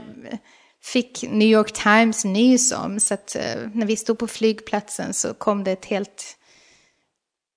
fick 0.84 1.24
New 1.30 1.48
York 1.48 1.72
Times 1.74 2.26
nys 2.26 2.72
om. 2.72 3.00
Så 3.00 3.14
att 3.14 3.36
uh, 3.40 3.70
när 3.74 3.86
vi 3.86 3.96
stod 3.96 4.20
på 4.20 4.28
flygplatsen 4.28 5.14
så 5.14 5.34
kom 5.34 5.64
det 5.64 5.72
ett 5.72 5.86
helt 5.86 6.38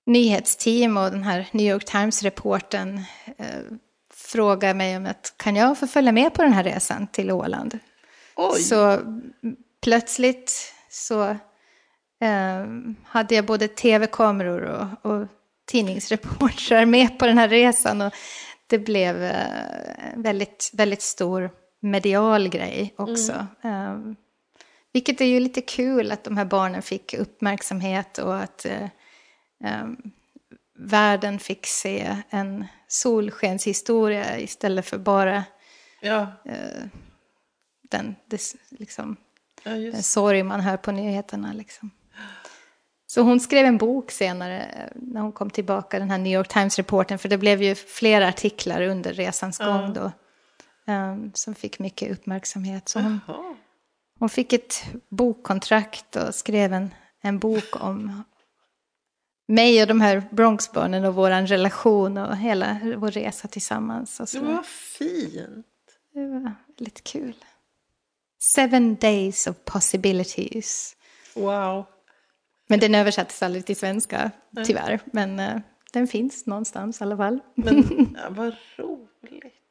nyhetsteam 0.05 0.97
och 0.97 1.11
den 1.11 1.23
här 1.23 1.47
New 1.51 1.65
York 1.65 1.85
Times-reporten 1.85 2.97
uh, 3.39 3.77
frågade 4.13 4.73
mig 4.73 4.97
om 4.97 5.05
att 5.05 5.33
kan 5.37 5.55
jag 5.55 5.77
få 5.77 5.87
följa 5.87 6.11
med 6.11 6.33
på 6.33 6.41
den 6.41 6.53
här 6.53 6.63
resan 6.63 7.07
till 7.07 7.31
Åland? 7.31 7.79
Oj. 8.35 8.61
Så 8.61 8.99
plötsligt 9.81 10.73
så 10.89 11.23
eh, 12.21 12.65
hade 13.03 13.35
jag 13.35 13.45
både 13.45 13.67
tv-kameror 13.67 14.61
och, 14.61 15.11
och 15.11 15.27
tidningsreportrar 15.65 16.85
med 16.85 17.19
på 17.19 17.25
den 17.25 17.37
här 17.37 17.49
resan. 17.49 18.01
Och 18.01 18.13
det 18.67 18.79
blev 18.79 19.23
eh, 19.23 20.13
väldigt, 20.15 20.71
väldigt 20.73 21.01
stor 21.01 21.49
medial 21.85 22.49
grej 22.49 22.93
också. 22.97 23.47
Mm. 23.61 24.09
Eh, 24.09 24.15
vilket 24.93 25.21
är 25.21 25.25
ju 25.25 25.39
lite 25.39 25.61
kul 25.61 26.11
att 26.11 26.23
de 26.23 26.37
här 26.37 26.45
barnen 26.45 26.81
fick 26.81 27.13
uppmärksamhet 27.13 28.17
och 28.17 28.37
att 28.37 28.65
eh, 28.65 28.83
eh, 29.63 29.87
världen 30.77 31.39
fick 31.39 31.65
se 31.65 32.17
en 32.29 32.65
solskenshistoria 32.87 34.39
istället 34.39 34.85
för 34.85 34.97
bara 34.97 35.43
ja. 36.01 36.27
Eh, 36.45 36.83
den, 37.89 38.15
det, 38.25 38.41
liksom, 38.69 39.17
ja, 39.63 39.71
den 39.71 40.03
sorg 40.03 40.43
man 40.43 40.61
hör 40.61 40.77
på 40.77 40.91
nyheterna. 40.91 41.53
Liksom. 41.53 41.91
Så 43.07 43.21
hon 43.21 43.39
skrev 43.39 43.65
en 43.65 43.77
bok 43.77 44.11
senare 44.11 44.61
eh, 44.61 44.91
när 44.95 45.21
hon 45.21 45.31
kom 45.31 45.49
tillbaka, 45.49 45.99
den 45.99 46.11
här 46.11 46.17
New 46.17 46.33
York 46.33 46.47
Times-reporten, 46.47 47.17
för 47.17 47.29
det 47.29 47.37
blev 47.37 47.61
ju 47.61 47.75
flera 47.75 48.27
artiklar 48.27 48.81
under 48.81 49.13
resans 49.13 49.57
gång 49.57 49.83
uh. 49.83 49.93
då. 49.93 50.11
Um, 50.87 51.31
som 51.33 51.55
fick 51.55 51.79
mycket 51.79 52.11
uppmärksamhet. 52.11 52.89
Så 52.89 52.99
hon, 52.99 53.19
hon 54.19 54.29
fick 54.29 54.53
ett 54.53 54.83
bokkontrakt 55.09 56.15
och 56.15 56.35
skrev 56.35 56.73
en, 56.73 56.89
en 57.21 57.39
bok 57.39 57.83
om 57.83 58.23
mig 59.47 59.81
och 59.81 59.87
de 59.87 60.01
här 60.01 60.23
Bronxbarnen 60.31 61.05
och 61.05 61.15
vår 61.15 61.47
relation 61.47 62.17
och 62.17 62.37
hela 62.37 62.79
vår 62.97 63.11
resa 63.11 63.47
tillsammans. 63.47 64.19
Och 64.19 64.29
så. 64.29 64.39
Det 64.39 64.45
var 64.45 64.63
fint. 64.97 65.65
Det 66.13 66.27
var 66.27 66.55
lite 66.77 67.01
kul. 67.01 67.35
Seven 68.39 68.95
days 68.95 69.47
of 69.47 69.55
possibilities. 69.65 70.95
Wow. 71.33 71.85
Men 72.67 72.79
den 72.79 72.95
översattes 72.95 73.43
aldrig 73.43 73.65
till 73.65 73.75
svenska, 73.75 74.31
tyvärr. 74.65 74.99
Men 75.05 75.39
uh, 75.39 75.61
den 75.93 76.07
finns 76.07 76.45
någonstans 76.45 77.01
i 77.01 77.03
alla 77.03 77.17
fall. 77.17 77.39
Men 77.55 78.15
ja, 78.23 78.29
vad 78.29 78.55
roligt. 78.77 79.64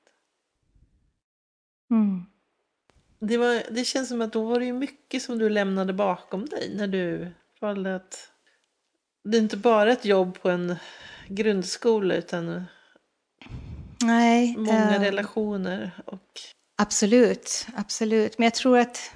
Mm. 1.94 2.26
Det, 3.20 3.36
var, 3.36 3.62
det 3.70 3.84
känns 3.84 4.08
som 4.08 4.20
att 4.20 4.32
då 4.32 4.44
var 4.44 4.60
det 4.60 4.66
ju 4.66 4.72
mycket 4.72 5.22
som 5.22 5.38
du 5.38 5.48
lämnade 5.48 5.92
bakom 5.92 6.46
dig 6.46 6.74
när 6.76 6.86
du 6.86 7.32
valde 7.60 7.96
att... 7.96 8.30
Det 9.24 9.36
är 9.36 9.42
inte 9.42 9.56
bara 9.56 9.92
ett 9.92 10.04
jobb 10.04 10.40
på 10.40 10.50
en 10.50 10.76
grundskola 11.28 12.14
utan 12.14 12.64
Nej, 14.02 14.56
många 14.56 14.96
uh, 14.96 15.02
relationer. 15.02 15.90
Och... 16.06 16.40
Absolut, 16.76 17.66
absolut. 17.76 18.38
Men 18.38 18.44
jag 18.44 18.54
tror 18.54 18.78
att 18.78 19.14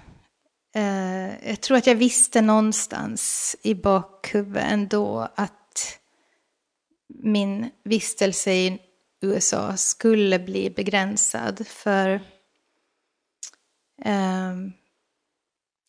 Eh, 0.74 1.48
jag 1.48 1.60
tror 1.60 1.76
att 1.76 1.86
jag 1.86 1.94
visste 1.94 2.40
någonstans 2.40 3.56
i 3.62 3.74
bakhuvudet 3.74 4.64
ändå 4.72 5.28
att 5.34 5.98
min 7.08 7.70
vistelse 7.84 8.52
i 8.52 8.78
USA 9.20 9.76
skulle 9.76 10.38
bli 10.38 10.70
begränsad. 10.70 11.66
För 11.66 12.20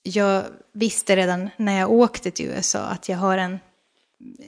jag 0.03 0.45
visste 0.71 1.15
redan 1.15 1.49
när 1.57 1.79
jag 1.79 1.91
åkte 1.91 2.31
till 2.31 2.45
USA 2.45 2.79
att 2.79 3.09
jag 3.09 3.17
har 3.17 3.37
en 3.37 3.59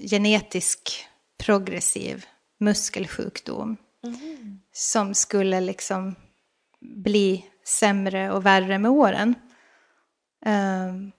genetisk 0.10 1.06
progressiv 1.44 2.26
muskelsjukdom. 2.60 3.78
Mm. 4.04 4.60
Som 4.74 5.14
skulle 5.14 5.62
liksom 5.62 6.16
bli 6.80 7.46
sämre 7.66 8.32
och 8.32 8.46
värre 8.46 8.78
med 8.78 8.92
åren. 8.92 9.36
Um, 10.46 11.12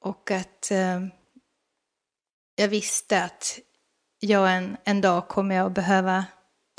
och 0.00 0.30
att 0.30 0.68
um, 0.72 1.10
jag 2.56 2.68
visste 2.68 3.24
att 3.24 3.58
jag 4.20 4.56
en, 4.56 4.76
en 4.84 5.00
dag 5.00 5.28
kommer 5.28 5.54
jag 5.54 5.66
att 5.66 5.74
behöva 5.74 6.24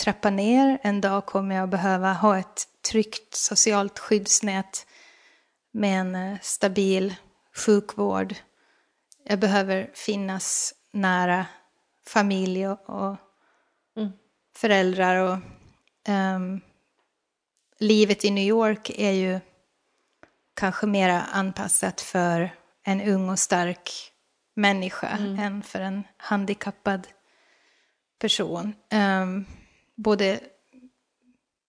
trappa 0.04 0.30
ner, 0.30 0.80
en 0.84 1.02
dag 1.02 1.26
kommer 1.26 1.56
jag 1.56 1.64
att 1.64 1.70
behöva 1.70 2.14
ha 2.14 2.38
ett 2.38 2.68
tryggt 2.92 3.36
socialt 3.36 4.00
skyddsnät 4.00 4.86
med 5.74 6.00
en 6.00 6.16
uh, 6.16 6.38
stabil 6.42 7.16
sjukvård. 7.56 8.36
Jag 9.24 9.40
behöver 9.40 9.92
finnas 9.94 10.74
nära 10.92 11.46
familj 12.08 12.68
och, 12.68 13.16
mm. 13.98 14.12
föräldrar. 14.56 15.16
Och, 15.16 15.38
um, 16.10 16.62
livet 17.80 18.26
i 18.26 18.32
New 18.32 18.48
York 18.48 18.90
är 18.90 19.12
ju 19.12 19.40
kanske 20.54 20.88
mer 20.88 21.24
anpassat 21.32 22.02
för 22.02 22.56
en 22.84 23.02
ung 23.02 23.30
och 23.30 23.40
stark 23.40 23.90
människa 24.56 25.08
mm. 25.08 25.40
än 25.40 25.64
för 25.64 25.82
en 25.82 26.04
handikappad 26.18 27.08
person. 28.20 28.76
Um, 28.94 29.46
både 29.96 30.40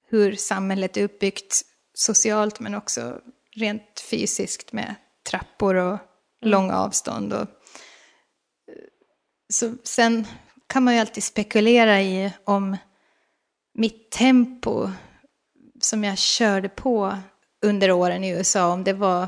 hur 0.08 0.32
samhället 0.32 0.96
är 0.96 1.04
uppbyggt 1.04 1.62
socialt 1.94 2.60
men 2.60 2.74
också 2.74 3.20
rent 3.54 4.00
fysiskt 4.10 4.72
med 4.72 4.94
trappor 5.30 5.74
och 5.74 5.88
mm. 5.92 6.00
långa 6.40 6.78
avstånd. 6.78 7.32
Och, 7.32 7.46
så 9.52 9.74
sen 9.84 10.26
kan 10.66 10.82
man 10.82 10.94
ju 10.94 11.00
alltid 11.00 11.24
spekulera 11.24 12.02
i 12.02 12.32
om 12.44 12.76
mitt 13.74 14.10
tempo 14.10 14.90
som 15.80 16.04
jag 16.04 16.18
körde 16.18 16.68
på 16.68 17.18
under 17.62 17.90
åren 17.90 18.24
i 18.24 18.30
USA, 18.30 18.72
om 18.72 18.84
det 18.84 18.92
var 18.92 19.26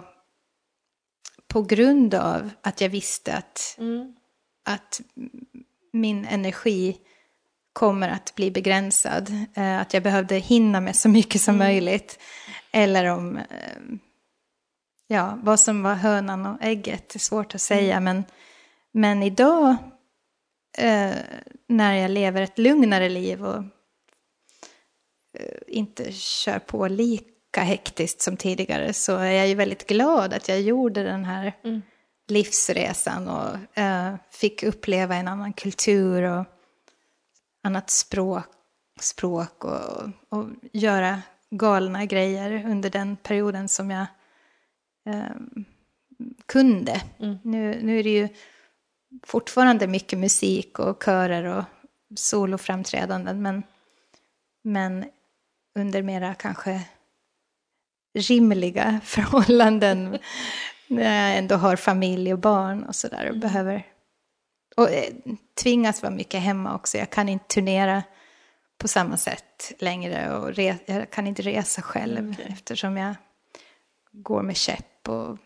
på 1.49 1.62
grund 1.62 2.14
av 2.14 2.51
att 2.61 2.81
jag 2.81 2.89
visste 2.89 3.35
att, 3.35 3.77
mm. 3.79 4.14
att 4.64 5.01
min 5.93 6.24
energi 6.24 6.97
kommer 7.72 8.09
att 8.09 8.35
bli 8.35 8.51
begränsad. 8.51 9.33
Eh, 9.55 9.81
att 9.81 9.95
jag 9.95 10.03
behövde 10.03 10.35
hinna 10.35 10.81
med 10.81 10.97
så 10.97 11.09
mycket 11.09 11.41
som 11.41 11.55
mm. 11.55 11.66
möjligt. 11.66 12.18
Eller 12.70 13.05
om, 13.05 13.37
eh, 13.37 13.45
ja, 15.07 15.38
vad 15.42 15.61
som 15.61 15.82
var 15.82 15.94
hönan 15.94 16.46
och 16.46 16.59
ägget, 16.61 17.09
det 17.09 17.16
är 17.16 17.18
svårt 17.18 17.54
att 17.54 17.61
säga. 17.61 17.96
Mm. 17.96 18.04
Men, 18.04 18.24
men 18.92 19.22
idag, 19.22 19.76
eh, 20.78 21.14
när 21.68 21.94
jag 21.94 22.11
lever 22.11 22.42
ett 22.42 22.59
lugnare 22.59 23.09
liv 23.09 23.44
och 23.44 23.64
inte 25.66 26.12
kör 26.12 26.59
på 26.59 26.88
lika 26.88 27.61
hektiskt 27.61 28.20
som 28.20 28.36
tidigare 28.36 28.92
så 28.92 29.16
är 29.16 29.30
jag 29.30 29.48
ju 29.48 29.54
väldigt 29.54 29.86
glad 29.86 30.34
att 30.34 30.48
jag 30.48 30.61
gjorde 30.61 31.02
den 31.02 31.24
här 31.24 31.52
mm. 31.64 31.82
livsresan 32.28 33.28
och 33.28 33.78
äh, 33.78 34.14
fick 34.30 34.62
uppleva 34.62 35.14
en 35.16 35.28
annan 35.28 35.52
kultur 35.52 36.22
och 36.22 36.44
annat 37.62 37.90
språk, 37.90 38.44
språk 39.00 39.64
och, 39.64 40.02
och 40.28 40.46
göra 40.72 41.22
galna 41.50 42.04
grejer 42.04 42.64
under 42.70 42.90
den 42.90 43.16
perioden 43.16 43.68
som 43.68 43.90
jag 43.90 44.07
äh, 45.07 45.36
kunde. 46.46 47.00
Mm. 47.18 47.38
Nu, 47.42 47.80
nu 47.82 47.98
är 47.98 48.02
det 48.02 48.11
ju 48.11 48.28
fortfarande 49.26 49.86
mycket 49.86 50.18
musik 50.18 50.78
och 50.78 51.02
körer 51.02 51.44
och 51.44 51.64
soloframträdanden 52.18 53.42
men, 53.42 53.62
men 54.64 55.04
under 55.74 56.02
mera 56.02 56.34
kanske 56.34 56.82
rimliga 58.18 59.00
förhållanden 59.04 60.18
när 60.86 61.28
jag 61.28 61.38
ändå 61.38 61.54
har 61.54 61.76
familj 61.76 62.32
och 62.32 62.38
barn 62.38 62.84
och 62.84 62.94
sådär 62.94 63.22
och 63.22 63.28
mm. 63.28 63.40
behöver 63.40 63.86
och 64.76 64.90
eh, 64.90 65.14
tvingas 65.62 66.02
vara 66.02 66.12
mycket 66.12 66.40
hemma 66.40 66.74
också. 66.74 66.98
Jag 66.98 67.11
kan 67.11 67.28
inte 67.28 67.46
turnera 67.46 68.02
på 68.78 68.88
samma 68.88 69.16
sätt 69.16 69.72
längre 69.78 70.36
och 70.36 70.59
jag 70.86 71.11
kan 71.11 71.26
inte 71.26 71.42
resa 71.42 71.82
själv 71.82 72.30
okay. 72.30 72.46
eftersom 72.48 72.96
jag 72.96 73.14
går 74.12 74.42
med 74.42 74.57
käpp 74.57 74.95
och 75.09 75.38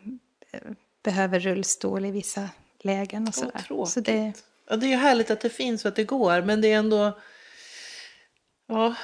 eh, 0.53 0.73
behöver 1.03 1.41
rullstol 1.41 2.05
i 2.05 2.11
vissa 2.11 2.49
lägen 2.81 3.29
och 3.29 3.35
sådär. 3.35 3.67
Oh, 3.71 3.87
så 3.87 4.01
det... 4.01 4.33
Ja, 4.69 4.77
det 4.77 4.87
är 4.87 4.91
ju 4.91 4.97
härligt 4.97 5.31
att 5.31 5.41
det 5.41 5.51
finns 5.51 5.85
och 5.85 5.89
att 5.89 5.97
det 5.97 6.05
går 6.05 6.43
men 6.43 6.61
det 6.61 6.73
är 6.73 6.79
ändå 6.79 7.19
ja, 8.67 8.95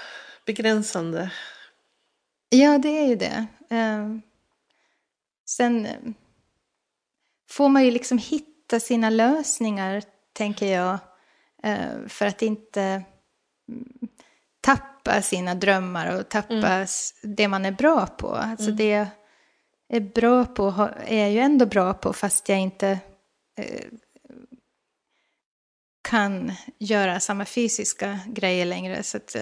begränsande. 0.47 1.31
Ja, 2.49 2.79
det 2.79 2.89
är 2.89 3.07
ju 3.07 3.17
det. 3.17 3.47
Ehm, 3.71 4.23
sen 5.49 5.87
eh, 5.87 5.93
får 7.51 7.69
man 7.69 7.85
ju 7.85 7.91
liksom 7.91 8.19
hitta 8.19 8.81
sina 8.81 9.11
lösningar, 9.11 10.03
tänker 10.33 10.67
jag, 10.67 10.99
eh, 11.63 12.07
för 12.09 12.27
att 12.27 12.43
inte 12.43 12.83
mm, 13.69 14.09
tappa 14.61 15.23
sina 15.23 15.55
drömmar 15.55 16.19
och 16.19 16.29
tappa 16.29 16.55
mm. 16.55 16.87
det 17.23 17.49
man 17.49 17.65
är 17.65 17.73
bra 17.73 18.07
på. 18.07 18.29
Alltså 18.29 18.67
mm. 18.67 18.77
det 18.77 19.09
är 19.89 20.01
bra 20.01 20.45
på 20.45 20.91
är 21.07 21.19
jag 21.19 21.33
ju 21.33 21.39
ändå 21.39 21.67
bra 21.67 21.95
på 21.95 22.13
fast 22.13 22.49
jag 22.49 22.59
inte 22.59 22.99
eh, 23.59 23.85
kan 26.09 26.53
göra 26.79 27.21
samma 27.21 27.45
fysiska 27.45 28.19
grejer 28.27 28.67
längre. 28.67 29.03
Så 29.03 29.17
att, 29.17 29.37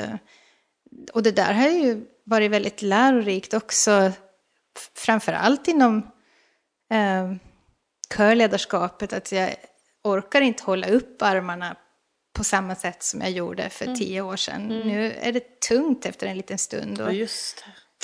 och 1.13 1.23
det 1.23 1.31
där 1.31 1.55
har 1.55 1.69
ju 1.69 2.07
varit 2.25 2.51
väldigt 2.51 2.83
lärorikt 2.83 3.55
också, 3.55 4.13
framför 4.95 5.33
allt 5.33 5.69
inom 5.69 5.97
eh, 6.93 7.35
körledarskapet, 8.17 9.13
att 9.13 9.33
jag 9.33 9.55
orkar 10.05 10.41
inte 10.41 10.63
hålla 10.63 10.87
upp 10.87 11.23
armarna 11.23 11.77
på 12.33 12.45
samma 12.45 12.75
sätt 12.75 13.03
som 13.03 13.21
jag 13.21 13.31
gjorde 13.31 13.69
för 13.71 13.85
mm. 13.85 13.99
tio 13.99 14.21
år 14.21 14.37
sedan. 14.37 14.73
Mm. 14.73 14.89
Nu 14.89 15.13
är 15.13 15.33
det 15.33 15.61
tungt 15.61 16.07
efter 16.07 16.27
en 16.27 16.37
liten 16.37 16.59
stund. 16.59 17.01
Och, 17.01 17.15
ja. 17.15 17.27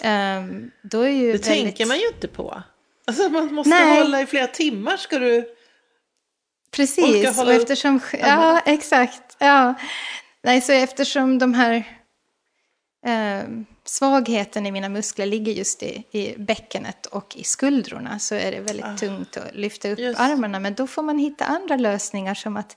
Um, 0.05 0.71
då 0.83 1.01
är 1.01 1.09
ju 1.09 1.27
det 1.27 1.33
väldigt... 1.33 1.45
tänker 1.45 1.87
man 1.87 1.99
ju 1.99 2.07
inte 2.07 2.29
på. 2.29 2.63
Alltså 3.05 3.29
man 3.29 3.55
måste 3.55 3.71
Nej. 3.71 4.03
hålla 4.03 4.21
i 4.21 4.27
flera 4.27 4.47
timmar 4.47 4.97
ska 4.97 5.19
du 5.19 5.55
Precis, 6.71 7.39
och 7.39 7.53
eftersom... 7.53 8.01
Ja, 8.21 8.61
exakt. 8.67 9.37
Ja. 9.39 9.75
Nej, 10.43 10.61
så 10.61 10.73
eftersom 10.73 11.39
de 11.39 11.55
här 11.55 11.75
eh, 13.07 13.43
svagheten 13.85 14.67
i 14.67 14.73
mina 14.73 14.89
muskler 14.89 15.27
ligger 15.27 15.53
just 15.53 15.83
i, 15.83 16.05
i 16.11 16.35
bäckenet 16.39 17.07
och 17.07 17.37
i 17.37 17.45
skuldrorna 17.45 18.19
så 18.19 18.35
är 18.35 18.53
det 18.53 18.61
väldigt 18.61 18.87
ah, 18.87 18.97
tungt 18.97 19.37
att 19.37 19.55
lyfta 19.55 19.91
upp 19.91 19.99
just. 19.99 20.21
armarna. 20.21 20.61
Men 20.61 20.75
då 20.75 20.87
får 20.87 21.03
man 21.03 21.19
hitta 21.19 21.45
andra 21.45 21.77
lösningar 21.77 22.35
som 22.35 22.57
att 22.57 22.77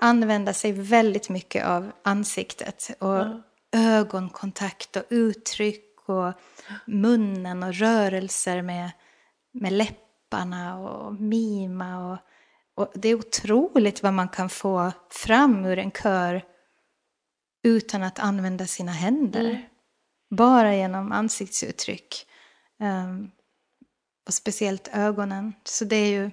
använda 0.00 0.52
sig 0.52 0.72
väldigt 0.72 1.28
mycket 1.28 1.66
av 1.66 1.92
ansiktet 2.04 2.90
och 2.98 3.16
ah. 3.16 3.42
ögonkontakt 3.72 4.96
och 4.96 5.04
uttryck 5.08 5.89
och 6.10 6.34
munnen 6.86 7.62
och 7.62 7.74
rörelser 7.74 8.62
med, 8.62 8.90
med 9.52 9.72
läpparna 9.72 10.78
och 10.78 11.14
mima. 11.14 12.12
Och, 12.12 12.18
och 12.74 12.92
det 12.94 13.08
är 13.08 13.14
otroligt 13.14 14.02
vad 14.02 14.12
man 14.12 14.28
kan 14.28 14.48
få 14.48 14.92
fram 15.10 15.64
ur 15.64 15.78
en 15.78 15.90
kör 15.90 16.42
utan 17.62 18.02
att 18.02 18.18
använda 18.18 18.66
sina 18.66 18.92
händer. 18.92 19.50
Mm. 19.50 19.62
Bara 20.30 20.76
genom 20.76 21.12
ansiktsuttryck. 21.12 22.26
Um, 22.78 23.30
och 24.26 24.34
speciellt 24.34 24.88
ögonen. 24.92 25.54
Så 25.64 25.84
det 25.84 25.96
är 25.96 26.10
ju 26.10 26.24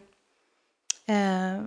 uh, 1.15 1.63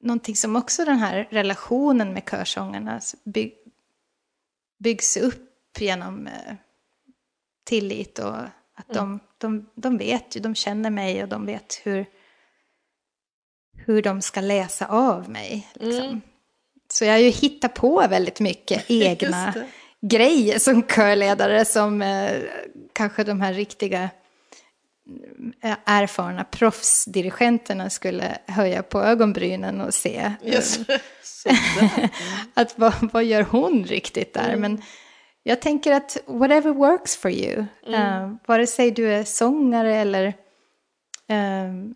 någonting 0.00 0.36
som 0.36 0.56
också 0.56 0.84
den 0.84 0.98
här 0.98 1.28
relationen 1.30 2.12
med 2.12 2.30
körsångarna 2.30 3.00
by 3.24 3.52
byggs 4.78 5.16
upp 5.16 5.78
genom 5.78 6.26
uh, 6.26 6.54
tillit 7.64 8.18
och 8.18 8.36
att 8.74 8.96
mm. 8.96 8.96
de, 8.96 9.20
de, 9.38 9.70
de 9.74 9.98
vet 9.98 10.36
ju, 10.36 10.40
de 10.40 10.54
känner 10.54 10.90
mig 10.90 11.22
och 11.22 11.28
de 11.28 11.46
vet 11.46 11.80
hur, 11.82 12.06
hur 13.86 14.02
de 14.02 14.22
ska 14.22 14.40
läsa 14.40 14.86
av 14.86 15.30
mig. 15.30 15.68
Liksom. 15.74 16.04
Mm. 16.04 16.20
Så 16.88 17.04
jag 17.04 17.12
har 17.12 17.18
ju 17.18 17.30
hittat 17.30 17.74
på 17.74 18.06
väldigt 18.08 18.40
mycket 18.40 18.84
egna 18.88 19.54
grejer 20.00 20.58
som 20.58 20.82
körledare 20.82 21.64
som 21.64 22.02
eh, 22.02 22.42
kanske 22.92 23.24
de 23.24 23.40
här 23.40 23.52
riktiga 23.52 24.10
eh, 25.62 25.76
erfarna 25.84 26.44
proffsdirigenterna 26.44 27.90
skulle 27.90 28.38
höja 28.46 28.82
på 28.82 29.02
ögonbrynen 29.02 29.80
och 29.80 29.94
se. 29.94 30.32
Yes. 30.44 30.78
att 32.54 32.78
vad, 32.78 32.94
vad 33.00 33.24
gör 33.24 33.42
hon 33.42 33.84
riktigt 33.84 34.34
där? 34.34 34.48
Mm. 34.48 34.60
Men 34.60 34.82
jag 35.46 35.60
tänker 35.60 35.92
att 35.92 36.16
whatever 36.26 36.72
works 36.72 37.16
for 37.16 37.30
you, 37.30 37.64
mm. 37.86 38.22
uh, 38.22 38.36
vare 38.46 38.66
sig 38.66 38.90
du 38.90 39.12
är 39.12 39.24
sångare 39.24 39.96
eller 39.96 40.26
uh, 41.30 41.90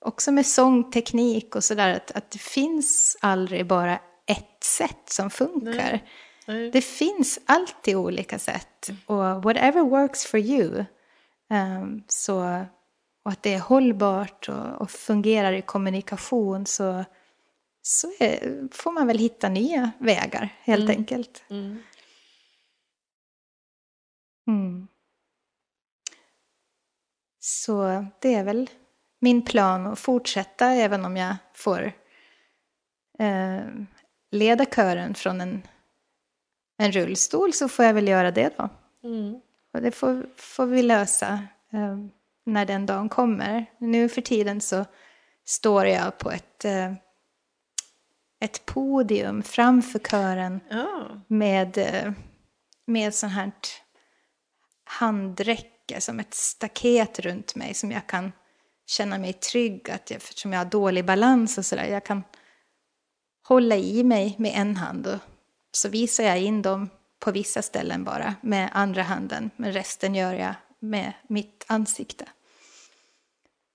också 0.00 0.32
med 0.32 0.46
sångteknik 0.46 1.56
och 1.56 1.64
sådär, 1.64 1.96
att, 1.96 2.10
att 2.10 2.30
det 2.30 2.40
finns 2.40 3.16
aldrig 3.20 3.66
bara 3.66 3.98
ett 4.26 4.64
sätt 4.64 5.10
som 5.10 5.30
funkar. 5.30 5.72
Nej. 5.72 6.04
Nej. 6.46 6.70
Det 6.70 6.80
finns 6.80 7.40
alltid 7.46 7.96
olika 7.96 8.38
sätt. 8.38 8.90
Och 9.06 9.42
whatever 9.42 9.80
works 9.82 10.26
for 10.26 10.40
you. 10.40 10.84
ehm, 11.50 12.02
så, 12.08 12.64
och 13.24 13.30
att 13.30 13.42
det 13.42 13.54
är 13.54 13.60
hållbart 13.60 14.48
och, 14.48 14.80
och 14.80 14.90
fungerar 14.90 15.52
i 15.52 15.62
kommunikation 15.62 16.66
så, 16.66 17.04
så 17.82 18.12
är, 18.18 18.68
får 18.72 18.92
man 18.92 19.06
väl 19.06 19.18
hitta 19.18 19.48
nya 19.48 19.90
vägar 19.98 20.48
helt 20.60 20.90
enkelt. 20.90 21.44
Mm. 21.50 21.82
Mm. 24.46 24.88
Så 27.40 28.06
det 28.20 28.34
är 28.34 28.44
väl 28.44 28.70
min 29.20 29.42
plan 29.44 29.86
att 29.86 29.98
fortsätta 29.98 30.66
även 30.66 31.04
om 31.04 31.16
jag 31.16 31.36
får 31.54 31.92
eh, 33.18 33.60
leda 34.30 34.64
kören 34.64 35.14
från 35.14 35.40
en, 35.40 35.62
en 36.78 36.92
rullstol 36.92 37.52
så 37.52 37.68
får 37.68 37.84
jag 37.84 37.94
väl 37.94 38.08
göra 38.08 38.30
det 38.30 38.54
då. 38.56 38.68
Mm. 39.04 39.40
Och 39.72 39.82
det 39.82 39.90
får, 39.90 40.26
får 40.36 40.66
vi 40.66 40.82
lösa 40.82 41.32
eh, 41.72 41.96
när 42.44 42.66
den 42.66 42.86
dagen 42.86 43.08
kommer. 43.08 43.66
Nu 43.78 44.08
för 44.08 44.20
tiden 44.20 44.60
så 44.60 44.84
står 45.44 45.86
jag 45.86 46.18
på 46.18 46.30
ett, 46.30 46.64
eh, 46.64 46.92
ett 48.40 48.66
podium 48.66 49.42
framför 49.42 49.98
kören 49.98 50.60
Ja. 50.70 51.08
med, 51.26 51.78
eh, 51.78 52.12
med 52.86 53.14
sånt 53.14 53.32
här 53.32 53.52
handräcke 54.98 56.00
som 56.00 56.20
ett 56.20 56.34
staket 56.34 57.18
runt 57.18 57.54
mig 57.54 57.74
som 57.74 57.90
jag 57.90 58.06
kan 58.06 58.32
känna 58.86 59.18
mig 59.18 59.32
trygg 59.32 59.90
att 59.90 60.10
jag, 60.10 60.16
eftersom 60.16 60.52
jag 60.52 60.60
har 60.60 60.64
dålig 60.70 61.04
balans 61.04 61.58
och 61.58 61.66
sådär, 61.66 61.86
jag 61.86 62.04
kan 62.04 62.22
hålla 63.48 63.76
i 63.76 64.04
mig 64.04 64.34
med 64.38 64.52
en 64.54 64.76
hand 64.76 65.06
och 65.06 65.18
så 65.72 65.88
visar 65.88 66.24
jag 66.24 66.40
in 66.40 66.62
dem 66.62 66.90
på 67.20 67.30
vissa 67.32 67.62
ställen 67.62 68.04
bara 68.04 68.34
med 68.40 68.70
andra 68.72 69.02
handen, 69.02 69.50
men 69.56 69.72
resten 69.72 70.14
gör 70.14 70.34
jag 70.34 70.54
med 70.78 71.12
mitt 71.28 71.64
ansikte. 71.66 72.24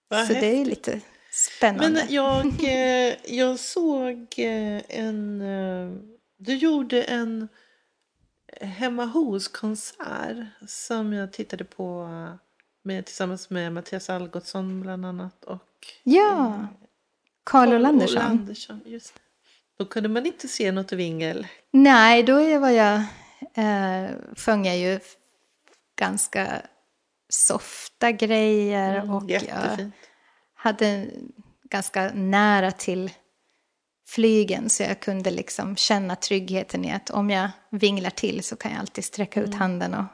Vad 0.10 0.28
så 0.28 0.34
det 0.34 0.62
är 0.62 0.66
lite 0.66 1.02
spännande. 1.32 1.90
Men 1.90 2.14
jag, 2.14 2.46
eh, 2.64 3.16
jag 3.26 3.60
såg 3.60 4.34
eh, 4.38 4.82
en... 4.90 5.42
eh, 5.42 5.92
Du 6.38 6.56
gjorde 6.56 7.04
en 7.04 7.48
hemma 8.62 9.06
hos-konsert 9.06 10.38
som 10.68 11.14
jag 11.14 11.34
tittade 11.34 11.64
på 11.64 12.04
eh, 12.04 12.36
med, 12.84 13.06
tillsammans 13.06 13.50
med 13.50 13.74
Mattias 13.74 14.10
Algotsson 14.10 14.82
bland 14.82 15.06
annat. 15.06 15.44
Och 15.44 15.64
ja, 16.04 16.68
Carl 17.44 17.74
Olandersson. 17.74 18.18
Olandersson, 18.18 18.82
just. 18.86 19.14
Då 19.78 19.86
kunde 19.86 20.10
man 20.10 20.26
inte 20.26 20.48
se 20.48 20.72
något 20.72 20.92
vingel. 20.92 21.48
Nej, 21.72 22.24
då 22.24 22.60
var 22.60 22.70
jag, 22.70 22.96
eh, 23.54 24.10
sjöng 24.36 24.66
jag 24.66 24.78
ju 24.78 25.00
ganska 25.96 26.62
softa 27.30 28.12
grejer 28.12 29.16
och 29.16 29.24
jag 29.24 29.44
Jättefint. 29.44 29.96
hade 30.54 31.08
ganska 31.64 32.12
nära 32.14 32.72
till 32.72 33.12
flygen 34.08 34.70
så 34.70 34.84
jag 34.84 35.00
kunde 35.00 35.32
liksom 35.32 35.76
känna 35.76 36.16
tryggheten 36.16 36.86
i 36.86 36.92
att 36.92 37.10
om 37.10 37.30
jag 37.30 37.50
vinglar 37.70 38.10
till 38.10 38.44
så 38.44 38.56
kan 38.56 38.72
jag 38.72 38.80
alltid 38.80 39.06
sträcka 39.06 39.42
ut 39.42 39.54
handen 39.56 39.94
och 39.94 40.06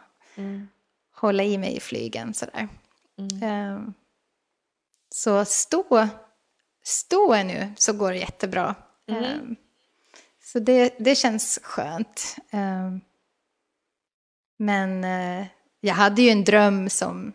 hålla 1.15 1.43
i 1.43 1.57
mig 1.57 1.75
i 1.77 1.79
flygen 1.79 2.33
sådär. 2.33 2.67
Eh, 3.41 3.79
så 5.15 5.45
stå, 5.45 6.07
stå 6.83 7.33
är 7.33 7.43
nu 7.43 7.73
så 7.77 7.93
går 7.93 8.11
det 8.11 8.17
jättebra. 8.17 8.75
Eh, 9.07 9.41
så 10.43 10.59
det, 10.59 10.95
det 10.99 11.15
känns 11.15 11.59
skönt. 11.63 12.35
Eh, 12.51 12.91
men 14.57 15.03
eh, 15.03 15.47
jag 15.79 15.93
hade 15.93 16.21
ju 16.21 16.29
en 16.29 16.43
dröm 16.43 16.89
som 16.89 17.33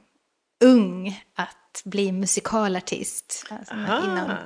ung 0.64 1.24
att 1.34 1.82
bli 1.84 2.12
musikalartist. 2.12 3.44
Alltså, 3.50 3.74
innan, 3.74 4.36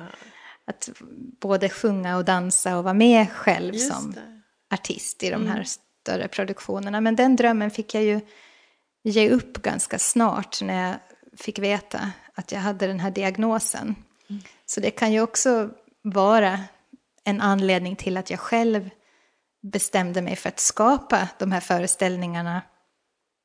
att 0.67 0.89
både 1.41 1.69
sjunga 1.69 2.17
och 2.17 2.25
dansa 2.25 2.77
och 2.77 2.83
vara 2.83 2.93
med 2.93 3.31
själv 3.31 3.73
just 3.73 3.93
som 3.93 4.11
det. 4.11 4.41
artist 4.75 5.23
i 5.23 5.29
de 5.29 5.47
här 5.47 5.63
större 5.63 6.27
produktionerna. 6.27 7.01
Men 7.01 7.15
den 7.15 7.35
drömmen 7.35 7.71
fick 7.71 7.93
jag 7.95 8.03
ju 8.03 8.19
ge 9.03 9.29
upp 9.29 9.61
ganska 9.61 9.99
snart 9.99 10.61
när 10.61 10.87
jag 10.87 10.95
fick 11.39 11.59
veta 11.59 12.11
att 12.33 12.51
jag 12.51 12.59
hade 12.59 12.87
den 12.87 12.99
här 12.99 13.11
diagnosen. 13.11 13.95
Så 14.65 14.79
det 14.79 14.91
kan 14.91 15.11
ju 15.13 15.21
också 15.21 15.69
vara 16.01 16.59
en 17.23 17.41
anledning 17.41 17.95
till 17.95 18.17
att 18.17 18.29
jag 18.29 18.39
själv 18.39 18.89
bestämde 19.61 20.21
mig 20.21 20.35
för 20.35 20.49
att 20.49 20.59
skapa 20.59 21.29
de 21.39 21.51
här 21.51 21.59
föreställningarna 21.59 22.61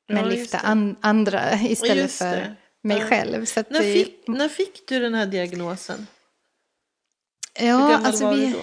men 0.07 0.17
Ja, 0.17 0.25
lyfta 0.25 0.57
an, 0.57 0.95
andra 1.01 1.53
istället 1.61 2.11
för 2.11 2.55
mig 2.81 2.97
Ja. 2.97 3.05
själv. 3.07 3.45
När 3.69 3.81
fick, 3.93 4.27
när 4.27 4.49
fick 4.49 4.87
du 4.87 4.99
den 4.99 5.13
här 5.15 5.25
diagnosen? 5.25 6.07
Hur 7.55 7.67
ja, 7.67 7.77
gammal 7.77 8.05
alltså 8.05 8.25
var 8.25 8.33
vi, 8.33 8.45
du 8.45 8.51
då? 8.51 8.59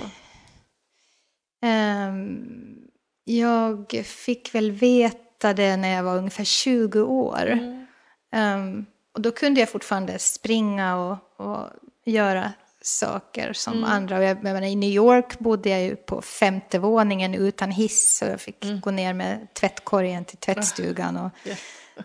Ehm, 1.62 2.78
jag 3.24 4.02
fick 4.04 4.54
väl 4.54 4.70
veta 4.72 5.52
det 5.52 5.76
när 5.76 5.88
jag 5.88 6.02
var 6.02 6.16
ungefär 6.16 6.44
20 6.44 7.00
år. 7.02 7.46
Mm. 7.46 7.86
Ehm, 8.32 8.86
och 9.14 9.20
då 9.20 9.30
kunde 9.30 9.60
jag 9.60 9.68
fortfarande 9.70 10.18
springa 10.18 10.96
och, 10.96 11.40
och 11.46 11.68
göra 12.04 12.52
saker 12.82 13.52
som 13.52 13.72
Mm. 13.72 13.84
andra. 13.90 14.16
Och 14.18 14.22
jag, 14.24 14.36
jag 14.36 14.42
menar, 14.42 14.62
I 14.62 14.76
New 14.76 14.90
York 14.90 15.38
bodde 15.38 15.68
jag 15.70 15.82
ju 15.82 15.96
på 15.96 16.22
femte 16.22 16.78
våningen 16.78 17.34
utan 17.34 17.70
hiss. 17.70 18.16
Så 18.18 18.24
jag 18.24 18.40
fick 18.40 18.64
Mm. 18.64 18.80
gå 18.80 18.90
ner 18.90 19.12
med 19.14 19.46
tvättkorgen 19.54 20.24
till 20.24 20.38
tvättstugan. 20.38 21.16
Och 21.16 21.30
Ja. 21.44 21.54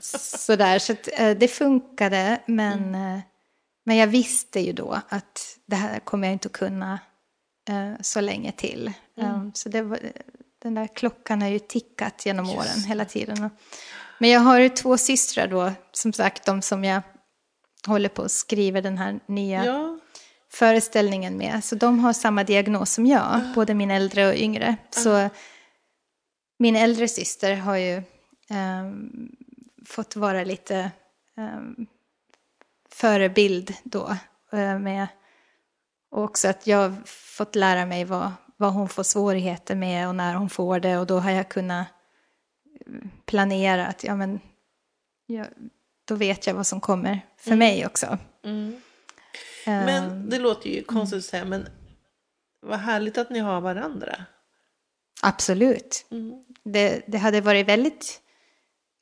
sådär. 0.02 0.80
Så 0.80 0.94
att, 0.94 1.10
eh, 1.14 1.32
det 1.38 1.48
funkade. 1.48 2.40
Men, 2.46 2.96
Mm. 2.96 3.22
Men 3.84 3.98
jag 3.98 4.08
visste 4.08 4.60
ju 4.60 4.74
då 4.74 5.02
att 5.10 5.58
det 5.66 5.76
här 5.76 6.00
kommer 6.00 6.28
jag 6.28 6.34
inte 6.36 6.48
att 6.48 6.52
kunna 6.52 7.00
eh, 7.70 7.94
så 8.02 8.22
länge 8.22 8.52
till. 8.52 8.94
Mm. 9.18 9.34
Um, 9.34 9.52
så 9.54 9.84
var, 9.84 10.00
den 10.62 10.76
där 10.76 10.88
klockan 10.88 11.42
har 11.42 11.50
ju 11.50 11.60
tickat 11.60 12.26
genom 12.26 12.50
åren 12.50 12.84
hela 12.88 13.06
tiden. 13.06 13.50
Men 14.20 14.30
jag 14.30 14.40
har 14.40 14.60
ju 14.60 14.70
två 14.70 14.98
systrar 14.98 15.48
då, 15.48 15.72
som 15.92 16.14
sagt, 16.14 16.46
de 16.46 16.62
som 16.62 16.84
jag 16.84 17.02
håller 17.88 18.10
på 18.10 18.22
att 18.22 18.32
skriva 18.32 18.82
den 18.82 18.98
här 18.98 19.20
nya 19.26 19.66
Ja, 19.66 20.00
föreställningen 20.50 21.38
med. 21.38 21.64
Så 21.64 21.76
de 21.76 22.00
har 22.00 22.14
samma 22.14 22.44
diagnos 22.44 22.94
som 22.94 23.06
jag, 23.06 23.42
både 23.56 23.74
min 23.74 23.92
äldre 23.92 24.28
och 24.28 24.36
yngre. 24.36 24.78
Så 24.90 25.30
min 26.60 26.76
äldre 26.76 27.08
syster 27.08 27.56
har 27.56 27.76
ju 27.76 28.04
ehm, 28.50 29.32
fått 29.86 30.16
vara 30.16 30.44
lite 30.44 30.92
um, 31.38 31.88
förebild 32.92 33.74
då. 33.84 34.18
eh, 34.52 34.80
med, 34.80 35.08
och 36.12 36.24
också 36.24 36.48
att 36.48 36.68
jag 36.68 36.96
fått 37.06 37.56
lära 37.56 37.86
mig 37.86 38.06
vad, 38.06 38.32
vad 38.58 38.74
hon 38.74 38.90
får 38.90 39.04
svårigheter 39.04 39.76
med 39.76 40.08
och 40.08 40.16
när 40.16 40.36
hon 40.36 40.50
får 40.50 40.80
det. 40.80 40.98
Och 40.98 41.08
då 41.08 41.20
har 41.20 41.32
jag 41.32 41.50
kunnat 41.50 41.88
eh, 42.86 42.94
planera 43.26 43.88
att 43.88 44.04
ja, 44.04 44.16
men, 44.16 44.40
jag, 45.26 45.48
då 46.06 46.16
vet 46.16 46.48
jag 46.48 46.54
vad 46.54 46.68
som 46.68 46.82
kommer 46.82 47.22
för 47.38 47.56
mig 47.56 47.86
också. 47.86 48.18
mm. 48.44 48.82
Ehm, 49.66 49.86
men 49.86 50.30
det 50.30 50.40
låter 50.40 50.70
ju 50.70 50.84
konstigt 50.84 51.20
att 51.20 51.26
säga, 51.26 51.46
men 51.46 51.68
vad 52.62 52.80
härligt 52.80 53.18
att 53.18 53.30
ni 53.30 53.40
har 53.40 53.62
varandra. 53.62 54.26
Absolut. 55.22 56.06
Mm. 56.12 56.46
Det, 56.64 57.02
det 57.08 57.18
hade 57.18 57.42
varit 57.42 57.68
väldigt 57.68 58.22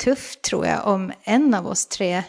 tufft 0.04 0.42
tror 0.42 0.66
jag 0.66 0.88
om 0.88 1.12
en 1.24 1.54
av 1.54 1.68
oss 1.68 1.88
tre 1.88 2.24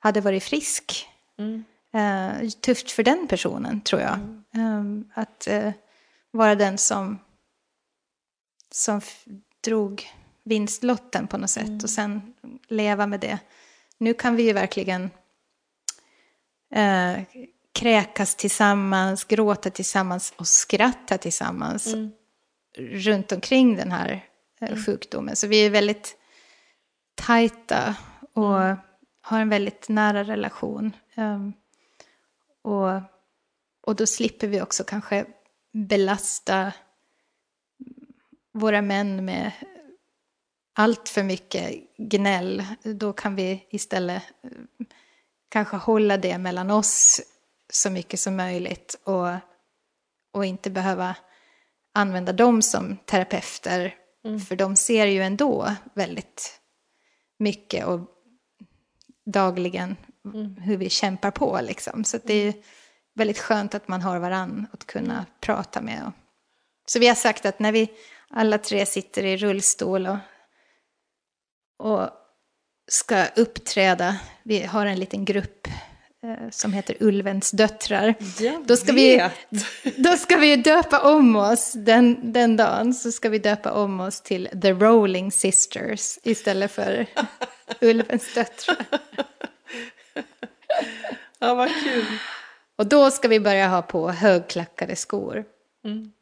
hade 0.00 0.20
varit 0.20 0.42
frisk. 0.42 1.08
Mm. 1.38 1.64
Eh, 1.92 2.48
tufft 2.48 2.90
för 2.90 3.02
den 3.02 3.28
personen 3.28 3.80
tror 3.80 4.00
jag. 4.00 4.18
Eh, 4.54 4.84
att 5.14 5.46
eh, 5.46 5.72
vara 6.30 6.54
den 6.54 6.78
som, 6.78 7.18
som 8.70 9.00
drog 9.64 10.08
vinstlotten 10.44 11.26
på 11.26 11.38
något 11.38 11.50
sätt 11.50 11.82
och 11.82 11.90
sen 11.90 12.34
leva 12.68 13.06
med 13.06 13.20
det. 13.20 13.38
Nu 13.98 14.14
kan 14.14 14.36
vi 14.36 14.42
ju 14.42 14.52
verkligen 14.52 15.10
eh, 16.74 17.22
kräkas 17.72 18.34
tillsammans, 18.34 19.24
gråta 19.24 19.70
tillsammans 19.70 20.34
och 20.36 20.48
skratta 20.48 21.18
tillsammans 21.18 21.94
runt 22.78 23.32
omkring 23.32 23.76
den 23.76 23.92
här 23.92 24.24
eh, 24.60 24.76
sjukdomen. 24.76 25.36
Så 25.36 25.46
vi 25.46 25.66
är 25.66 25.70
väldigt 25.70 26.16
tajta 27.14 27.96
och 28.32 28.76
har 29.30 29.40
en 29.40 29.48
väldigt 29.48 29.88
nära 29.88 30.24
relation. 30.24 30.96
Ehm, 31.14 31.52
och, 32.62 33.02
och 33.80 33.96
då 33.96 34.06
slipper 34.06 34.48
vi 34.48 34.62
också 34.62 34.84
kanske 34.84 35.26
belasta 35.72 36.72
våra 38.52 38.82
män 38.82 39.24
med 39.24 39.52
allt 40.72 41.08
för 41.08 41.22
mycket 41.22 41.96
gnäll. 41.96 42.64
Då 42.82 43.12
kan 43.12 43.34
vi 43.34 43.66
istället 43.70 44.22
eh, 44.42 44.50
kanske 45.48 45.76
hålla 45.76 46.16
det 46.16 46.38
mellan 46.38 46.70
oss 46.70 47.20
så 47.72 47.90
mycket 47.90 48.20
som 48.20 48.36
möjligt 48.36 49.00
och, 49.04 49.28
och 50.32 50.44
inte 50.44 50.70
behöva 50.70 51.16
använda 51.94 52.32
dem 52.32 52.62
som 52.62 52.96
terapeuter 52.96 53.94
För 54.48 54.56
de 54.56 54.76
ser 54.76 55.06
ju 55.06 55.22
ändå 55.22 55.74
väldigt 55.94 56.60
mycket 57.38 57.86
och 57.86 58.00
dagligen 59.30 59.96
hur 60.60 60.76
vi 60.76 60.90
kämpar 60.90 61.30
på 61.30 61.60
liksom. 61.62 62.04
Så 62.04 62.18
det 62.24 62.34
är 62.34 62.54
väldigt 63.14 63.38
skönt 63.38 63.74
att 63.74 63.88
man 63.88 64.02
har 64.02 64.18
varann 64.18 64.66
att 64.72 64.86
kunna 64.86 65.26
prata 65.40 65.80
med. 65.80 66.12
Så 66.86 66.98
vi 66.98 67.08
har 67.08 67.14
sagt 67.14 67.46
att 67.46 67.58
när 67.58 67.72
vi 67.72 67.90
alla 68.30 68.58
tre 68.58 68.86
sitter 68.86 69.24
i 69.24 69.36
rullstol 69.36 70.06
och, 70.06 70.18
och 71.78 72.10
ska 72.90 73.26
uppträda, 73.26 74.20
vi 74.42 74.62
har 74.62 74.86
en 74.86 74.98
liten 74.98 75.24
grupp 75.24 75.68
som 76.50 76.72
heter 76.72 76.96
Ulvens 77.00 77.50
döttrar. 77.50 78.14
Då 78.64 78.76
ska, 78.76 78.92
vi, 78.92 79.30
då 79.96 80.16
ska 80.16 80.36
vi 80.36 80.56
döpa 80.56 81.00
om 81.14 81.36
oss 81.36 81.72
den, 81.72 82.32
den 82.32 82.56
dagen. 82.56 82.94
Så 82.94 83.12
ska 83.12 83.28
vi 83.28 83.38
döpa 83.38 83.72
om 83.72 84.00
oss 84.00 84.20
till 84.20 84.48
The 84.62 84.72
Rolling 84.72 85.32
Sisters 85.32 86.18
istället 86.22 86.72
för 86.72 87.06
Ulvens 87.80 88.34
döttrar. 88.34 88.86
Ja, 91.38 91.54
vad 91.54 91.68
kul. 91.84 92.04
Och 92.76 92.86
då 92.86 93.10
ska 93.10 93.28
vi 93.28 93.40
börja 93.40 93.68
ha 93.68 93.82
på 93.82 94.10
högklackade 94.10 94.96
skor. 94.96 95.44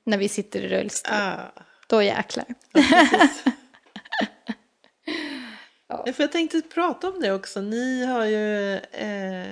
När 0.05 0.19
vi 0.19 0.29
sitter 0.29 0.61
i 0.61 0.69
rullstol. 0.69 1.15
Ah. 1.15 1.53
Då 1.87 2.03
jäklar. 2.03 2.47
Ja, 5.91 6.13
För 6.13 6.23
jag 6.23 6.33
tänkte 6.33 6.63
prata 6.63 7.09
om 7.09 7.21
det 7.21 7.33
också. 7.33 7.61
Ni 7.61 8.05
har 8.05 8.25
ju 8.25 8.75
eh, 8.77 9.47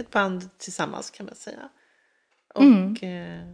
ett 0.00 0.10
band 0.10 0.58
tillsammans 0.58 1.10
kan 1.10 1.26
man 1.26 1.34
säga. 1.34 1.68
Och 2.54 3.02
eh, 3.02 3.52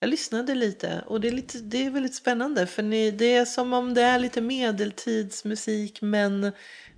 jag 0.00 0.10
lyssnade 0.10 0.54
lite 0.54 1.04
och 1.06 1.20
det 1.20 1.28
är, 1.28 1.32
lite, 1.32 1.58
det 1.58 1.86
är 1.86 1.90
väldigt 1.90 2.14
spännande 2.14 2.66
för 2.66 2.82
ni, 2.82 3.10
det 3.10 3.34
är 3.34 3.44
som 3.44 3.72
om 3.72 3.94
det 3.94 4.02
är 4.02 4.18
lite 4.18 4.40
medeltidsmusik 4.40 6.02
men 6.02 6.52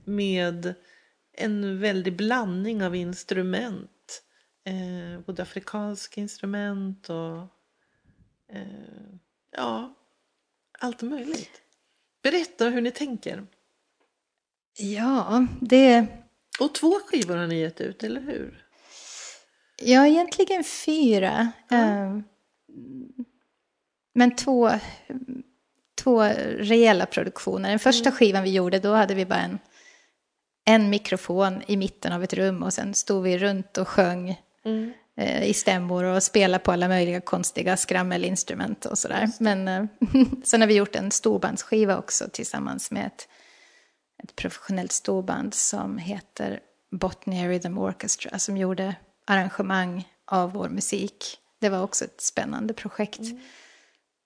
med 0.04 0.74
en 1.32 1.80
väldig 1.80 2.16
blandning 2.16 2.84
av 2.84 2.96
instrument. 2.96 4.22
Eh, 4.64 5.20
både 5.26 5.42
afrikanska 5.42 6.20
instrument 6.20 7.10
och 7.10 7.38
eh, 8.52 9.14
ja, 9.56 9.94
allt 10.78 11.02
möjligt. 11.02 11.62
Berätta 12.22 12.68
hur 12.68 12.80
ni 12.80 12.90
tänker. 12.90 13.46
Ja, 14.78 15.46
det... 15.60 16.06
Och 16.60 16.74
två 16.74 17.00
skivor 17.06 17.36
har 17.36 17.46
ni 17.46 17.60
gett 17.60 17.80
ut, 17.80 18.02
eller 18.02 18.20
hur? 18.20 18.62
Ja, 19.82 20.06
egentligen 20.06 20.64
fyra. 20.64 21.52
Eh, 21.70 22.18
Men 24.14 24.36
två, 24.36 24.70
två 26.02 26.22
rejäla 26.58 27.06
produktioner. 27.06 27.68
Den 27.70 27.78
första 27.78 28.12
skivan 28.12 28.42
vi 28.42 28.50
gjorde, 28.50 28.78
då 28.78 28.94
hade 28.94 29.14
vi 29.14 29.26
bara 29.26 29.40
en, 29.40 29.58
en 30.64 30.90
mikrofon 30.90 31.62
i 31.66 31.76
mitten 31.76 32.12
av 32.12 32.24
ett 32.24 32.32
rum 32.34 32.62
och 32.62 32.72
sen 32.72 32.94
stod 32.94 33.22
vi 33.22 33.38
runt 33.38 33.78
och 33.78 33.88
sjöng 33.88 34.40
eh, 35.16 35.44
i 35.44 35.54
stämmor 35.54 36.04
och 36.04 36.22
spelade 36.22 36.64
på 36.64 36.72
alla 36.72 36.88
möjliga 36.88 37.20
konstiga 37.20 37.76
skrammelinstrument 37.76 38.84
och 38.84 38.98
sådär. 38.98 39.30
Men 39.40 39.68
eh, 39.68 39.84
sen 40.44 40.60
har 40.60 40.68
vi 40.68 40.74
gjort 40.74 40.96
en 40.96 41.10
storbandsskiva 41.10 41.98
också 41.98 42.24
tillsammans 42.32 42.90
med 42.90 43.06
ett, 43.06 43.28
ett 44.22 44.36
professionellt 44.36 44.92
storband 44.92 45.54
som 45.54 45.98
heter 45.98 46.60
Botnia 46.90 47.48
Rhythm 47.48 47.78
Orchestra 47.78 48.38
som 48.38 48.56
gjorde 48.56 48.94
arrangemang 49.26 50.08
av 50.24 50.52
vår 50.52 50.68
musik. 50.68 51.38
Det 51.60 51.68
var 51.68 51.82
också 51.82 52.04
ett 52.04 52.20
spännande 52.20 52.74
projekt. 52.74 53.20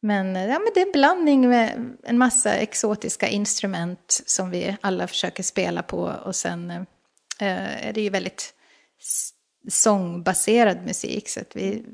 Men, 0.02 0.36
eh, 0.36 0.46
ja, 0.46 0.58
men 0.58 0.70
det 0.74 0.80
är 0.80 0.86
en 0.86 0.92
blandning 0.92 1.48
med 1.48 1.96
en 2.02 2.18
massa 2.18 2.54
exotiska 2.54 3.28
instrument 3.28 4.22
som 4.26 4.50
vi 4.50 4.76
alla 4.80 5.06
försöker 5.06 5.42
spela 5.42 5.82
på. 5.82 6.00
Och 6.00 6.36
sen 6.36 6.70
eh, 6.70 7.86
är 7.88 7.92
det 7.92 8.00
ju 8.00 8.10
väldigt 8.10 8.54
sångbaserad 9.68 10.84
musik. 10.84 11.28
Så 11.28 11.40
att 11.40 11.56
vi 11.56 11.84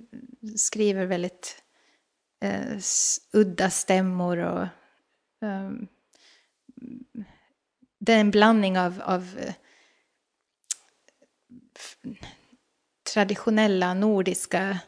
skriver 0.57 1.07
väldigt 1.07 1.63
eh, 2.43 2.79
udda 3.33 3.71
stämmor. 3.71 4.39
Och, 4.39 4.67
ehm, 5.43 5.87
det 8.07 8.13
är 8.13 8.21
en 8.21 8.31
blandning 8.31 8.79
av, 8.79 9.03
av 9.05 9.39
eh, 9.39 9.55
traditionella 13.13 13.95
nordiska 13.95 14.79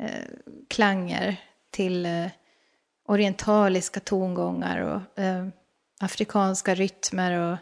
eh, 0.00 0.24
klanger 0.68 1.40
till 1.70 2.06
eh, 2.06 2.26
orientaliska 3.06 4.00
tongångar 4.00 4.80
och 4.80 5.22
eh, 5.22 5.48
afrikanska 6.00 6.74
rytmer 6.74 7.52
och 7.52 7.58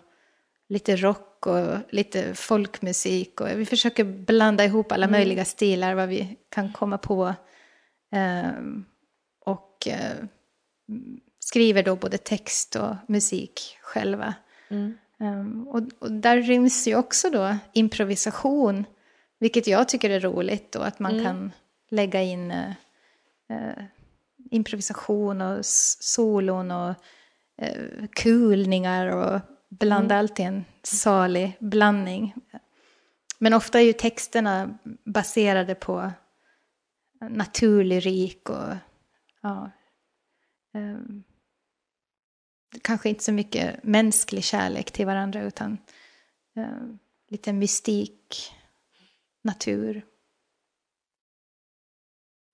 lite 0.69 0.97
rock 0.97 1.47
och 1.47 1.77
lite 1.91 2.35
folkmusik. 2.35 3.41
Och 3.41 3.49
vi 3.49 3.67
försöker 3.67 4.05
blanda 4.05 4.65
ihop 4.65 4.93
alla 4.93 5.09
möjliga 5.09 5.45
stilar 5.45 5.95
vad 5.95 6.09
vi 6.09 6.37
kan 6.49 6.73
komma 6.73 6.99
på. 6.99 7.35
Eh, 8.13 8.51
och 9.45 9.89
eh, 9.89 10.25
skriver 11.39 11.83
då 11.83 11.97
både 11.97 12.19
text 12.19 12.77
och 12.77 12.97
musik 13.09 13.79
själva. 13.83 14.35
Um, 15.19 15.69
och, 15.69 15.83
och 15.99 16.13
där 16.13 16.43
ryms 16.43 16.89
ju 16.89 16.97
också 16.97 17.31
då 17.31 17.57
improvisation, 17.73 18.85
vilket 19.39 19.67
jag 19.67 19.89
tycker 19.89 20.11
är 20.11 20.21
roligt 20.21 20.73
då, 20.73 20.81
att 20.81 20.99
man 20.99 21.25
kan 21.25 21.53
lägga 21.91 22.23
in 22.23 22.51
eh, 22.51 22.71
eh, 23.51 23.85
improvisation 24.51 25.41
och 25.41 25.67
solon 25.67 26.71
och 26.71 26.95
eh, 27.59 28.07
kulningar 28.13 29.07
och 29.07 29.41
blanda 29.69 30.19
allt 30.19 30.41
i 30.41 30.43
en 30.43 30.65
salig 30.83 31.57
blandning. 31.61 32.35
Men 33.39 33.55
ofta 33.55 33.81
är 33.81 33.85
ju 33.85 33.93
texterna 33.93 34.79
baserade 35.05 35.75
på 35.75 36.11
naturlyrik 37.21 38.51
och 38.51 38.75
ja, 39.43 39.71
ehm, 40.75 41.25
kanske 42.83 43.09
inte 43.09 43.25
så 43.25 43.33
mycket 43.33 43.83
mänsklig 43.85 44.45
kärlek 44.45 44.91
till 44.91 45.07
varandra 45.07 45.43
utan 45.43 45.79
eh, 46.57 46.65
lite 47.29 47.53
mystik, 47.53 48.53
natur. 49.45 50.05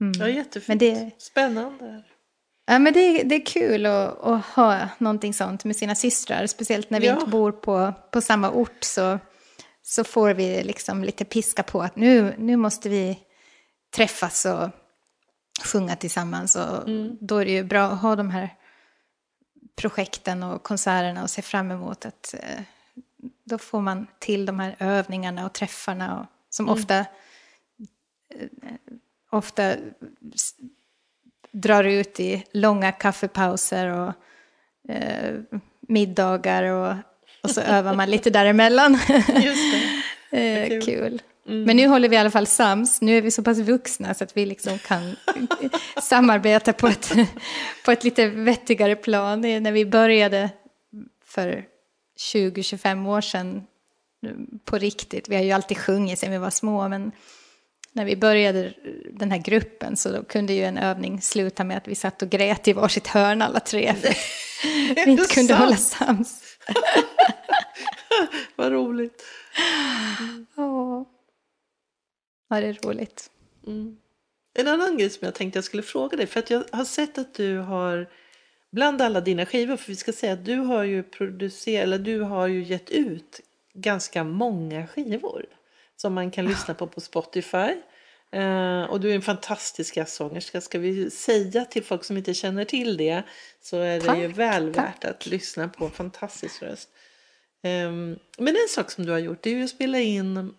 Mm. 0.01 0.13
Ja, 0.21 0.29
jättefint. 0.29 0.69
Men 0.69 0.79
det- 0.79 1.11
Spännande. 1.23 2.05
Ja, 2.67 2.79
men 2.79 2.93
det, 2.93 3.23
det 3.23 3.35
är 3.35 3.47
kul 3.47 3.87
att, 3.87 4.21
att 4.21 4.45
ha 4.47 4.89
någonting 4.99 5.35
sånt 5.35 5.65
med 5.65 5.77
sina 5.77 5.95
systrar. 5.95 6.47
Speciellt 6.47 6.91
när 6.91 7.01
vi 7.01 7.07
Ja. 7.07 7.15
inte 7.15 7.27
bor 7.31 7.53
på, 7.53 7.93
på 8.13 8.21
samma 8.21 8.51
ort 8.51 8.85
så, 8.85 9.19
så 9.83 10.05
får 10.05 10.35
vi 10.35 10.63
liksom 10.65 11.05
lite 11.05 11.25
piska 11.25 11.63
på 11.63 11.83
att 11.83 11.97
nu, 11.97 12.35
nu 12.39 12.57
måste 12.57 12.89
vi 12.89 13.19
träffas 13.97 14.45
och 14.47 14.69
sjunga 15.65 15.97
tillsammans. 15.97 16.57
Och 16.57 16.91
Då 17.21 17.37
är 17.39 17.45
det 17.45 17.51
ju 17.53 17.65
bra 17.65 17.83
att 17.87 18.01
ha 18.01 18.17
de 18.17 18.31
här 18.31 18.51
projekten 19.77 20.43
och 20.43 20.63
konserterna 20.63 21.23
och 21.23 21.31
se 21.31 21.43
fram 21.43 21.71
emot 21.71 22.07
att 22.07 22.35
eh, 22.39 22.63
då 23.45 23.59
får 23.59 23.81
man 23.81 24.07
till 24.19 24.47
de 24.47 24.61
här 24.61 24.77
övningarna 24.79 25.47
och 25.47 25.53
träffarna 25.53 26.21
och, 26.21 26.27
som 26.51 26.69
ofta, 26.69 26.99
eh, 26.99 27.07
ofta 29.31 29.75
drar 31.51 31.85
ut 31.85 32.21
i 32.21 32.45
långa 32.53 32.93
kaffepauser 32.93 33.89
och 33.89 34.13
eh, 34.93 35.41
middagar 35.81 36.63
och, 36.63 36.97
och 37.43 37.51
så 37.51 37.61
övar 37.67 37.95
man 37.95 38.11
lite 38.11 38.31
däremellan. 38.31 38.99
Just 39.43 39.73
det. 40.31 40.37
eh, 40.63 40.69
kul. 40.69 40.83
kul. 40.83 41.23
Men 41.45 41.77
nu 41.77 41.87
håller 41.87 42.09
vi 42.09 42.17
i 42.17 42.19
alla 42.19 42.31
fall 42.31 42.47
sams. 42.47 43.01
Nu 43.01 43.19
är 43.19 43.23
vi 43.23 43.31
så 43.31 43.43
pass 43.43 43.59
vuxna 43.59 44.15
så 44.15 44.25
att 44.25 44.37
vi 44.37 44.47
liksom 44.47 44.79
kan 44.79 45.17
samarbeta 46.03 46.73
på 46.73 46.87
ett, 46.87 47.13
på 47.85 47.91
ett 47.91 48.05
lite 48.05 48.27
vettigare 48.27 48.97
plan. 48.97 49.41
När 49.41 49.73
vi 49.73 49.87
började 49.87 50.51
för 51.25 51.65
20-25 52.35 53.09
år 53.09 53.21
sedan 53.21 53.63
på 54.65 54.79
riktigt. 54.79 55.29
Vi 55.29 55.37
har 55.37 55.43
ju 55.43 55.53
alltid 55.53 55.79
sjungit 55.79 56.19
sedan 56.19 56.31
vi 56.31 56.39
var 56.39 56.51
små, 56.51 56.89
men 56.89 57.13
när 57.93 58.05
vi 58.05 58.17
började 58.17 58.75
den 59.13 59.31
här 59.31 59.39
gruppen 59.39 59.97
så 59.97 60.25
kunde 60.25 60.53
ju 60.53 60.65
en 60.65 60.79
övning 60.79 61.21
sluta 61.21 61.65
med 61.65 61.77
att 61.77 61.89
vi 61.89 61.95
satt 61.95 62.23
och 62.23 62.31
grät 62.31 62.69
i 62.69 62.73
varsitt 62.73 63.07
hörn 63.07 63.43
alla 63.43 63.61
tre. 63.61 63.95
För 63.95 64.15
vi 65.05 65.11
inte 65.11 65.35
kunde 65.35 65.55
sant? 65.55 65.65
hålla 65.65 65.77
sams. 65.77 66.43
Vad 68.57 68.73
roligt. 68.73 69.23
Åh. 70.57 71.03
Ja, 72.53 72.61
det 72.61 72.67
är 72.67 72.79
roligt. 72.83 73.31
En 74.55 74.69
annan 74.69 74.97
grej 74.99 75.11
som 75.11 75.25
jag 75.25 75.35
tänkte 75.35 75.57
jag 75.57 75.65
skulle 75.65 75.83
fråga 75.83 76.17
dig, 76.17 76.27
för 76.27 76.41
att 76.41 76.51
jag 76.51 76.65
har 76.73 76.85
sett 76.85 77.19
att 77.19 77.35
du 77.35 77.59
har 77.59 78.11
bland 78.73 79.03
alla 79.03 79.21
dina 79.21 79.47
skivor, 79.47 79.77
för 79.77 79.89
vi 79.89 79.97
ska 79.97 80.13
säga 80.13 80.33
att 80.33 80.45
du 80.45 80.57
har 80.57 80.85
ju 80.85 81.03
producerat, 81.03 81.83
eller 81.83 81.99
du 81.99 82.21
har 82.21 82.47
ju 82.47 82.63
gett 82.63 82.91
ut 82.91 83.41
ganska 83.75 84.25
många 84.25 84.87
skivor 84.87 85.47
som 85.97 86.15
man 86.15 86.31
kan 86.31 86.47
lyssna 86.47 86.75
på 86.75 86.87
på 86.87 87.01
Spotify. 87.01 87.75
Eh, 88.33 88.83
och 88.83 89.01
du 89.01 89.11
är 89.11 89.15
en 89.15 89.23
fantastisk 89.23 89.97
jazzsångerska. 89.97 90.61
Ska 90.61 90.79
vi 90.79 91.11
säga 91.11 91.65
till 91.65 91.85
folk 91.85 92.05
som 92.05 92.17
inte 92.17 92.35
känner 92.35 92.65
till 92.65 92.97
det 92.97 93.23
så 93.61 93.79
är 93.79 94.01
det 94.01 94.07
Tack, 94.07 94.19
ju 94.19 94.27
väl 94.27 94.75
tack. 94.75 94.85
värt 94.85 95.05
att 95.05 95.27
lyssna 95.27 95.69
på 95.69 95.85
en 95.85 95.91
fantastisk 95.91 96.63
röst. 96.63 96.89
Ehm, 97.63 98.19
men 98.39 98.49
en 98.49 98.69
sak 98.69 98.91
som 98.91 99.07
du 99.07 99.13
har 99.13 99.19
gjort 99.19 99.43
det 99.43 99.51
är 99.51 99.55
ju 99.55 99.65
att 99.65 99.71
spela 99.71 99.99
in 99.99 100.55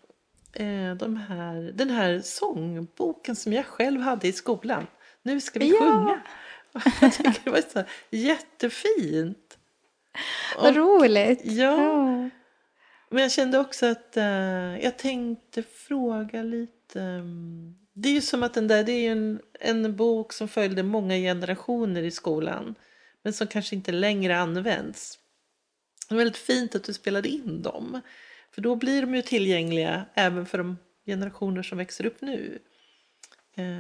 eh, 0.53 0.95
de 0.95 1.17
här, 1.17 1.71
den 1.75 1.89
här 1.89 2.19
sångboken 2.23 3.35
som 3.35 3.53
jag 3.53 3.65
själv 3.65 4.01
hade 4.01 4.27
i 4.27 4.31
skolan. 4.33 4.87
Nu 5.23 5.41
ska 5.41 5.59
vi 5.59 5.69
Ja. 5.69 5.77
sjunga. 5.79 6.21
Jag 7.01 7.13
tycker 7.13 7.41
det 7.43 7.49
var 7.49 7.61
så 7.73 7.83
jättefint. 8.09 9.57
Vad 10.57 10.75
roligt! 10.75 11.41
Ja. 11.43 11.95
Men 13.09 13.21
jag 13.23 13.31
kände 13.31 13.59
också 13.59 13.85
att 13.85 14.17
eh, 14.17 14.23
jag 14.83 14.97
tänkte 14.97 15.63
fråga 15.63 16.43
lite. 16.43 17.01
mm, 17.01 17.75
Det 17.93 18.09
är 18.09 18.13
ju 18.13 18.21
som 18.21 18.43
att 18.43 18.53
den 18.53 18.67
där, 18.67 18.83
det 18.83 18.91
är 18.91 19.11
en, 19.11 19.39
en 19.59 19.95
bok 19.95 20.33
som 20.33 20.47
följde 20.47 20.83
många 20.83 21.15
generationer 21.15 22.03
i 22.03 22.11
skolan. 22.11 22.75
Men 23.21 23.33
som 23.33 23.47
kanske 23.47 23.75
inte 23.75 23.91
längre 23.91 24.37
används. 24.39 25.19
Det 26.09 26.15
är 26.15 26.17
väldigt 26.17 26.37
fint 26.37 26.75
att 26.75 26.83
du 26.83 26.93
spelade 26.93 27.29
in 27.29 27.61
dem. 27.61 28.01
För 28.53 28.61
då 28.61 28.75
blir 28.75 29.01
de 29.01 29.15
ju 29.15 29.21
tillgängliga 29.21 30.05
även 30.13 30.45
för 30.45 30.57
de 30.57 30.77
generationer 31.05 31.63
som 31.63 31.77
växer 31.77 32.05
upp 32.05 32.21
nu. 32.21 32.59
Eh, 33.55 33.79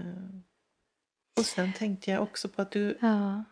och 1.39 1.45
sen 1.45 1.73
tänkte 1.73 2.11
jag 2.11 2.23
också 2.23 2.49
på 2.49 2.61
att 2.61 2.71
du 2.71 2.97
Ja. 3.01 3.43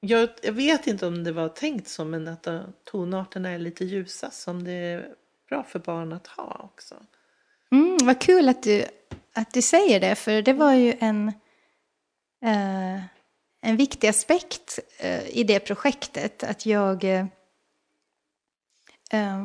jag, 0.00 0.28
jag 0.42 0.52
vet 0.52 0.86
inte 0.86 1.06
om 1.06 1.24
det 1.24 1.32
var 1.32 1.48
tänkt 1.48 1.88
så, 1.88 2.04
men 2.04 2.28
att 2.28 2.48
tonarterna 2.84 3.50
är 3.50 3.58
lite 3.58 3.84
ljusa 3.84 4.30
som 4.30 4.64
det 4.64 4.72
är 4.72 5.14
bra 5.48 5.64
för 5.64 5.78
barn 5.78 6.12
att 6.12 6.26
ha 6.26 6.70
också. 6.74 6.94
Mm, 7.72 7.98
vad 8.02 8.20
kul 8.20 8.48
att 8.48 8.62
du, 8.62 8.84
att 9.34 9.52
du 9.52 9.62
säger 9.62 10.00
det, 10.00 10.14
för 10.14 10.42
det 10.42 10.52
var 10.52 10.74
ju 10.74 10.96
en, 11.00 11.28
eh, 12.44 13.02
en 13.60 13.76
viktig 13.76 14.08
aspekt 14.08 14.78
eh, 14.98 15.28
i 15.28 15.44
det 15.44 15.60
projektet. 15.60 16.44
Att 16.44 16.66
jag 16.66 17.04
eh, 17.04 17.26
eh, 19.12 19.38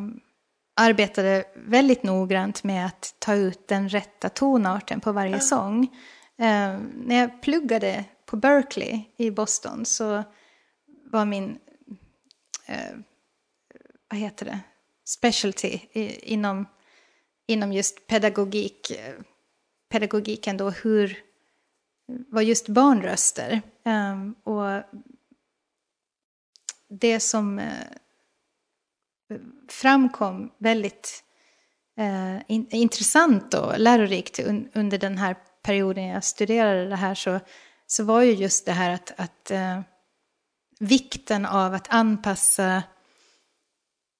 arbetade 0.75 1.45
väldigt 1.55 2.03
noggrant 2.03 2.63
med 2.63 2.85
att 2.85 3.15
ta 3.19 3.33
ut 3.33 3.67
den 3.67 3.89
rätta 3.89 4.29
tonarten 4.29 5.01
på 5.01 5.11
varje 5.11 5.39
sång. 5.39 5.83
Eh, 6.37 6.79
när 6.95 7.15
jag 7.15 7.41
pluggade 7.41 8.05
på 8.25 8.37
Berkeley 8.37 9.01
i 9.17 9.31
Boston 9.31 9.85
så 9.85 10.23
var 11.11 11.25
min 11.25 11.59
eh, 12.65 12.97
vad 14.09 14.19
heter 14.19 14.45
det, 14.45 14.59
specialty 15.05 15.79
i, 15.91 16.33
inom, 16.33 16.65
inom 17.47 17.73
just 17.73 18.07
pedagogik, 18.07 18.91
eh, 18.91 19.13
pedagogiken 19.89 20.57
då, 20.57 20.69
hur, 20.69 21.17
var 22.07 22.41
just 22.41 22.67
barnröster. 22.67 23.61
Ehm, 23.85 24.35
och 24.43 24.83
det 26.89 27.19
som 27.19 27.59
eh, 27.59 27.87
framkom 29.69 30.51
väldigt 30.57 31.23
eh, 31.97 32.35
in, 32.47 32.67
intressant 32.69 33.53
och 33.53 33.79
lärorikt 33.79 34.39
un, 34.39 34.69
under 34.73 34.97
den 34.97 35.17
här 35.17 35.35
perioden 35.63 36.03
jag 36.03 36.23
studerade 36.23 36.89
det 36.89 36.95
här 36.95 37.15
så, 37.15 37.39
så 37.87 38.03
var 38.03 38.21
ju 38.21 38.31
just 38.31 38.65
det 38.65 38.71
här 38.71 38.89
att, 38.89 39.13
att 39.17 39.51
eh, 39.51 39.81
vikten 40.79 41.45
av 41.45 41.73
att 41.73 41.87
anpassa 41.89 42.83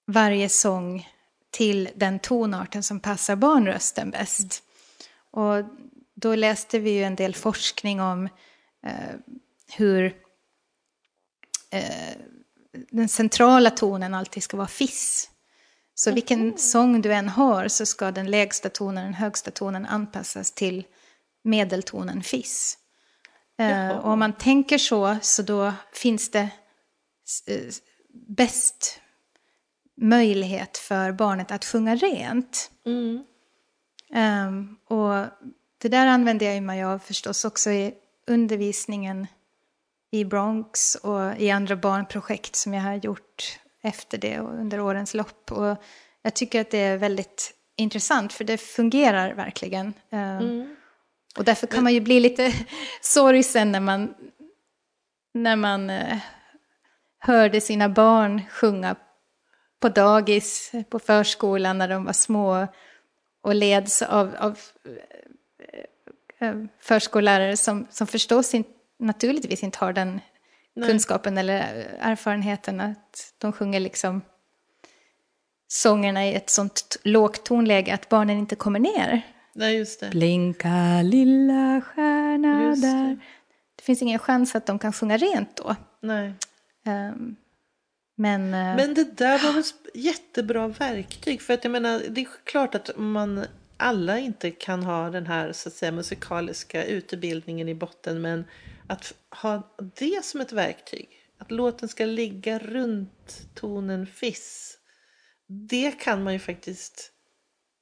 varje 0.07 0.49
sång 0.49 1.09
till 1.51 1.89
den 1.95 2.19
tonarten 2.19 2.83
som 2.83 2.99
passar 2.99 3.35
barnrösten 3.35 4.11
bäst. 4.11 4.63
Och 5.31 5.63
då 6.15 6.35
läste 6.35 6.79
vi 6.79 6.89
ju 6.89 7.03
en 7.03 7.15
del 7.15 7.35
forskning 7.35 8.01
om 8.01 8.29
eh, 8.85 9.15
hur 9.75 10.15
eh, 11.71 12.15
den 12.89 13.09
centrala 13.09 13.69
tonen 13.69 14.13
alltid 14.13 14.43
ska 14.43 14.57
vara 14.57 14.67
fiss. 14.67 15.30
Så 15.95 16.11
vilken 16.11 16.57
sång 16.57 17.01
du 17.01 17.13
än 17.13 17.30
har 17.30 17.67
så 17.67 17.86
ska 17.86 18.11
den 18.11 18.32
lägsta 18.32 18.69
tonen, 18.69 19.03
den 19.03 19.13
högsta 19.13 19.51
tonen 19.51 19.86
anpassas 19.86 20.51
till 20.51 20.84
medeltonen 21.43 22.23
fiss. 22.23 22.78
Jaha. 23.57 23.99
och 23.99 24.11
om 24.11 24.19
man 24.19 24.34
tänker 24.34 24.78
så, 24.78 25.17
så 25.21 25.41
då 25.41 25.73
finns 25.93 26.32
det 26.32 26.49
eh, 27.47 27.73
bäst 28.28 29.01
möjlighet 30.01 30.78
för 30.78 31.11
barnet 31.11 31.51
att 31.51 31.65
sjunga 31.65 31.95
rent. 31.95 32.71
Mm. 32.86 33.23
Ehm, 34.13 34.78
och 34.86 35.26
det 35.82 35.89
där 35.89 36.07
använder 36.07 36.53
jag 36.53 36.63
mig 36.63 36.84
av 36.84 36.99
förstås 36.99 37.45
också 37.45 37.69
i 37.71 37.93
undervisningen 38.28 39.28
i 40.11 40.25
Bronx 40.25 40.95
och 40.95 41.37
i 41.37 41.51
andra 41.51 41.75
barnprojekt 41.75 42.55
som 42.55 42.73
jag 42.73 42.81
har 42.81 42.95
gjort 42.95 43.59
efter 43.83 44.17
det 44.17 44.39
och 44.39 44.53
under 44.53 44.79
årens 44.79 45.13
lopp. 45.13 45.51
Och 45.51 45.77
jag 46.21 46.33
tycker 46.33 46.61
att 46.61 46.71
det 46.71 46.77
är 46.77 46.97
väldigt 46.97 47.53
intressant 47.77 48.33
för 48.33 48.43
det 48.43 48.57
fungerar 48.57 49.33
verkligen. 49.33 49.93
Ehm, 50.09 50.75
Och 51.37 51.43
därför 51.43 51.67
kan 51.67 51.83
man 51.83 51.93
ju 51.93 51.99
bli 52.01 52.19
lite 52.19 52.53
sorgsen 53.01 53.71
när 53.71 53.79
man, 53.79 54.13
när 55.33 55.55
man 55.55 55.89
eh, 55.89 56.17
hörde 57.19 57.61
sina 57.61 57.89
barn 57.89 58.41
sjunga 58.49 58.95
på 59.79 59.89
dagis, 59.89 60.71
på 60.89 60.99
förskolan 60.99 61.77
när 61.77 61.87
de 61.87 62.05
var 62.05 62.13
små 62.13 62.67
och 63.41 63.55
leds 63.55 64.01
av, 64.01 64.35
av 64.39 64.59
eh, 66.39 66.47
eh, 66.47 66.55
förskollärare 66.79 67.57
som, 67.57 67.87
som 67.89 68.07
förstås 68.07 68.53
in, 68.53 68.63
naturligtvis 68.99 69.63
inte 69.63 69.77
har 69.79 69.93
den 69.93 70.21
kunskapen 70.87 71.37
eller 71.37 71.59
erfarenheten 71.99 72.79
att 72.81 73.33
de 73.37 73.51
sjunger 73.53 73.79
liksom 73.79 74.21
sångerna 75.67 76.25
i 76.25 76.33
ett 76.35 76.49
sånt 76.49 76.97
lågt 77.03 77.45
tonläge 77.45 77.93
att 77.93 78.09
barnen 78.09 78.37
inte 78.37 78.55
kommer 78.55 78.79
ner. 78.79 79.21
Nej, 79.53 79.75
just 79.77 79.99
det. 79.99 80.09
Blinka 80.09 81.01
lilla 81.03 81.81
stjärna 81.81 82.63
Just 82.63 82.81
det. 82.81 82.87
där. 82.87 83.17
Det 83.75 83.83
finns 83.83 84.01
ingen 84.01 84.19
chans 84.19 84.55
att 84.55 84.65
de 84.65 84.79
kan 84.79 84.93
sjunga 84.93 85.17
rent 85.17 85.55
då. 85.55 85.75
Nej. 86.01 86.33
Ehm, 86.85 87.35
men, 88.17 88.41
eh, 88.53 88.75
Men 88.75 88.93
det 88.93 89.17
där 89.17 89.39
var 89.53 89.61
sp- 89.61 89.89
jättebra 89.93 90.67
verktyg. 90.67 91.41
För 91.41 91.53
att 91.53 91.63
jag 91.63 91.71
menar, 91.71 92.01
det 92.09 92.21
är 92.21 92.27
klart 92.43 92.75
att 92.75 92.89
man 92.95 93.45
alla 93.77 94.19
inte 94.19 94.51
kan 94.51 94.83
ha 94.83 95.09
den 95.09 95.27
här 95.27 95.51
så 95.51 95.69
att 95.69 95.75
säga, 95.75 95.91
musikaliska 95.91 96.83
utbildningen 96.85 97.69
i 97.69 97.75
botten. 97.75 98.21
Men 98.21 98.45
att 98.88 99.13
ha 99.41 99.75
det 99.95 100.25
som 100.25 100.41
ett 100.41 100.51
verktyg. 100.51 101.09
Att 101.38 101.51
låten 101.51 101.89
ska 101.89 102.05
ligga 102.05 102.59
runt 102.59 103.47
tonen 103.55 104.07
fiss. 104.07 104.77
Det 105.47 105.91
kan 105.91 106.23
man 106.23 106.33
ju 106.33 106.39
faktiskt 106.39 107.11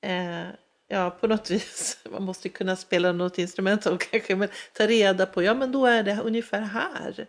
eh, 0.01 0.47
ja, 0.87 1.09
på 1.09 1.27
något 1.27 1.49
vis. 1.51 1.97
Man 2.11 2.23
måste 2.23 2.49
kunna 2.49 2.75
spela 2.75 3.11
något 3.11 3.37
instrument 3.37 3.85
och 3.85 4.01
kanske 4.11 4.35
men 4.35 4.49
ta 4.73 4.87
reda 4.87 5.25
på. 5.25 5.43
Ja, 5.43 5.53
men 5.53 5.71
då 5.71 5.85
är 5.85 6.03
det 6.03 6.21
ungefär 6.23 6.61
här. 6.61 7.27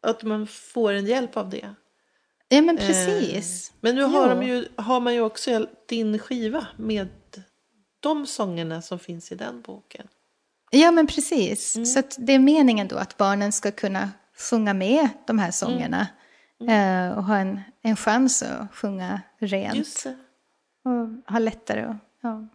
Att 0.00 0.22
man 0.22 0.46
får 0.46 0.92
en 0.92 1.06
hjälp 1.06 1.36
av 1.36 1.50
det. 1.50 1.74
ja 2.48 2.62
men 2.62 2.76
precis. 2.76 3.70
Eh, 3.70 3.74
Men 3.80 3.94
nu 3.94 4.02
har, 4.02 4.28
de 4.28 4.42
ju, 4.46 4.68
har 4.76 5.00
man 5.00 5.14
ju 5.14 5.20
också 5.20 5.66
din 5.88 6.18
skiva 6.18 6.66
med 6.76 7.08
de 8.00 8.26
sångerna 8.26 8.82
som 8.82 8.98
finns 8.98 9.32
i 9.32 9.34
den 9.34 9.60
boken. 9.62 10.08
Ja, 10.74 10.90
men 10.90 11.06
precis. 11.06 11.76
Mm. 11.76 11.86
Så 11.86 12.02
det 12.18 12.32
är 12.32 12.38
meningen 12.38 12.88
då 12.88 12.96
att 12.96 13.16
barnen 13.16 13.52
ska 13.52 13.70
kunna 13.70 14.10
sjunga 14.50 14.74
med 14.74 15.08
de 15.26 15.38
här 15.38 15.50
sångerna. 15.50 16.06
Mm. 16.60 17.10
eh, 17.10 17.18
och 17.18 17.24
ha 17.24 17.36
en, 17.36 17.60
en 17.82 17.96
chans 17.96 18.42
att 18.42 18.74
sjunga 18.74 19.20
rent. 19.38 20.04
Och 20.84 21.32
ha 21.32 21.38
lättare 21.38 21.82
att... 21.82 21.96
Ja. 22.22 22.48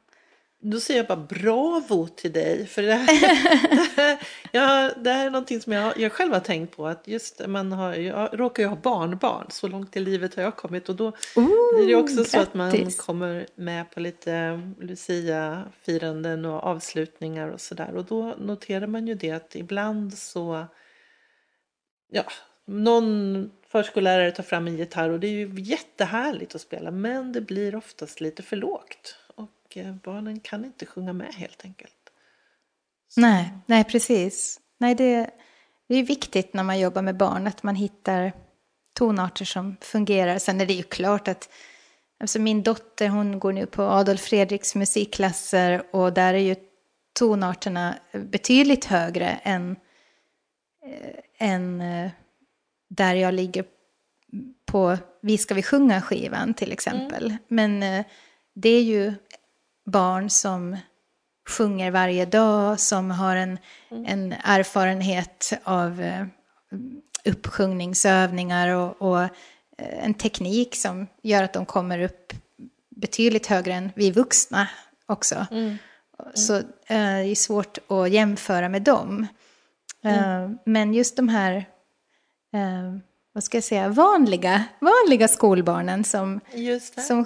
Då 0.62 0.80
säger 0.80 1.00
jag 1.00 1.08
bara 1.08 1.28
bravo 1.30 2.08
till 2.08 2.32
dig. 2.32 2.66
För 2.68 2.82
det 2.82 2.94
här, 2.94 3.08
ja, 4.52 4.92
det 4.98 5.10
här 5.10 5.26
är 5.26 5.30
någonting 5.30 5.62
som 5.62 5.74
jag, 5.74 5.98
jag 5.98 6.12
själv 6.12 6.34
har 6.34 6.40
tänkt 6.40 6.76
på. 6.76 6.88
Att 6.88 7.08
just 7.08 7.48
man 7.48 7.72
har, 7.72 7.94
jag 7.94 8.40
råkar 8.40 8.64
ju 8.64 8.70
ha 8.70 8.76
barnbarn. 8.76 9.46
Så 9.50 9.68
långt 9.68 9.98
i 9.98 10.00
livet 10.00 10.36
har 10.36 10.44
jag 10.44 10.56
kommit. 10.56 10.90
Och 10.90 10.96
då 10.96 11.12
blir 11.76 11.88
det 11.88 11.96
också 11.96 12.24
så 12.24 12.40
att 12.40 12.54
man 12.54 12.72
grattis. 12.72 13.00
kommer 13.00 13.48
med 13.56 13.92
på 13.92 14.00
lite 14.00 14.62
Lucia-firanden 14.80 16.46
och 16.46 16.64
avslutningar 16.64 17.48
och 17.48 17.62
sådär. 17.62 17.96
Och 17.96 18.06
då 18.06 18.36
noterar 18.38 18.88
man 18.88 19.08
ju 19.08 19.16
det 19.16 19.32
att 19.32 19.56
ibland 19.56 20.18
så, 20.18 20.66
ja, 22.12 22.24
någon 22.66 23.52
förskollärare 23.68 24.32
tar 24.32 24.44
fram 24.44 24.68
en 24.68 24.78
gitarr 24.78 25.10
och 25.10 25.20
det 25.20 25.28
är 25.28 25.32
ju 25.32 25.54
jättehärligt 25.58 26.56
att 26.56 26.62
spela. 26.62 26.92
Men 26.92 27.32
det 27.32 27.42
blir 27.42 27.76
oftast 27.76 28.22
lite 28.22 28.44
för 28.44 28.56
lågt. 28.56 29.16
Och 29.70 29.78
eh, 29.78 29.96
barnen 30.04 30.40
kan 30.40 30.66
inte 30.66 30.86
sjunga 30.86 31.14
med 31.14 31.34
helt 31.34 31.66
enkelt. 31.66 31.94
Nej, 33.18 33.50
nej, 33.66 33.84
precis. 33.84 34.60
Nej, 34.78 34.96
det, 34.96 35.30
det 35.88 35.96
är 35.96 36.04
viktigt 36.04 36.54
när 36.54 36.64
man 36.64 36.80
jobbar 36.80 37.02
med 37.02 37.18
barn 37.18 37.48
att 37.48 37.64
man 37.64 37.76
hittar 37.76 38.34
tonarter 38.94 39.46
som 39.46 39.78
fungerar. 39.82 40.40
Sen 40.40 40.62
är 40.62 40.66
det 40.66 40.74
ju 40.74 40.84
klart 40.84 41.28
att 41.28 41.50
alltså 42.20 42.40
min 42.40 42.64
dotter 42.64 43.08
hon 43.08 43.40
går 43.40 43.54
nu 43.54 43.66
på 43.66 43.84
Adolf 43.84 44.22
Fredriks 44.22 44.76
musikklasser 44.76 45.96
och 45.96 46.14
där 46.14 46.34
är 46.34 46.38
ju 46.38 46.56
tonarterna 47.20 47.96
betydligt 48.12 48.86
högre 48.86 49.28
än, 49.44 49.76
eh, 50.86 51.50
än 51.50 51.82
eh, 51.82 52.12
där 52.90 53.16
jag 53.16 53.34
ligger 53.34 53.66
på 54.66 54.98
Vi 55.22 55.38
ska 55.38 55.54
vi 55.54 55.64
sjunga-skivan 55.64 56.54
till 56.54 56.72
exempel. 56.72 57.26
Mm. 57.26 57.38
Men 57.48 57.84
eh, 57.84 58.06
det 58.54 58.70
är 58.70 58.84
ju 58.84 59.14
barn 59.92 60.30
som 60.30 60.78
sjunger 61.50 61.92
varje 61.92 62.26
dag, 62.26 62.80
som 62.80 63.12
har 63.12 63.36
en, 63.36 63.58
mm. 63.92 64.06
en 64.06 64.34
erfarenhet 64.44 65.54
av 65.64 66.02
eh, 66.02 66.26
uppsjungningsövningar 67.26 68.70
och, 68.70 69.02
och 69.02 69.22
eh, 69.22 69.30
en 69.78 70.14
teknik 70.14 70.76
som 70.76 71.08
gör 71.24 71.44
att 71.44 71.54
de 71.54 71.66
kommer 71.66 72.00
upp 72.00 72.34
betydligt 72.90 73.48
högre 73.48 73.74
än 73.74 73.92
vi 73.96 74.12
vuxna 74.12 74.68
också. 75.06 75.48
Mm. 75.52 75.78
Mm. 76.24 76.32
Så 76.34 76.56
eh, 76.56 76.64
det 76.88 77.32
är 77.32 77.36
svårt 77.36 77.78
att 77.88 78.10
jämföra 78.10 78.70
med 78.70 78.82
dem. 78.82 79.28
Mm. 80.04 80.44
Eh, 80.44 80.58
men 80.66 80.94
just 80.94 81.16
de 81.16 81.30
här, 81.30 81.56
eh, 82.54 82.98
vad 83.34 83.44
ska 83.44 83.58
jag 83.58 83.64
säga, 83.64 83.90
vanliga, 83.90 84.64
vanliga 84.80 85.28
skolbarnen 85.28 86.04
som, 86.04 86.40
som, 87.08 87.26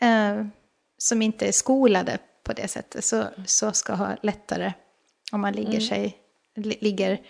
eh, 0.00 0.46
som 0.98 1.22
inte 1.22 1.48
är 1.48 1.52
skolade 1.52 2.18
på 2.42 2.52
det 2.52 2.68
sättet, 2.68 3.04
så, 3.04 3.24
så 3.46 3.72
ska 3.72 3.94
ha 3.94 4.16
lättare 4.22 4.72
om 5.32 5.40
man 5.40 5.52
ligger, 5.52 5.68
mm. 5.68 5.80
sig, 5.80 6.18
ligger 6.54 7.20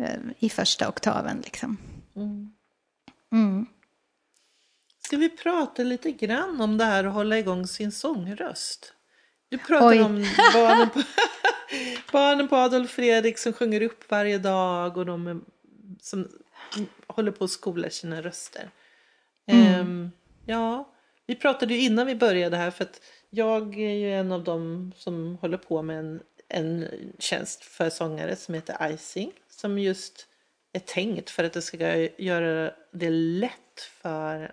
eh, 0.00 0.18
i 0.38 0.50
första 0.50 0.88
oktaven. 0.88 1.40
Liksom. 1.44 1.78
Mm. 2.16 2.52
Mm. 3.32 3.66
Ska 5.04 5.16
vi 5.16 5.28
prata 5.28 5.82
lite 5.82 6.12
grann 6.12 6.60
om 6.60 6.78
det 6.78 6.84
här 6.84 7.04
att 7.04 7.14
hålla 7.14 7.38
igång 7.38 7.66
sin 7.66 7.92
sångröst? 7.92 8.92
Du 9.48 9.58
pratar 9.58 9.88
Oj. 9.88 10.02
om 10.02 10.26
barnen 10.54 10.90
på, 10.90 11.02
barnen 12.12 12.48
på 12.48 12.56
Adolf 12.56 12.90
Fredrik 12.90 13.38
som 13.38 13.52
sjunger 13.52 13.82
upp 13.82 14.10
varje 14.10 14.38
dag 14.38 14.96
och 14.96 15.06
de 15.06 15.26
är, 15.26 15.40
som 16.00 16.28
håller 17.06 17.32
på 17.32 17.44
att 17.44 17.50
skola 17.50 17.90
sina 17.90 18.22
röster. 18.22 18.70
Mm. 19.46 19.80
Um, 19.80 20.10
ja, 20.46 20.94
vi 21.28 21.34
pratade 21.34 21.74
ju 21.74 21.80
innan 21.80 22.06
vi 22.06 22.14
började 22.14 22.56
här 22.56 22.70
för 22.70 22.84
att 22.84 23.00
jag 23.30 23.80
är 23.80 23.94
ju 23.94 24.14
en 24.14 24.32
av 24.32 24.44
dem 24.44 24.92
som 24.96 25.38
håller 25.40 25.56
på 25.56 25.82
med 25.82 25.98
en, 25.98 26.20
en 26.48 26.88
tjänst 27.18 27.64
för 27.64 27.90
sångare 27.90 28.36
som 28.36 28.54
heter 28.54 28.92
Icing 28.92 29.32
som 29.48 29.78
just 29.78 30.26
är 30.72 30.80
tänkt 30.80 31.30
för 31.30 31.44
att 31.44 31.52
det 31.52 31.62
ska 31.62 31.96
göra 32.18 32.72
det 32.92 33.10
lätt 33.10 33.80
för 33.80 34.52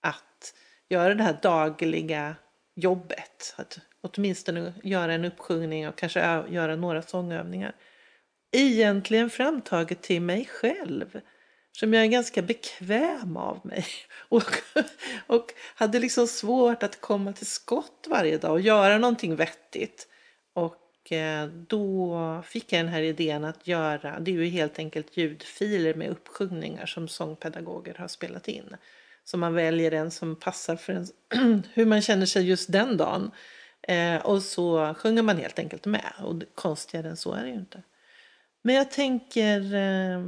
att 0.00 0.54
göra 0.88 1.14
det 1.14 1.22
här 1.22 1.38
dagliga 1.42 2.36
jobbet. 2.74 3.54
Att 3.56 3.78
åtminstone 4.00 4.72
göra 4.82 5.12
en 5.12 5.24
uppsjungning 5.24 5.88
och 5.88 5.96
kanske 5.96 6.20
göra 6.48 6.76
några 6.76 7.02
sångövningar. 7.02 7.74
Egentligen 8.52 9.30
framtaget 9.30 10.02
till 10.02 10.22
mig 10.22 10.44
själv. 10.44 11.20
Som 11.78 11.94
jag 11.94 12.02
är 12.02 12.08
ganska 12.08 12.42
bekväm 12.42 13.36
av 13.36 13.60
mig. 13.66 13.86
Och, 14.28 14.52
och 15.26 15.52
hade 15.74 15.98
liksom 15.98 16.26
svårt 16.26 16.82
att 16.82 17.00
komma 17.00 17.32
till 17.32 17.46
skott 17.46 18.06
varje 18.08 18.38
dag 18.38 18.52
och 18.52 18.60
göra 18.60 18.98
någonting 18.98 19.36
vettigt. 19.36 20.08
Och 20.52 21.12
eh, 21.12 21.46
då 21.46 22.42
fick 22.46 22.72
jag 22.72 22.80
den 22.80 22.88
här 22.88 23.02
idén 23.02 23.44
att 23.44 23.66
göra, 23.66 24.20
det 24.20 24.30
är 24.30 24.34
ju 24.34 24.46
helt 24.46 24.78
enkelt 24.78 25.16
ljudfiler 25.16 25.94
med 25.94 26.10
uppsjungningar 26.10 26.86
som 26.86 27.08
sångpedagoger 27.08 27.94
har 27.94 28.08
spelat 28.08 28.48
in. 28.48 28.76
Så 29.24 29.38
man 29.38 29.54
väljer 29.54 29.92
en 29.92 30.10
som 30.10 30.36
passar 30.36 30.76
för 30.76 30.92
en, 30.92 31.62
hur 31.74 31.86
man 31.86 32.02
känner 32.02 32.26
sig 32.26 32.48
just 32.48 32.72
den 32.72 32.96
dagen. 32.96 33.30
Eh, 33.82 34.16
och 34.16 34.42
så 34.42 34.94
sjunger 34.94 35.22
man 35.22 35.38
helt 35.38 35.58
enkelt 35.58 35.86
med. 35.86 36.12
Och 36.24 36.42
konstigare 36.54 37.08
än 37.08 37.16
så 37.16 37.32
är 37.32 37.42
det 37.42 37.48
ju 37.48 37.54
inte. 37.54 37.82
Men 38.62 38.74
jag 38.74 38.90
tänker 38.90 39.74
eh, 39.74 40.20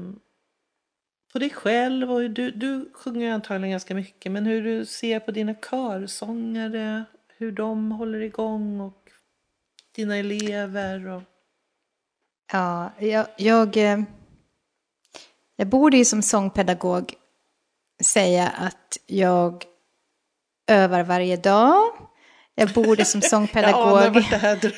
på 1.32 1.38
dig 1.38 1.50
själv. 1.50 2.12
Och 2.12 2.30
du, 2.30 2.50
du 2.50 2.90
sjunger 2.94 3.32
antagligen 3.32 3.70
ganska 3.70 3.94
mycket. 3.94 4.32
Men 4.32 4.46
hur 4.46 4.62
du 4.62 4.86
ser 4.86 5.20
på 5.20 5.30
dina 5.30 5.54
körsångare. 5.54 7.04
Hur 7.36 7.52
de 7.52 7.92
håller 7.92 8.20
igång. 8.20 8.80
Och 8.80 9.10
dina 9.94 10.16
elever. 10.16 11.08
Och... 11.08 11.22
Ja, 12.52 12.92
jag, 12.98 13.26
jag, 13.36 13.76
eh, 13.76 13.98
jag 15.56 15.68
borde 15.68 15.96
ju 15.96 16.04
som 16.04 16.22
sångpedagog 16.22 17.14
säga 18.04 18.48
att 18.48 18.98
jag 19.06 19.64
övar 20.66 21.02
varje 21.02 21.36
dag. 21.36 21.82
Jag 22.54 22.72
borde 22.72 23.04
som 23.04 23.22
sångpedagog... 23.22 24.24
jag, 24.42 24.72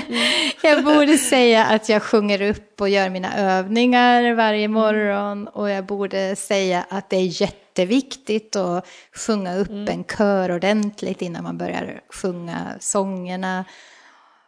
jag 0.62 0.84
borde 0.84 1.18
säga 1.18 1.64
att 1.64 1.88
jag 1.88 2.02
sjunger 2.02 2.42
upp 2.42 2.80
och 2.80 2.88
gör 2.88 3.10
mina 3.10 3.36
övningar 3.36 4.34
varje 4.34 4.64
mm. 4.64 4.72
morgon. 4.72 5.48
Och 5.48 5.70
jag 5.70 5.86
borde 5.86 6.36
säga 6.36 6.86
att 6.88 7.10
det 7.10 7.16
är 7.16 7.42
jätteviktigt 7.42 8.56
att 8.56 8.86
sjunga 9.12 9.56
upp 9.56 9.68
mm. 9.68 9.88
en 9.88 10.04
kör 10.04 10.52
ordentligt 10.52 11.22
innan 11.22 11.44
man 11.44 11.58
börjar 11.58 12.00
sjunga 12.08 12.76
sångerna. 12.80 13.64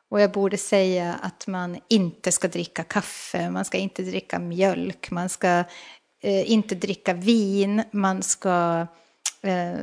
Och 0.08 0.20
jag 0.20 0.32
borde 0.32 0.56
säga 0.56 1.14
att 1.22 1.46
man 1.46 1.78
inte 1.88 2.32
ska 2.32 2.48
dricka 2.48 2.84
kaffe, 2.84 3.50
man 3.50 3.64
ska 3.64 3.78
inte 3.78 4.02
dricka 4.02 4.38
mjölk, 4.38 5.10
man 5.10 5.28
ska 5.28 5.64
eh, 6.22 6.50
inte 6.50 6.74
dricka 6.74 7.12
vin, 7.12 7.82
man 7.90 8.22
ska 8.22 8.86
eh, 9.42 9.78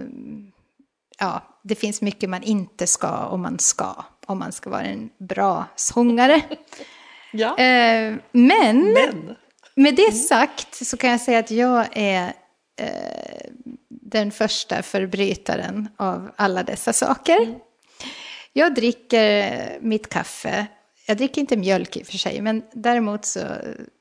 ja, 1.20 1.42
det 1.64 1.76
finns 1.76 2.02
mycket 2.02 2.30
man 2.30 2.44
inte 2.44 2.88
ska 2.88 3.26
och 3.26 3.40
man 3.40 3.60
ska 3.60 3.96
om 4.32 4.40
man 4.40 4.52
ska 4.52 4.70
vara 4.70 4.84
en 4.84 5.10
bra 5.18 5.66
sångare. 5.76 6.42
ja. 7.32 7.58
Eh, 7.58 8.16
men, 8.32 8.94
men, 8.94 9.36
med 9.76 9.96
det 9.96 10.08
mm. 10.08 10.18
sagt 10.18 10.86
så 10.86 10.98
kan 10.98 11.10
jag 11.10 11.22
säga 11.22 11.40
att 11.40 11.52
jag 11.52 11.88
är 11.92 12.34
eh, 12.78 13.52
den 13.90 14.32
första 14.32 14.84
förbrytaren 14.84 15.90
av 15.98 16.32
alla 16.36 16.64
dessa 16.64 16.94
saker. 16.94 17.38
Mm. 17.38 17.56
Jag 18.54 18.76
dricker 18.76 19.80
mitt 19.82 20.10
kaffe. 20.10 20.68
Jag 21.08 21.18
dricker 21.18 21.42
inte 21.42 21.58
mjölk 21.58 21.98
i 21.98 22.04
och 22.04 22.08
för 22.08 22.18
sig, 22.18 22.42
men 22.42 22.64
däremot 22.74 23.26
så 23.26 23.40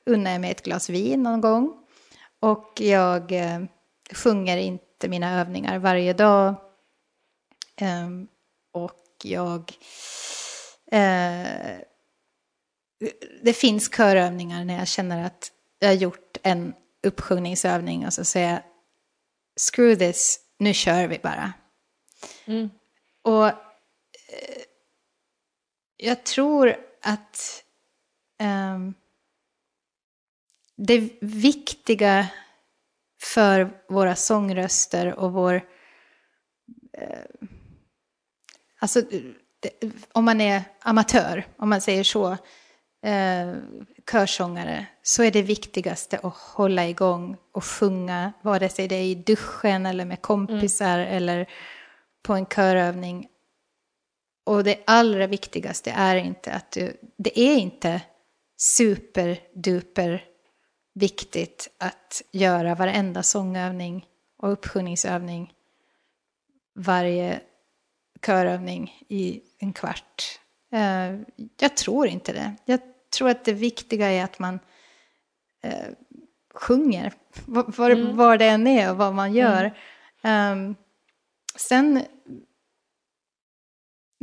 unnar 0.06 0.30
jag 0.30 0.40
mig 0.40 0.50
ett 0.50 0.62
glas 0.62 0.90
vin 0.90 1.22
någon 1.22 1.40
gång. 1.40 1.72
Och 2.40 2.80
jag 2.80 3.32
eh, 3.32 3.60
sjunger 4.12 4.56
inte 4.56 5.08
mina 5.08 5.40
övningar 5.40 5.78
varje 5.78 6.12
dag 6.12 6.54
Um, 7.80 8.28
och 8.72 8.92
jag... 9.24 9.72
Uh, 10.92 11.80
det 13.42 13.52
finns 13.52 13.88
körövningar 13.88 14.64
när 14.64 14.78
jag 14.78 14.88
känner 14.88 15.24
att 15.24 15.53
jag 15.78 15.88
har 15.88 15.95
gjort 15.95 16.36
en 16.42 16.74
uppsjungningsövning 17.03 18.07
och 18.07 18.12
så 18.12 18.24
säger 18.24 18.50
jag 18.50 18.62
screw 19.61 19.96
this, 19.96 20.40
nu 20.58 20.74
kör 20.74 21.07
vi 21.07 21.18
bara. 21.18 21.53
Mm. 22.45 22.70
Och 23.22 23.46
uh, 23.46 23.53
jag 25.96 26.24
tror 26.24 26.76
att 27.03 27.64
um, 28.42 28.95
det 30.76 31.11
viktiga 31.20 32.28
för 33.22 33.82
våra 33.88 34.16
sångröster 34.16 35.14
och 35.14 35.32
vår 35.32 35.54
uh, 35.54 37.49
Alltså, 38.80 39.02
det, 39.61 39.70
om 40.12 40.24
man 40.24 40.40
är 40.40 40.62
amatör, 40.80 41.44
om 41.57 41.68
man 41.68 41.80
säger 41.80 42.04
så, 42.04 42.32
eh, 43.02 43.54
körsångare, 44.11 44.86
så 45.02 45.22
är 45.22 45.30
det 45.30 45.42
viktigaste 45.42 46.18
att 46.22 46.36
hålla 46.36 46.86
igång 46.88 47.36
och 47.52 47.64
sjunga, 47.64 48.32
vare 48.42 48.68
sig 48.68 48.88
det 48.88 48.94
är 48.94 49.04
i 49.04 49.14
duschen 49.14 49.86
eller 49.86 50.04
med 50.04 50.22
kompisar 50.22 50.98
mm. 50.98 51.16
eller 51.16 51.50
på 52.22 52.34
en 52.34 52.46
körövning. 52.46 53.28
Och 54.46 54.64
det 54.64 54.82
allra 54.86 55.26
viktigaste 55.26 55.90
är 55.90 56.16
inte 56.16 56.52
att 56.52 56.70
du, 56.72 56.96
det 57.16 57.40
är 57.40 57.57
inte 57.57 58.00
superduper 58.58 60.24
viktigt 60.94 61.68
att 61.78 62.22
göra 62.32 62.74
varenda 62.74 63.22
sångövning 63.22 64.07
och 64.38 64.52
uppsjungningsövning 64.52 65.52
varje 66.74 67.40
körövning 68.26 69.05
i 69.09 69.41
en 69.59 69.72
kvart. 69.72 70.41
Eh, 70.72 71.18
jag 71.61 71.76
tror 71.76 72.07
inte 72.07 72.33
det. 72.33 72.55
Jag 72.64 72.80
tror 73.11 73.29
att 73.29 73.45
det 73.45 73.53
viktiga 73.53 74.09
är 74.09 74.25
att 74.25 74.38
man 74.38 74.59
eh, 75.63 75.88
sjunger, 76.55 77.13
var, 77.47 77.91
mm. 77.91 78.17
var 78.17 78.38
det 78.38 78.49
än 78.49 78.67
är 78.67 78.91
och 78.91 78.97
vad 78.97 79.14
man 79.14 79.34
gör. 79.34 79.79
Mm. 80.22 80.75
Sen, 81.57 82.05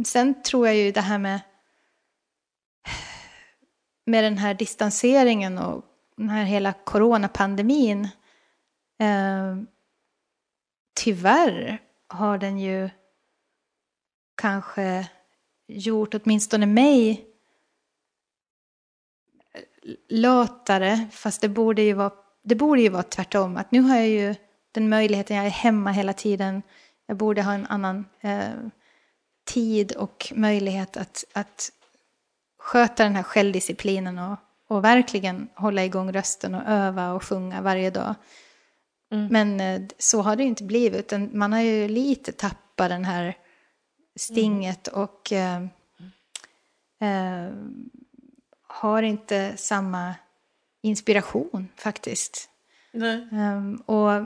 sen 0.06 0.42
tror 0.42 0.68
jag 0.68 0.76
ju 0.76 0.92
det 0.92 1.02
här 1.02 1.18
med, 1.18 1.40
med 4.06 4.24
den 4.24 4.38
här 4.38 4.54
distanseringen 4.54 5.58
och 5.58 5.86
den 6.18 6.30
här 6.30 6.44
hela 6.44 6.74
coronapandemin. 6.74 8.08
Uh, 9.04 9.64
tyvärr 10.94 11.82
har 12.08 12.38
den 12.38 12.60
ju 12.60 12.90
kanske 14.38 15.10
gjort 15.68 16.14
åtminstone 16.14 16.66
mig 16.66 17.28
latare, 20.10 21.08
fast 21.12 21.42
det 21.42 21.50
borde 21.50 21.82
ju 21.82 21.94
vara, 21.94 22.12
det 22.44 22.56
borde 22.56 22.82
ju 22.82 22.90
vara 22.90 23.04
tvärtom. 23.04 23.58
Att 23.58 23.72
nu 23.72 23.82
har 23.82 23.96
jag 23.96 24.08
ju 24.08 24.36
den 24.72 24.90
möjligheten, 24.90 25.38
jag 25.38 25.46
är 25.46 25.50
hemma 25.50 25.92
hela 25.92 26.14
tiden, 26.14 26.62
jag 27.06 27.18
borde 27.18 27.44
ha 27.44 27.54
en 27.54 27.66
annan 27.66 28.06
eh, 28.22 28.50
tid 29.46 29.92
och 29.92 30.34
möjlighet 30.36 30.98
att, 30.98 31.24
att 31.34 31.72
sköta 32.60 33.04
den 33.04 33.16
här 33.16 33.24
självdisciplinen 33.24 34.20
och, 34.20 34.38
och 34.68 34.84
verkligen 34.84 35.50
hålla 35.56 35.86
igång 35.86 36.14
rösten 36.14 36.56
och 36.56 36.64
öva 36.68 37.12
och 37.12 37.24
sjunga 37.24 37.62
varje 37.62 37.90
dag. 37.90 38.16
Mm. 39.12 39.28
Men 39.28 39.60
eh, 39.62 39.88
så 39.98 40.22
har 40.22 40.36
det 40.36 40.44
ju 40.44 40.50
inte 40.50 40.64
blivit, 40.64 41.00
utan 41.00 41.30
man 41.34 41.54
har 41.54 41.62
ju 41.62 41.88
lite 41.88 42.32
tappat 42.32 42.90
den 42.90 43.06
här 43.06 43.38
stinget 44.18 44.88
och 44.88 45.32
eh, 45.32 45.62
eh, 47.02 47.54
har 48.68 49.04
inte 49.04 49.58
samma 49.58 50.16
inspiration 50.82 51.68
faktiskt. 51.76 52.50
Um, 52.94 53.76
och 53.76 54.26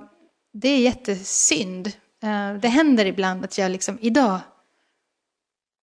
det 0.54 0.70
är 0.70 0.78
jättesynd. 0.78 1.88
Uh, 2.24 2.54
det 2.54 2.68
händer 2.68 3.06
ibland 3.06 3.46
att 3.46 3.58
jag 3.58 3.72
liksom, 3.72 3.98
idag, 4.02 4.40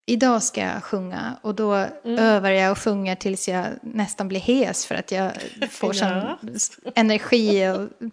idag 0.06 0.42
ska 0.42 0.60
jag 0.60 0.84
sjunga 0.84 1.38
och 1.42 1.54
då 1.54 1.74
mm. 1.74 2.18
övar 2.18 2.50
jag 2.50 2.70
och 2.70 2.78
sjunger 2.78 3.14
tills 3.14 3.48
jag 3.48 3.66
nästan 3.82 4.28
blir 4.28 4.40
hes 4.40 4.86
för 4.86 4.94
att 4.94 5.12
jag 5.12 5.32
får 5.70 5.92
sån 5.92 6.48
energi 6.94 7.68
och 7.68 8.08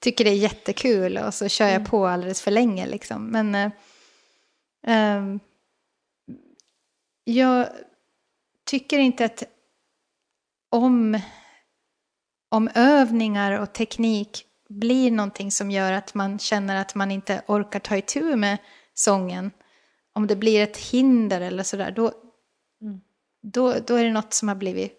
tycker 0.00 0.24
det 0.24 0.30
är 0.30 0.34
jättekul 0.34 1.18
och 1.18 1.34
så 1.34 1.48
kör 1.48 1.66
jag 1.66 1.74
mm. 1.74 1.86
på 1.86 2.06
alldeles 2.06 2.42
för 2.42 2.50
länge 2.50 2.86
liksom. 2.86 3.26
Men 3.26 3.54
uh, 3.54 3.70
um, 4.86 5.40
jag 7.24 7.68
tycker 8.64 8.98
inte 8.98 9.24
att 9.24 9.42
om, 10.70 11.20
om 12.48 12.70
övningar 12.74 13.60
och 13.60 13.72
teknik 13.72 14.46
blir 14.68 15.10
någonting 15.10 15.50
som 15.50 15.70
gör 15.70 15.92
att 15.92 16.14
man 16.14 16.38
känner 16.38 16.76
att 16.76 16.94
man 16.94 17.10
inte 17.10 17.42
orkar 17.46 17.80
ta 17.80 17.96
itu 17.96 18.36
med 18.36 18.58
sången, 18.94 19.50
om 20.12 20.26
det 20.26 20.36
blir 20.36 20.62
ett 20.62 20.76
hinder 20.76 21.40
eller 21.40 21.62
sådär, 21.62 21.90
då, 21.90 22.12
mm. 22.82 23.00
då, 23.42 23.74
då 23.86 23.94
är 23.94 24.04
det 24.04 24.12
något 24.12 24.34
som 24.34 24.48
har 24.48 24.54
blivit 24.54 24.92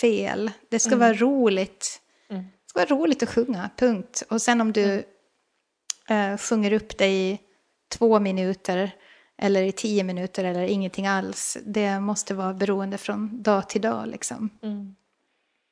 fel. 0.00 0.50
Det 0.68 0.78
ska 0.78 0.94
mm. 0.94 0.98
vara 0.98 1.12
roligt. 1.12 2.00
Mm. 2.30 2.42
Det 2.42 2.68
ska 2.68 2.78
vara 2.78 3.00
roligt 3.00 3.22
att 3.22 3.28
sjunga, 3.28 3.70
punkt. 3.76 4.22
Och 4.30 4.42
sen 4.42 4.60
om 4.60 4.72
du 4.72 5.04
mm. 6.06 6.32
äh, 6.32 6.38
sjunger 6.38 6.72
upp 6.72 6.98
dig 6.98 7.30
i 7.30 7.38
två 7.88 8.20
minuter 8.20 8.90
eller 9.36 9.62
i 9.62 9.72
tio 9.72 10.04
minuter 10.04 10.44
eller 10.44 10.62
ingenting 10.62 11.06
alls. 11.06 11.56
Det 11.64 12.00
måste 12.00 12.34
vara 12.34 12.54
beroende 12.54 12.98
från 12.98 13.42
dag 13.42 13.68
till 13.68 13.80
dag 13.80 14.08
liksom. 14.08 14.50
Mm. 14.62 14.94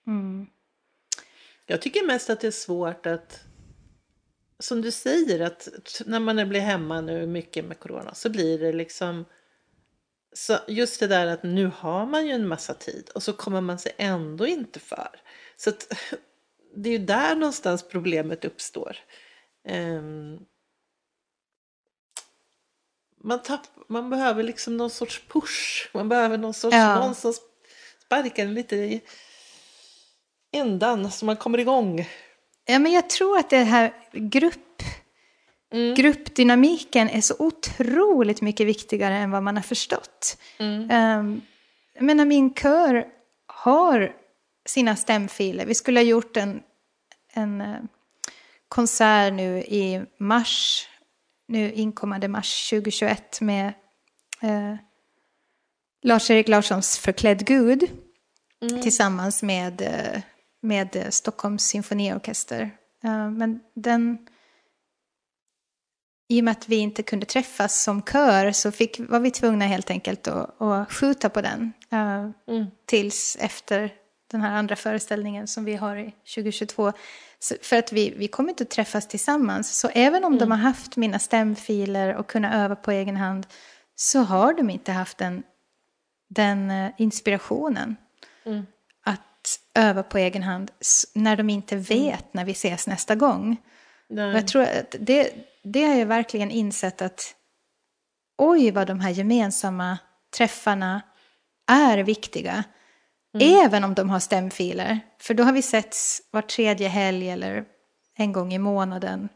Mm. 0.06 0.46
Jag 1.66 1.82
tycker 1.82 2.06
mest 2.06 2.30
att 2.30 2.40
det 2.40 2.46
är 2.46 2.50
svårt 2.50 3.06
att, 3.06 3.40
som 4.58 4.82
du 4.82 4.90
säger, 4.90 5.40
att 5.40 5.68
när 6.06 6.20
man 6.20 6.48
blir 6.48 6.60
hemma 6.60 7.00
nu 7.00 7.26
mycket 7.26 7.64
med 7.64 7.78
corona 7.78 8.14
så 8.14 8.30
blir 8.30 8.58
det 8.58 8.72
liksom 8.72 9.24
så 10.32 10.58
just 10.68 11.00
det 11.00 11.06
där 11.06 11.26
att 11.26 11.42
nu 11.42 11.70
har 11.76 12.06
man 12.06 12.26
ju 12.26 12.32
en 12.32 12.48
massa 12.48 12.74
tid 12.74 13.10
och 13.14 13.22
så 13.22 13.32
kommer 13.32 13.60
man 13.60 13.78
sig 13.78 13.92
ändå 13.96 14.46
inte 14.46 14.80
för. 14.80 15.08
Så 15.56 15.70
att, 15.70 15.92
det 16.74 16.88
är 16.88 16.98
ju 16.98 17.06
där 17.06 17.34
någonstans 17.34 17.88
problemet 17.88 18.44
uppstår. 18.44 18.96
Um, 19.68 20.46
man, 23.26 23.42
tapp, 23.42 23.60
man 23.88 24.10
behöver 24.10 24.42
liksom 24.42 24.76
någon 24.76 24.90
sorts 24.90 25.22
push. 25.28 25.88
Man 25.94 26.08
behöver 26.08 26.38
någon 26.38 26.54
sorts, 26.54 26.76
ja. 26.76 26.98
någon 26.98 27.14
som 27.14 27.32
sparkar 28.06 28.46
lite 28.46 28.76
i 28.76 29.00
ändan 30.52 31.10
så 31.10 31.24
man 31.24 31.36
kommer 31.36 31.58
igång. 31.58 32.08
Ja, 32.64 32.78
men 32.78 32.92
jag 32.92 33.10
tror 33.10 33.38
att 33.38 33.50
det 33.50 33.56
här 33.56 33.92
grupp, 34.12 34.82
mm. 35.72 35.94
gruppdynamiken 35.94 37.08
är 37.08 37.20
så 37.20 37.34
otroligt 37.38 38.40
mycket 38.40 38.66
viktigare 38.66 39.14
än 39.14 39.30
vad 39.30 39.42
man 39.42 39.56
har 39.56 39.62
förstått. 39.62 40.38
Mm. 40.58 41.20
Um, 41.20 41.42
jag 41.94 42.02
menar, 42.02 42.24
min 42.24 42.54
kör 42.54 43.06
har 43.46 44.12
sina 44.66 44.96
stämfiler. 44.96 45.66
Vi 45.66 45.74
skulle 45.74 46.00
ha 46.00 46.04
gjort 46.04 46.36
en, 46.36 46.62
en 47.32 47.60
uh, 47.60 47.76
konsert 48.68 49.32
nu 49.32 49.58
i 49.58 50.02
mars 50.18 50.88
nu 51.48 51.72
inkommande 51.72 52.28
mars 52.28 52.70
2021 52.70 53.40
med 53.40 53.72
eh, 54.42 54.74
Lars-Erik 56.02 56.48
Larssons 56.48 56.98
Förklädd 56.98 57.46
Gud 57.46 57.90
mm. 58.62 58.82
tillsammans 58.82 59.42
med, 59.42 59.80
eh, 59.80 60.22
med 60.62 61.06
Stockholms 61.10 61.66
symfoniorkester. 61.66 62.70
Uh, 63.04 63.30
men 63.30 63.60
den, 63.74 64.18
i 66.28 66.40
och 66.40 66.44
med 66.44 66.52
att 66.52 66.68
vi 66.68 66.76
inte 66.76 67.02
kunde 67.02 67.26
träffas 67.26 67.82
som 67.82 68.02
kör 68.02 68.52
så 68.52 68.72
fick, 68.72 69.00
var 69.00 69.20
vi 69.20 69.30
tvungna 69.30 69.64
helt 69.64 69.90
enkelt 69.90 70.28
att, 70.28 70.62
att 70.62 70.92
skjuta 70.92 71.28
på 71.28 71.40
den 71.40 71.72
uh, 71.92 72.30
mm. 72.48 72.66
tills 72.86 73.36
efter 73.40 73.94
den 74.30 74.40
här 74.40 74.56
andra 74.56 74.76
föreställningen 74.76 75.46
som 75.46 75.64
vi 75.64 75.74
har 75.74 75.96
i 75.96 76.14
2022. 76.34 76.92
För 77.62 77.76
att 77.76 77.92
vi, 77.92 78.14
vi 78.16 78.28
kommer 78.28 78.50
inte 78.50 78.62
att 78.62 78.70
träffas 78.70 79.08
tillsammans. 79.08 79.78
Så 79.78 79.88
även 79.88 80.24
om 80.24 80.32
mm. 80.32 80.38
de 80.38 80.50
har 80.50 80.58
haft 80.58 80.96
mina 80.96 81.18
stämfiler 81.18 82.14
och 82.14 82.26
kunnat 82.26 82.54
öva 82.54 82.76
på 82.76 82.90
egen 82.90 83.16
hand 83.16 83.46
så 83.94 84.20
har 84.20 84.54
de 84.54 84.70
inte 84.70 84.92
haft 84.92 85.18
den, 85.18 85.42
den 86.28 86.70
uh, 86.70 86.90
inspirationen. 86.98 87.96
Mm. 88.44 88.66
Att 89.04 89.60
öva 89.74 90.02
på 90.02 90.18
egen 90.18 90.42
hand 90.42 90.70
när 91.14 91.36
de 91.36 91.50
inte 91.50 91.74
mm. 91.74 91.84
vet 91.84 92.34
när 92.34 92.44
vi 92.44 92.52
ses 92.52 92.86
nästa 92.86 93.14
gång. 93.14 93.56
Jag 94.08 94.48
tror 94.48 94.62
att 94.62 94.94
det, 95.00 95.32
det 95.62 95.84
har 95.84 95.94
jag 95.94 96.06
verkligen 96.06 96.50
insett 96.50 97.02
att 97.02 97.34
oj 98.38 98.70
vad 98.70 98.86
de 98.86 99.00
här 99.00 99.10
gemensamma 99.10 99.98
träffarna 100.36 101.02
är 101.66 101.98
viktiga. 101.98 102.64
Mm. 103.42 103.64
Även 103.66 103.84
om 103.84 103.94
de 103.94 104.10
har 104.10 104.20
stämfiler. 104.20 105.00
För 105.20 105.34
då 105.34 105.42
har 105.42 105.52
vi 105.52 105.62
setts 105.62 106.22
var 106.30 106.42
tredje 106.42 106.88
helg 106.88 107.30
eller 107.30 107.64
en 108.16 108.32
gång 108.32 108.54
i 108.54 108.58
månaden. 108.58 109.28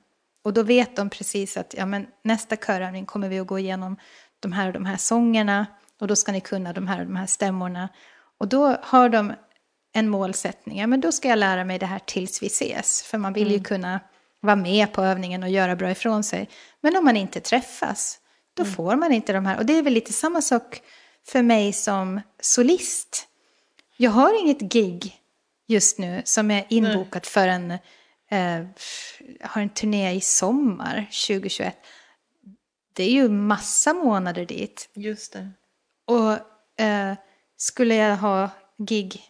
Och 0.45 0.53
då 0.53 0.63
vet 0.63 0.97
de 0.97 1.11
precis 1.11 1.57
att 1.57 1.75
ja, 1.79 1.87
men 1.87 2.07
nästa 2.25 2.57
körövning 2.57 3.07
kommer 3.07 3.29
vi 3.29 3.41
att 3.41 3.47
gå 3.47 3.59
igenom 3.59 3.97
de 4.41 4.53
här 4.53 4.67
och 4.67 4.73
de 4.73 4.87
här 4.87 4.97
sångerna. 4.97 5.67
Och 6.01 6.07
då 6.07 6.17
ska 6.17 6.33
ni 6.33 6.41
kunna 6.41 6.73
de 6.73 6.89
här 6.89 7.01
och 7.01 7.07
de 7.07 7.17
här 7.17 7.27
stämmorna. 7.27 7.89
Och 8.39 8.49
då 8.49 8.77
har 8.83 9.09
de 9.09 9.33
en 9.93 10.09
målsättning. 10.09 10.79
Ja, 10.79 10.87
men 10.87 11.01
då 11.01 11.13
ska 11.13 11.29
jag 11.29 11.39
lära 11.39 11.65
mig 11.65 11.79
det 11.79 11.87
här 11.87 11.99
tills 11.99 12.43
vi 12.43 12.47
ses. 12.47 13.03
För 13.03 13.19
man 13.19 13.33
vill 13.33 13.47
mm. 13.47 13.59
ju 13.59 13.65
kunna 13.65 14.01
vara 14.41 14.57
med 14.57 14.93
på 14.93 15.03
övningen 15.03 15.43
och 15.43 15.49
göra 15.49 15.77
bra 15.77 15.91
ifrån 15.91 16.25
sig. 16.25 16.49
Men 16.81 16.97
om 16.97 17.05
man 17.05 17.17
inte 17.17 17.41
träffas, 17.41 18.19
då 18.55 18.63
mm. 18.63 18.75
får 18.75 18.97
man 18.97 19.13
inte 19.13 19.33
de 19.33 19.47
här. 19.47 19.59
Och 19.59 19.67
det 19.67 19.79
är 19.79 19.83
väl 19.83 19.93
lite 19.93 20.13
samma 20.13 20.43
sak 20.43 20.83
för 21.27 21.43
mig 21.43 21.73
som 21.73 22.21
solist. 22.41 23.27
Jag 24.03 24.11
har 24.11 24.41
inget 24.41 24.61
gig 24.61 25.21
just 25.67 25.99
nu 25.99 26.23
som 26.25 26.51
är 26.51 26.67
inbokat 26.69 27.27
för 27.27 27.49
en, 27.49 27.71
eh, 28.31 28.67
har 29.41 29.63
en 29.63 29.69
turné 29.69 30.13
i 30.15 30.21
sommar 30.21 31.09
2021. 31.29 31.77
Det 32.93 33.05
är 33.05 33.11
ju 33.11 33.29
massa 33.29 33.95
månader 33.95 34.47
dit. 34.47 34.89
Just 34.95 35.33
det. 35.33 35.51
Och 36.05 36.33
eh, 36.85 37.15
skulle 37.57 37.95
jag 37.95 38.17
ha 38.17 38.51
gig 38.79 39.23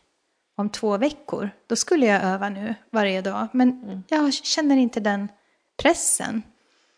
om 0.57 0.71
två 0.71 0.97
veckor, 0.97 1.51
då 1.67 1.77
skulle 1.77 2.07
jag 2.07 2.23
öva 2.23 2.49
nu 2.49 2.75
varje 2.91 3.23
dag. 3.23 3.49
Men 3.53 3.83
mm. 3.83 4.03
jag 4.09 4.35
känner 4.35 4.77
inte 4.77 5.01
den 5.01 5.29
pressen. 5.77 6.43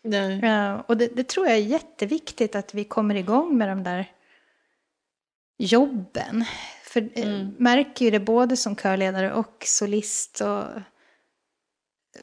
Nej. 0.01 0.43
Uh, 0.43 0.73
och 0.73 0.97
det, 0.97 1.07
det, 1.07 1.27
tror 1.27 1.47
jag 1.47 1.55
är 1.55 1.61
jätteviktigt 1.61 2.55
att 2.55 2.73
vi 2.73 2.83
kommer 2.83 3.15
igång 3.15 3.57
med 3.57 3.69
de 3.69 3.83
där 3.83 4.11
jobben. 5.57 6.45
För 6.93 7.01
eh, 7.01 7.27
mm. 7.27 7.55
märker 7.59 8.05
ju 8.05 8.11
det 8.11 8.19
både 8.19 8.57
som 8.57 8.75
körledare 8.75 9.33
och 9.33 9.63
solist 9.65 10.41
och 10.41 10.63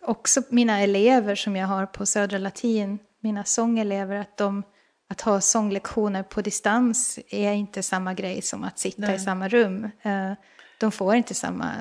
också 0.02 0.42
mina 0.48 0.80
elever 0.80 1.34
som 1.34 1.56
jag 1.56 1.66
har 1.66 1.86
på 1.86 2.06
Södra 2.06 2.38
Latin, 2.38 2.98
mina 3.20 3.44
sångelever, 3.44 4.16
att 4.16 4.36
de 4.36 4.62
att 5.08 5.20
ha 5.20 5.40
sånglektioner 5.40 6.22
på 6.22 6.42
distans 6.42 7.18
är 7.28 7.52
inte 7.52 7.82
samma 7.82 8.14
grej 8.14 8.42
som 8.42 8.64
att 8.64 8.78
sitta 8.78 9.02
Nej. 9.02 9.16
i 9.16 9.18
samma 9.18 9.48
rum. 9.48 9.84
Eh, 10.02 10.32
de 10.80 10.92
får 10.92 11.14
inte 11.14 11.34
samma 11.34 11.72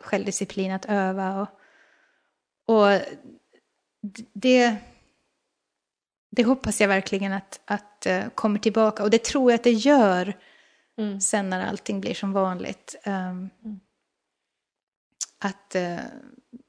självdisciplin 0.00 0.72
att 0.72 0.86
öva. 0.88 1.40
Och, 1.40 1.48
och 2.76 3.00
det, 4.32 4.76
det 6.30 6.44
hoppas 6.44 6.80
jag 6.80 6.88
verkligen 6.88 7.32
att, 7.32 7.60
att 7.64 8.06
uh, 8.08 8.28
kommer 8.28 8.58
tillbaka. 8.58 9.02
Och 9.02 9.10
det 9.10 9.24
tror 9.24 9.50
jag 9.50 9.58
att 9.58 9.64
det 9.64 9.72
gör 9.72 10.34
Mm. 10.98 11.20
Sen 11.20 11.50
när 11.50 11.66
allting 11.66 12.00
blir 12.00 12.14
som 12.14 12.32
vanligt. 12.32 12.94
Um, 13.06 13.12
mm. 13.12 13.50
att, 15.38 15.76
uh, 15.76 16.00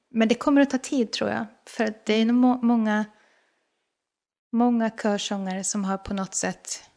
men 0.10 0.28
det 0.28 0.36
kommer 0.36 0.62
att 0.62 0.70
ta 0.70 0.78
tid 0.78 1.12
tror 1.12 1.30
jag. 1.30 1.46
För 1.66 1.84
att 1.84 2.06
det 2.06 2.14
är 2.14 2.26
nog 2.26 2.36
må 2.36 2.62
många, 2.62 3.06
många 4.52 4.90
körsångare 4.90 5.64
som 5.64 5.86
har 5.86 5.98
på 5.98 6.14
något 6.14 6.34
sätt 6.34 6.90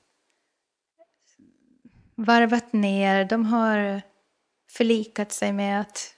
varvat 2.14 2.72
ner, 2.72 3.24
de 3.24 3.44
har 3.44 4.02
förlikat 4.70 5.32
sig 5.32 5.52
med 5.52 5.80
att 5.80 6.14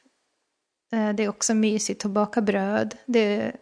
eh, 0.92 1.12
det 1.12 1.22
är 1.22 1.28
också 1.28 1.54
mysigt 1.54 2.04
att 2.04 2.10
baka 2.10 2.42
bröd. 2.42 2.96
Det 3.06 3.56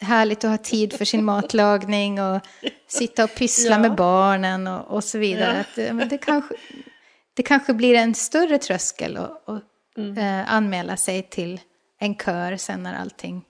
härligt 0.00 0.44
att 0.44 0.50
ha 0.50 0.58
tid 0.58 0.92
för 0.92 1.04
sin 1.04 1.24
matlagning 1.24 2.22
och 2.22 2.40
sitta 2.88 3.24
och 3.24 3.34
pyssla 3.34 3.70
ja. 3.70 3.78
med 3.78 3.94
barnen 3.94 4.66
och, 4.66 4.96
och 4.96 5.04
så 5.04 5.18
vidare. 5.18 5.54
Ja. 5.54 5.60
Att, 5.60 5.78
eh, 5.78 5.94
men 5.94 6.08
det, 6.08 6.18
kanske, 6.18 6.54
det 7.34 7.42
kanske 7.42 7.74
blir 7.74 7.94
en 7.94 8.14
större 8.14 8.58
tröskel 8.58 9.16
att 9.16 9.62
mm. 9.96 10.18
eh, 10.18 10.52
anmäla 10.52 10.96
sig 10.96 11.22
till 11.22 11.60
en 12.00 12.14
kör 12.14 12.56
sen 12.56 12.82
när 12.82 12.94
allting 12.94 13.44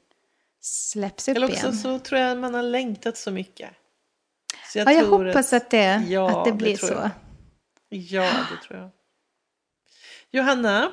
släpps 0.60 1.28
upp. 1.28 1.36
Eller 1.36 1.46
också 1.46 1.66
igen. 1.66 1.76
så 1.76 1.98
tror 1.98 2.20
jag 2.20 2.30
att 2.32 2.38
man 2.38 2.54
har 2.54 2.62
längtat 2.62 3.16
så 3.16 3.30
mycket. 3.30 3.70
Så 4.72 4.78
jag 4.78 4.88
ja, 4.88 4.92
jag 4.92 5.06
hoppas 5.06 5.52
att, 5.52 5.62
att, 5.62 5.70
det, 5.70 6.04
ja, 6.08 6.38
att 6.38 6.44
det 6.44 6.52
blir 6.52 6.70
det 6.70 6.78
så. 6.78 6.94
Jag. 6.94 7.10
Ja, 7.88 8.30
det 8.50 8.68
tror 8.68 8.80
jag. 8.80 8.90
Johanna, 10.30 10.92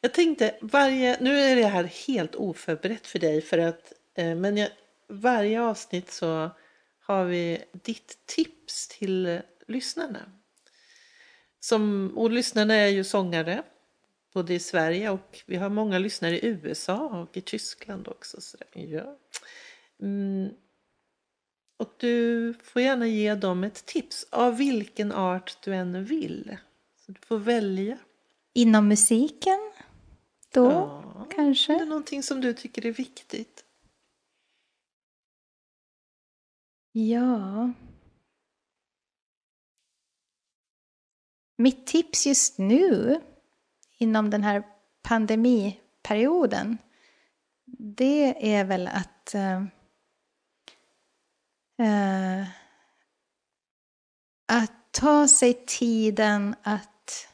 jag 0.00 0.14
tänkte 0.14 0.54
varje, 0.60 1.16
nu 1.20 1.40
är 1.40 1.56
det 1.56 1.66
här 1.66 1.84
helt 1.84 2.34
oförberett 2.34 3.06
för 3.06 3.18
dig 3.18 3.40
för 3.40 3.58
att, 3.58 3.92
men 4.18 4.56
jag, 4.56 4.70
varje 5.08 5.60
avsnitt 5.60 6.10
så 6.10 6.50
har 7.00 7.24
vi 7.24 7.64
ditt 7.72 8.26
tips 8.26 8.88
till 8.88 9.40
lyssnarna. 9.66 10.32
Som, 11.60 12.12
och 12.16 12.30
lyssnarna 12.30 12.74
är 12.74 12.88
ju 12.88 13.04
sångare, 13.04 13.62
både 14.32 14.54
i 14.54 14.58
Sverige 14.58 15.10
och 15.10 15.42
vi 15.46 15.56
har 15.56 15.68
många 15.68 15.98
lyssnare 15.98 16.38
i 16.38 16.46
USA 16.46 16.98
och 16.98 17.36
i 17.36 17.40
Tyskland 17.40 18.08
också. 18.08 18.40
Så 18.40 18.58
ja. 18.72 19.18
Mm. 20.02 20.48
Och 21.76 21.94
du 21.96 22.54
får 22.62 22.82
gärna 22.82 23.06
ge 23.06 23.34
dem 23.34 23.64
ett 23.64 23.86
tips 23.86 24.26
av 24.30 24.56
vilken 24.56 25.12
art 25.12 25.58
du 25.64 25.74
än 25.74 26.04
vill. 26.04 26.56
Så 26.96 27.12
du 27.12 27.20
får 27.26 27.38
välja. 27.38 27.98
Inom 28.52 28.88
musiken? 28.88 29.72
Då 30.52 30.70
ja, 30.70 31.26
kanske? 31.30 31.74
Är 31.74 31.78
det 31.78 31.84
någonting 31.84 32.22
som 32.22 32.40
du 32.40 32.52
tycker 32.52 32.86
är 32.86 32.92
viktigt? 32.92 33.64
Ja. 36.92 37.72
Mitt 41.56 41.86
tips 41.86 42.26
just 42.26 42.58
nu 42.58 43.20
inom 43.98 44.30
den 44.30 44.42
här 44.42 44.62
pandemiperioden 45.02 46.78
det 47.78 48.54
är 48.56 48.64
väl 48.64 48.86
att 48.86 49.34
uh, 49.34 49.62
uh, 51.86 52.46
att 54.48 54.72
ta 54.90 55.28
sig 55.28 55.64
tiden 55.66 56.54
att 56.62 57.28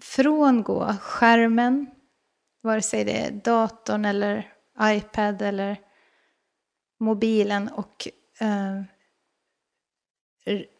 frångå 0.00 0.96
skärmen, 1.00 1.90
vare 2.62 2.82
sig 2.82 3.04
det 3.04 3.26
är 3.26 3.30
datorn 3.30 4.04
eller 4.04 4.52
iPad 4.80 5.42
eller 5.42 5.80
mobilen 7.02 7.68
och 7.68 8.08
eh, 8.40 8.82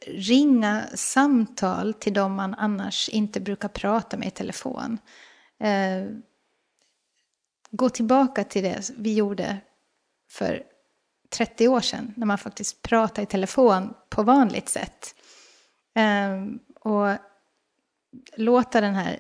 ringa 0.06 0.86
samtal 0.94 1.94
till 1.94 2.14
dem 2.14 2.34
man 2.34 2.54
annars 2.54 3.08
inte 3.08 3.40
brukar 3.40 3.68
prata 3.68 4.16
med 4.16 4.28
i 4.28 4.30
telefon. 4.30 4.98
Eh, 5.58 6.06
gå 7.70 7.88
tillbaka 7.88 8.44
till 8.44 8.62
det 8.62 8.90
vi 8.96 9.14
gjorde 9.14 9.58
för 10.30 10.62
30 11.28 11.68
år 11.68 11.80
sedan 11.80 12.14
när 12.16 12.26
man 12.26 12.38
faktiskt 12.38 12.82
pratade 12.82 13.22
i 13.22 13.26
telefon 13.26 13.94
på 14.08 14.22
vanligt 14.22 14.68
sätt. 14.68 15.14
Eh, 15.94 16.44
och 16.80 17.16
låta 18.36 18.80
den 18.80 18.94
här 18.94 19.18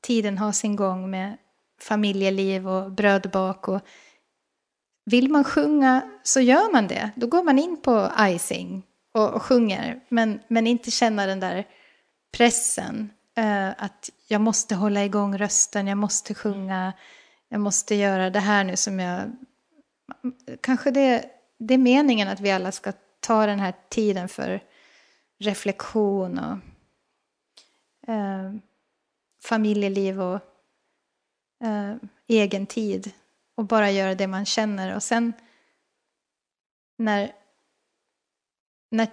tiden 0.00 0.38
ha 0.38 0.52
sin 0.52 0.76
gång 0.76 1.10
med 1.10 1.36
familjeliv 1.80 2.68
och 2.68 2.92
brödbak. 2.92 3.68
Och 3.68 3.80
vill 5.04 5.30
man 5.30 5.44
sjunga 5.44 6.02
så 6.22 6.40
gör 6.40 6.72
man 6.72 6.88
det. 6.88 7.10
Då 7.16 7.26
går 7.26 7.42
man 7.42 7.58
in 7.58 7.80
på 7.82 8.10
icing 8.20 8.82
och, 9.12 9.34
och 9.34 9.42
sjunger. 9.42 10.00
Men, 10.08 10.40
men 10.48 10.66
inte 10.66 10.90
känna 10.90 11.26
den 11.26 11.40
där 11.40 11.64
pressen. 12.36 13.10
Uh, 13.38 13.68
att 13.78 14.10
jag 14.28 14.40
måste 14.40 14.74
hålla 14.74 15.04
igång 15.04 15.38
rösten, 15.38 15.86
jag 15.86 15.98
måste 15.98 16.34
sjunga. 16.34 16.92
Jag 17.48 17.60
måste 17.60 17.94
göra 17.94 18.30
det 18.30 18.40
här 18.40 18.64
nu 18.64 18.76
som 18.76 19.00
jag... 19.00 19.36
Kanske 20.60 20.90
det, 20.90 21.24
det 21.58 21.74
är 21.74 21.78
meningen 21.78 22.28
att 22.28 22.40
vi 22.40 22.50
alla 22.50 22.72
ska 22.72 22.92
ta 23.20 23.46
den 23.46 23.60
här 23.60 23.74
tiden 23.88 24.28
för 24.28 24.60
reflektion 25.38 26.38
och 26.38 26.58
eh, 28.12 28.52
familjeliv 29.42 30.20
och 30.22 30.40
eh, 31.64 31.94
egen 32.28 32.66
tid. 32.66 33.12
Och 33.56 33.64
bara 33.64 33.90
göra 33.90 34.14
det 34.14 34.26
man 34.26 34.46
känner. 34.46 34.96
Och 34.96 35.02
sen 35.02 35.32
när, 36.98 37.32
när 38.90 39.08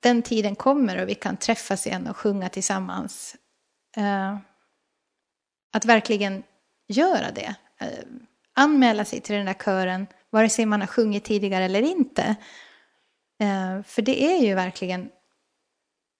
den 0.00 0.22
tiden 0.22 0.56
kommer 0.56 1.02
och 1.02 1.08
vi 1.08 1.14
kan 1.14 1.36
träffas 1.36 1.86
igen 1.86 2.06
och 2.06 2.16
sjunga 2.16 2.48
tillsammans. 2.48 3.36
Eh, 3.96 4.38
att 5.72 5.84
verkligen 5.84 6.42
göra 6.88 7.30
det. 7.30 7.54
Eh, 7.78 8.04
anmäla 8.52 9.04
sig 9.04 9.20
till 9.20 9.36
den 9.36 9.46
där 9.46 9.54
kören, 9.54 10.06
vare 10.30 10.48
sig 10.48 10.66
man 10.66 10.80
har 10.80 10.86
sjungit 10.86 11.24
tidigare 11.24 11.64
eller 11.64 11.82
inte. 11.82 12.36
Eh, 13.40 13.82
för 13.82 14.02
det 14.02 14.22
är 14.22 14.38
ju 14.38 14.54
verkligen 14.54 15.10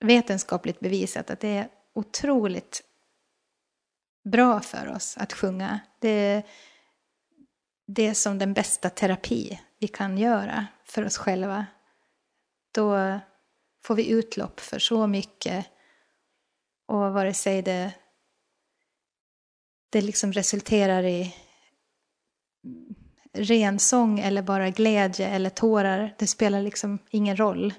vetenskapligt 0.01 0.81
bevisat 0.81 1.31
att 1.31 1.41
det 1.41 1.49
är 1.49 1.69
otroligt 1.95 2.83
bra 4.25 4.61
för 4.61 4.89
oss 4.89 5.17
att 5.17 5.33
sjunga. 5.33 5.81
Det, 5.99 6.43
det 7.91 8.07
är 8.07 8.15
som 8.15 8.39
den 8.39 8.53
bästa 8.53 8.91
terapi 8.91 9.61
vi 9.79 9.89
kan 9.89 10.19
göra 10.19 10.67
för 10.85 11.05
oss 11.05 11.19
själva. 11.19 11.67
Då 12.73 13.19
får 13.85 13.95
vi 13.95 14.09
utlopp 14.09 14.61
för 14.61 14.79
så 14.79 15.07
mycket 15.07 15.67
och 16.87 17.13
vare 17.13 17.35
sig 17.35 17.63
det, 17.63 17.93
det 19.91 20.01
liksom 20.01 20.33
resulterar 20.33 21.03
i 21.03 21.37
rensång 23.33 24.19
eller 24.19 24.43
bara 24.43 24.71
glädje 24.71 25.29
eller 25.29 25.51
tårar, 25.51 26.15
det 26.19 26.27
spelar 26.27 26.63
liksom 26.63 26.99
ingen 27.11 27.37
roll. 27.37 27.75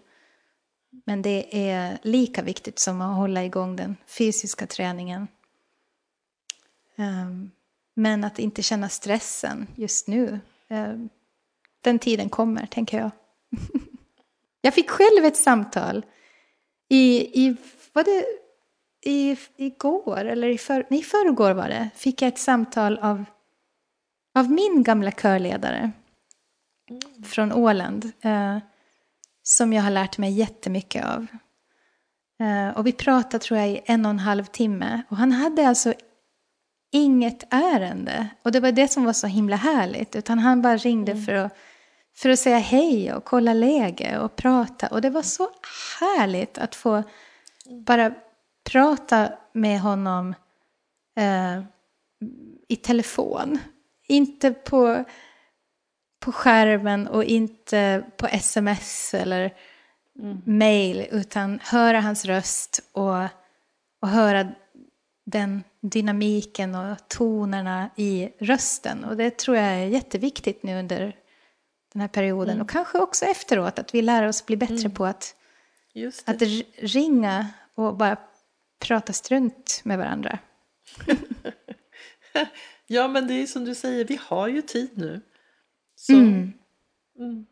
Men 1.05 1.21
det 1.21 1.69
är 1.69 1.99
lika 2.01 2.41
viktigt 2.41 2.79
som 2.79 3.01
att 3.01 3.17
hålla 3.17 3.43
igång 3.43 3.75
den 3.75 3.97
fysiska 4.07 4.67
träningen. 4.67 5.27
Um, 6.95 7.51
men 7.99 8.23
att 8.23 8.39
inte 8.39 8.63
känna 8.63 8.89
stressen 8.89 9.67
just 9.75 10.07
nu. 10.07 10.39
Eh, 10.67 10.93
den 11.81 11.99
tiden 11.99 12.29
kommer, 12.29 12.65
tänker 12.65 12.97
jag. 12.97 13.11
Jag 14.61 14.73
fick 14.73 14.89
själv 14.89 15.25
ett 15.25 15.37
samtal 15.37 16.05
i, 16.89 17.19
i 17.45 17.55
var 17.93 18.03
det 18.03 18.25
i, 19.05 19.37
igår 19.55 20.25
eller 20.25 20.47
i, 20.47 20.57
för, 20.57 20.85
nej, 20.89 21.03
förrgår 21.03 21.51
var 21.51 21.69
det, 21.69 21.89
fick 21.95 22.21
jag 22.21 22.27
ett 22.27 22.39
samtal 22.39 22.97
av, 22.97 23.25
av 24.35 24.51
min 24.51 24.83
gamla 24.83 25.11
körledare 25.11 25.91
mm. 26.89 27.23
från 27.23 27.53
Åland. 27.53 28.11
Eh, 28.21 28.57
som 29.43 29.73
jag 29.73 29.83
har 29.83 29.91
lärt 29.91 30.17
mig 30.17 30.31
jättemycket 30.31 31.05
av. 31.05 31.27
Eh, 32.39 32.77
och 32.77 32.87
vi 32.87 32.91
pratade 32.91 33.39
tror 33.39 33.59
jag 33.59 33.69
i 33.69 33.81
en 33.85 34.05
och 34.05 34.09
en 34.09 34.19
halv 34.19 34.45
timme. 34.45 35.01
Och 35.09 35.17
han 35.17 35.31
hade 35.31 35.67
alltså 35.67 35.93
inget 36.91 37.43
ärende. 37.49 38.27
Och 38.43 38.51
det 38.51 38.59
var 38.59 38.71
det 38.71 38.87
som 38.87 39.05
var 39.05 39.13
så 39.13 39.27
himla 39.27 39.55
härligt. 39.55 40.15
Utan 40.15 40.39
han 40.39 40.61
bara 40.61 40.77
ringde 40.77 41.11
mm. 41.11 41.25
för, 41.25 41.33
att, 41.33 41.57
för 42.15 42.29
att 42.29 42.39
säga 42.39 42.57
hej 42.57 43.13
och 43.13 43.25
kolla 43.25 43.53
läge 43.53 44.19
och 44.19 44.35
prata. 44.35 44.87
Och 44.87 45.01
det 45.01 45.09
var 45.09 45.21
så 45.21 45.49
härligt 45.99 46.57
att 46.57 46.75
få 46.75 47.03
bara 47.85 48.13
prata 48.71 49.31
med 49.53 49.81
honom 49.81 50.35
eh, 51.17 51.63
i 52.67 52.75
telefon. 52.75 53.59
Inte 54.07 54.51
på 54.51 55.05
på 56.19 56.31
skärmen 56.31 57.07
och 57.07 57.23
inte 57.23 58.03
på 58.17 58.27
sms 58.27 59.13
eller 59.13 59.53
mm. 60.19 60.41
mail 60.45 61.07
utan 61.11 61.59
höra 61.63 62.01
hans 62.01 62.25
röst 62.25 62.79
och, 62.91 63.23
och 64.01 64.07
höra 64.07 64.47
den 65.29 65.63
dynamiken 65.81 66.75
och 66.75 67.07
tonerna 67.07 67.89
i 67.95 68.29
rösten. 68.39 69.03
Och 69.03 69.17
det 69.17 69.37
tror 69.37 69.57
jag 69.57 69.65
är 69.65 69.85
jätteviktigt 69.85 70.63
nu 70.63 70.79
under 70.79 71.15
den 71.93 72.01
här 72.01 72.07
perioden 72.07 72.53
mm. 72.53 72.61
och 72.61 72.69
kanske 72.69 72.99
också 72.99 73.25
efteråt 73.25 73.79
att 73.79 73.95
vi 73.95 74.01
lär 74.01 74.27
oss 74.27 74.45
bli 74.45 74.57
bättre 74.57 74.75
mm. 74.75 74.91
på 74.91 75.05
att, 75.05 75.35
att 76.25 76.41
ringa 76.77 77.47
och 77.75 77.97
bara 77.97 78.17
prata 78.79 79.13
strunt 79.13 79.81
med 79.83 79.97
varandra. 79.97 80.39
ja 82.87 83.07
men 83.07 83.27
det 83.27 83.33
är 83.33 83.45
som 83.45 83.65
du 83.65 83.75
säger, 83.75 84.05
vi 84.05 84.19
har 84.21 84.47
ju 84.47 84.61
tid 84.61 84.89
nu. 84.93 85.21
Så, 85.95 86.13
mm. 86.13 86.53
Mm. 87.19 87.45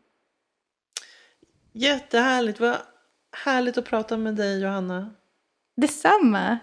Jättehärligt. 1.72 2.60
Vad 2.60 2.76
härligt 3.32 3.78
att 3.78 3.84
prata 3.84 4.16
med 4.16 4.36
dig 4.36 4.60
Johanna. 4.60 5.14
Detsamma. 5.76 6.58